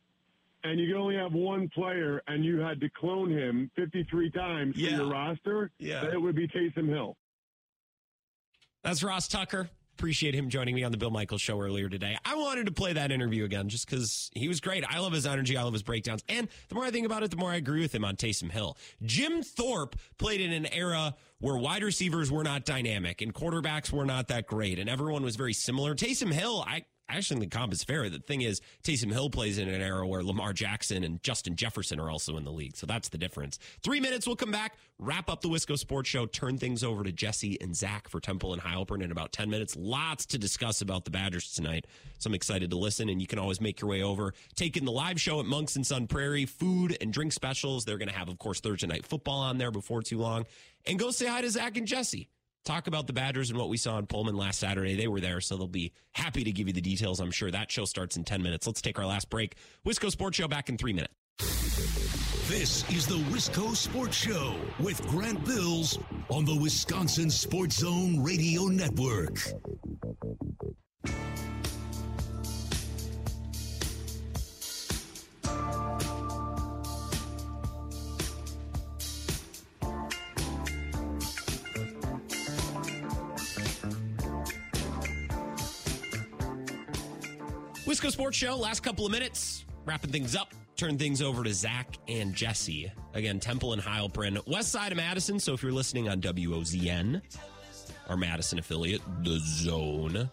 [0.62, 4.76] and you could only have one player and you had to clone him 53 times
[4.76, 4.90] yeah.
[4.90, 6.04] for your roster, yeah.
[6.04, 7.16] it would be Taysom Hill.
[8.84, 9.68] That's Ross Tucker
[10.02, 12.18] appreciate him joining me on the Bill Michaels show earlier today.
[12.24, 14.82] I wanted to play that interview again just because he was great.
[14.84, 15.56] I love his energy.
[15.56, 16.24] I love his breakdowns.
[16.28, 18.50] And the more I think about it, the more I agree with him on Taysom
[18.50, 18.76] Hill.
[19.04, 24.04] Jim Thorpe played in an era where wide receivers were not dynamic and quarterbacks were
[24.04, 25.94] not that great and everyone was very similar.
[25.94, 28.08] Taysom Hill, I, I actually think the comp is fair.
[28.08, 32.00] The thing is, Taysom Hill plays in an era where Lamar Jackson and Justin Jefferson
[32.00, 32.76] are also in the league.
[32.76, 33.58] So that's the difference.
[33.82, 37.12] Three minutes, we'll come back, wrap up the Wisco Sports Show, turn things over to
[37.12, 39.76] Jesse and Zach for Temple and Heilprin in about 10 minutes.
[39.76, 41.86] Lots to discuss about the Badgers tonight.
[42.18, 44.32] So I'm excited to listen, and you can always make your way over.
[44.54, 47.84] Take in the live show at Monks and Sun Prairie, food and drink specials.
[47.84, 50.46] They're going to have, of course, Thursday night football on there before too long.
[50.86, 52.28] And go say hi to Zach and Jesse
[52.64, 54.94] talk about the Badgers and what we saw in Pullman last Saturday.
[54.94, 57.20] They were there, so they'll be happy to give you the details.
[57.20, 58.66] I'm sure that show starts in 10 minutes.
[58.66, 59.56] Let's take our last break.
[59.86, 61.14] Wisco Sports Show back in three minutes.
[62.48, 65.98] This is the Wisco Sports Show with Grant Bills
[66.28, 69.38] on the Wisconsin Sports Zone Radio Network.
[87.92, 91.98] Wisco Sports Show, last couple of minutes, wrapping things up, turn things over to Zach
[92.08, 92.90] and Jesse.
[93.12, 95.38] Again, Temple and Heilprin, west side of Madison.
[95.38, 97.20] So if you're listening on WOZN,
[98.08, 100.30] our Madison affiliate, The Zone,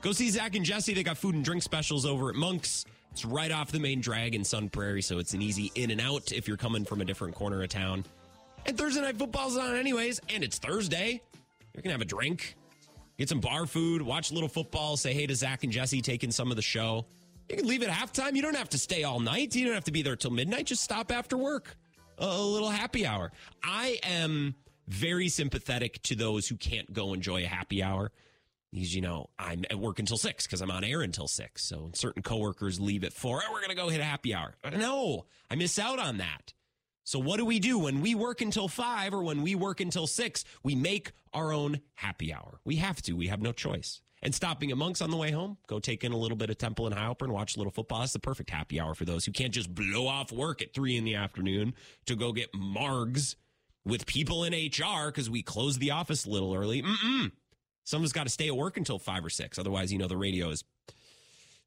[0.00, 0.94] go see Zach and Jesse.
[0.94, 2.86] They got food and drink specials over at Monk's.
[3.10, 6.00] It's right off the main drag in Sun Prairie, so it's an easy in and
[6.00, 8.06] out if you're coming from a different corner of town.
[8.64, 11.20] And Thursday night football's on anyways, and it's Thursday.
[11.74, 12.56] You're gonna have a drink,
[13.22, 16.32] get some bar food, watch a little football, say hey to Zach and Jesse taking
[16.32, 17.06] some of the show.
[17.48, 18.34] You can leave at halftime.
[18.34, 19.54] You don't have to stay all night.
[19.54, 20.66] You don't have to be there till midnight.
[20.66, 21.76] Just stop after work.
[22.18, 23.30] A, little happy hour.
[23.62, 24.56] I am
[24.88, 28.10] very sympathetic to those who can't go enjoy a happy hour.
[28.72, 31.64] Because, you know, I'm at work until six because I'm on air until six.
[31.64, 33.40] So certain coworkers leave at four.
[33.44, 34.56] Oh, we're going to go hit a happy hour.
[34.76, 36.54] No, I miss out on that.
[37.04, 40.06] So what do we do when we work until five or when we work until
[40.06, 40.44] six?
[40.62, 42.60] We make our own happy hour.
[42.64, 43.14] We have to.
[43.14, 44.00] We have no choice.
[44.24, 46.56] And stopping at Monks on the way home, go take in a little bit of
[46.56, 48.00] Temple and Heilprin, watch a little football.
[48.00, 50.96] That's the perfect happy hour for those who can't just blow off work at three
[50.96, 51.74] in the afternoon
[52.06, 53.34] to go get margs
[53.84, 56.82] with people in HR because we closed the office a little early.
[56.82, 57.32] Mm-mm.
[57.82, 59.58] Someone's got to stay at work until five or six.
[59.58, 60.62] Otherwise, you know, the radio is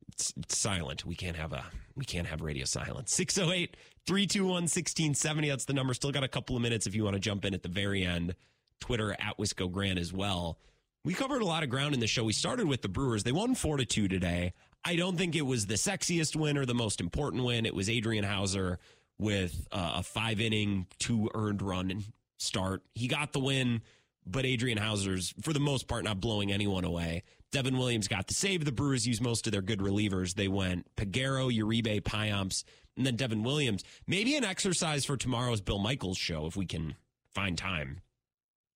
[0.08, 1.06] it's, it's silent.
[1.06, 3.14] We can't have a we can't have radio silence.
[3.14, 3.76] 608
[4.08, 5.50] 321 1670.
[5.50, 5.94] That's the number.
[5.94, 8.04] Still got a couple of minutes if you want to jump in at the very
[8.04, 8.36] end.
[8.80, 10.60] Twitter at Wisco Grant as well.
[11.04, 12.24] We covered a lot of ground in the show.
[12.24, 13.24] We started with the Brewers.
[13.24, 14.54] They won four to two today.
[14.84, 17.66] I don't think it was the sexiest win or the most important win.
[17.66, 18.80] It was Adrian Houser
[19.18, 22.04] with uh, a five inning, two earned run
[22.38, 22.84] start.
[22.94, 23.82] He got the win,
[24.26, 27.24] but Adrian Houser's, for the most part, not blowing anyone away.
[27.52, 28.66] Devin Williams got the save.
[28.66, 30.34] The Brewers used most of their good relievers.
[30.34, 32.64] They went Peguero, Uribe, Payamps,
[32.98, 33.84] and then Devin Williams.
[34.08, 36.96] Maybe an exercise for tomorrow's Bill Michaels show if we can
[37.34, 38.02] find time.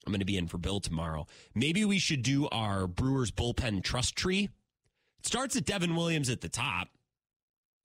[0.06, 1.28] I'm going to be in for Bill tomorrow.
[1.54, 4.50] Maybe we should do our Brewers bullpen trust tree.
[5.20, 6.90] It starts at Devin Williams at the top,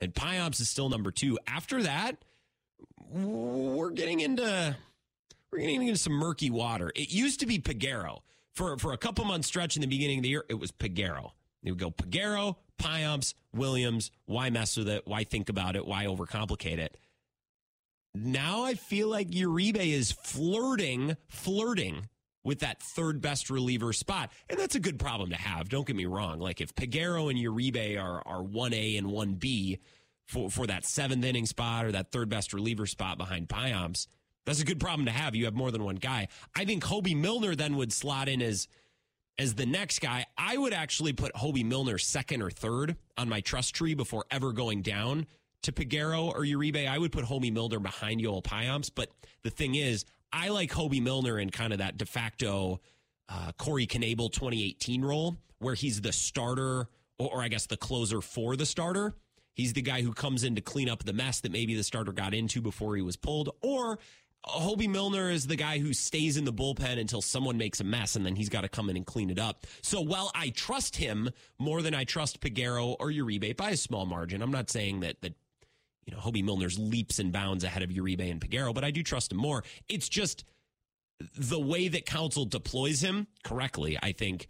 [0.00, 1.38] and Payamps is still number two.
[1.46, 2.24] After that,
[3.10, 4.76] we're getting into
[5.50, 6.92] we're getting into some murky water.
[6.94, 8.20] It used to be Peguero
[8.52, 10.44] for for a couple months stretch in the beginning of the year.
[10.48, 11.32] It was Peguero.
[11.62, 14.10] It would go Peguero, Payamps, Williams.
[14.26, 15.02] Why mess with it?
[15.06, 15.86] Why think about it?
[15.86, 16.96] Why overcomplicate it?
[18.14, 22.08] Now I feel like Uribe is flirting, flirting
[22.44, 24.30] with that third best reliever spot.
[24.48, 25.68] And that's a good problem to have.
[25.68, 26.38] Don't get me wrong.
[26.38, 29.80] Like if Peguero and Uribe are, are 1A and 1B
[30.26, 34.06] for, for that seventh inning spot or that third best reliever spot behind Payamps,
[34.44, 35.34] that's a good problem to have.
[35.34, 36.28] You have more than one guy.
[36.54, 38.68] I think Hoby Milner then would slot in as
[39.38, 40.26] as the next guy.
[40.36, 44.52] I would actually put Hoby Milner second or third on my trust tree before ever
[44.52, 45.26] going down
[45.62, 46.88] to Peguero or Uribe.
[46.88, 48.90] I would put Hoby Milner behind Yoel Payamps.
[48.94, 49.10] But
[49.42, 52.80] the thing is, I like Hoby Milner in kind of that de facto
[53.28, 56.88] uh, Corey Knebel 2018 role where he's the starter,
[57.18, 59.14] or, or I guess the closer for the starter.
[59.54, 62.12] He's the guy who comes in to clean up the mess that maybe the starter
[62.12, 63.50] got into before he was pulled.
[63.62, 63.98] Or
[64.46, 68.14] Hoby Milner is the guy who stays in the bullpen until someone makes a mess
[68.14, 69.66] and then he's got to come in and clean it up.
[69.82, 74.04] So while I trust him more than I trust Peguero or Uribe by a small
[74.04, 75.34] margin, I'm not saying that that
[76.06, 79.02] you know, Hoby Milner's leaps and bounds ahead of Uribe and Peguero, but I do
[79.02, 79.64] trust him more.
[79.88, 80.44] It's just
[81.36, 84.48] the way that Counsell deploys him correctly, I think,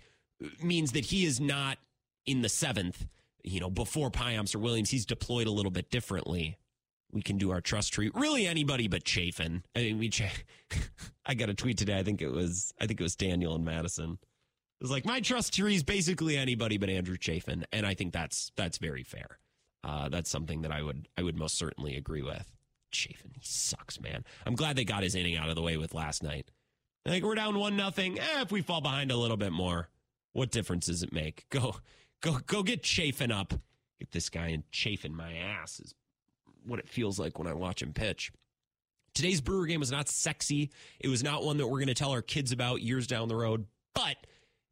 [0.63, 1.79] means that he is not
[2.27, 3.07] in the seventh,
[3.43, 4.91] you know, before Payamps or Williams.
[4.91, 6.57] He's deployed a little bit differently.
[7.13, 8.11] We can do our trust tree.
[8.15, 9.63] Really, anybody but Chafin.
[9.77, 10.11] I mean, we.
[11.27, 11.99] I got a tweet today.
[11.99, 12.73] I think it was.
[12.81, 14.19] I think it was Daniel and Madison.
[14.81, 18.13] It was like, my trust tree is basically anybody but Andrew Chafin, and I think
[18.13, 19.39] that's that's very fair.
[19.85, 22.51] Uh, that's something that I would I would most certainly agree with.
[22.91, 24.25] Chafin, he sucks, man.
[24.47, 26.51] I'm glad they got his inning out of the way with last night.
[27.07, 28.19] Like we're down one nothing.
[28.19, 29.89] Eh, if we fall behind a little bit more,
[30.33, 31.47] what difference does it make?
[31.51, 31.77] Go,
[32.23, 33.53] go, go get Chafin up.
[33.99, 35.95] Get this guy and Chafin my ass is
[36.65, 38.33] what it feels like when I watch him pitch.
[39.15, 40.71] Today's Brewer game was not sexy.
[40.99, 43.37] It was not one that we're going to tell our kids about years down the
[43.37, 44.17] road, but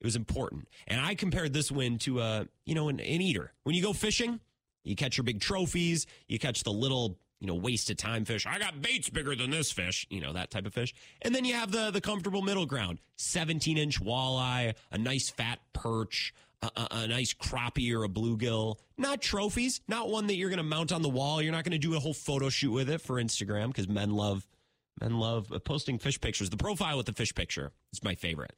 [0.00, 0.68] it was important.
[0.88, 3.52] And I compared this win to a, you know, an, an eater.
[3.62, 4.40] When you go fishing,
[4.82, 8.46] you catch your big trophies, you catch the little you know, waste of time fish.
[8.46, 10.94] I got baits bigger than this fish, you know, that type of fish.
[11.22, 15.58] And then you have the the comfortable middle ground 17 inch walleye, a nice fat
[15.72, 16.32] perch,
[16.62, 18.76] a, a, nice crappie or a bluegill.
[18.96, 21.42] Not trophies, not one that you're going to mount on the wall.
[21.42, 24.12] You're not going to do a whole photo shoot with it for Instagram because men
[24.12, 24.46] love
[25.00, 26.50] men love posting fish pictures.
[26.50, 28.52] The profile with the fish picture is my favorite.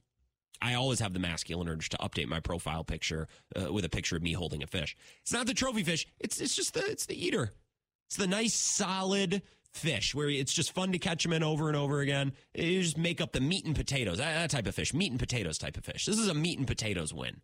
[0.60, 4.16] I always have the masculine urge to update my profile picture uh, with a picture
[4.16, 4.96] of me holding a fish.
[5.22, 6.06] It's not the trophy fish.
[6.20, 7.52] It's it's just the it's the eater.
[8.06, 11.76] It's the nice, solid fish where it's just fun to catch them in over and
[11.76, 12.32] over again.
[12.54, 15.58] You just make up the meat and potatoes, that type of fish, meat and potatoes
[15.58, 16.06] type of fish.
[16.06, 17.40] This is a meat and potatoes win.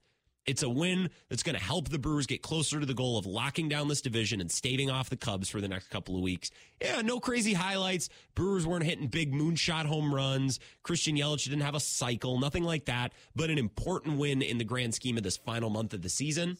[0.46, 3.26] It's a win that's going to help the Brewers get closer to the goal of
[3.26, 6.50] locking down this division and staving off the Cubs for the next couple of weeks.
[6.80, 8.08] Yeah, no crazy highlights.
[8.34, 10.58] Brewers weren't hitting big moonshot home runs.
[10.82, 14.64] Christian Yelich didn't have a cycle, nothing like that, but an important win in the
[14.64, 16.56] grand scheme of this final month of the season.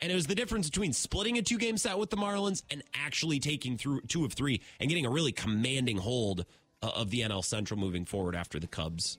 [0.00, 2.82] And it was the difference between splitting a two game set with the Marlins and
[2.94, 6.44] actually taking through two of three and getting a really commanding hold
[6.82, 9.18] uh, of the NL Central moving forward after the Cubs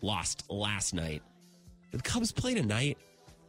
[0.00, 1.22] lost last night.
[1.90, 2.98] The Cubs play tonight.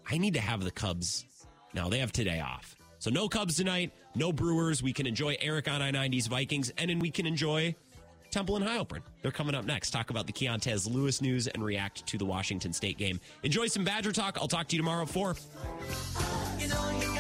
[0.10, 1.26] I need to have the Cubs.
[1.74, 2.76] Now they have today off.
[3.00, 4.82] So no Cubs tonight, no Brewers.
[4.82, 7.76] We can enjoy Eric on I 90's Vikings, and then we can enjoy
[8.32, 9.02] Temple and Heilprin.
[9.22, 9.92] They're coming up next.
[9.92, 13.20] Talk about the Keontez Lewis news and react to the Washington State game.
[13.44, 14.38] Enjoy some Badger talk.
[14.40, 15.36] I'll talk to you tomorrow at 4.
[16.60, 17.14] You know you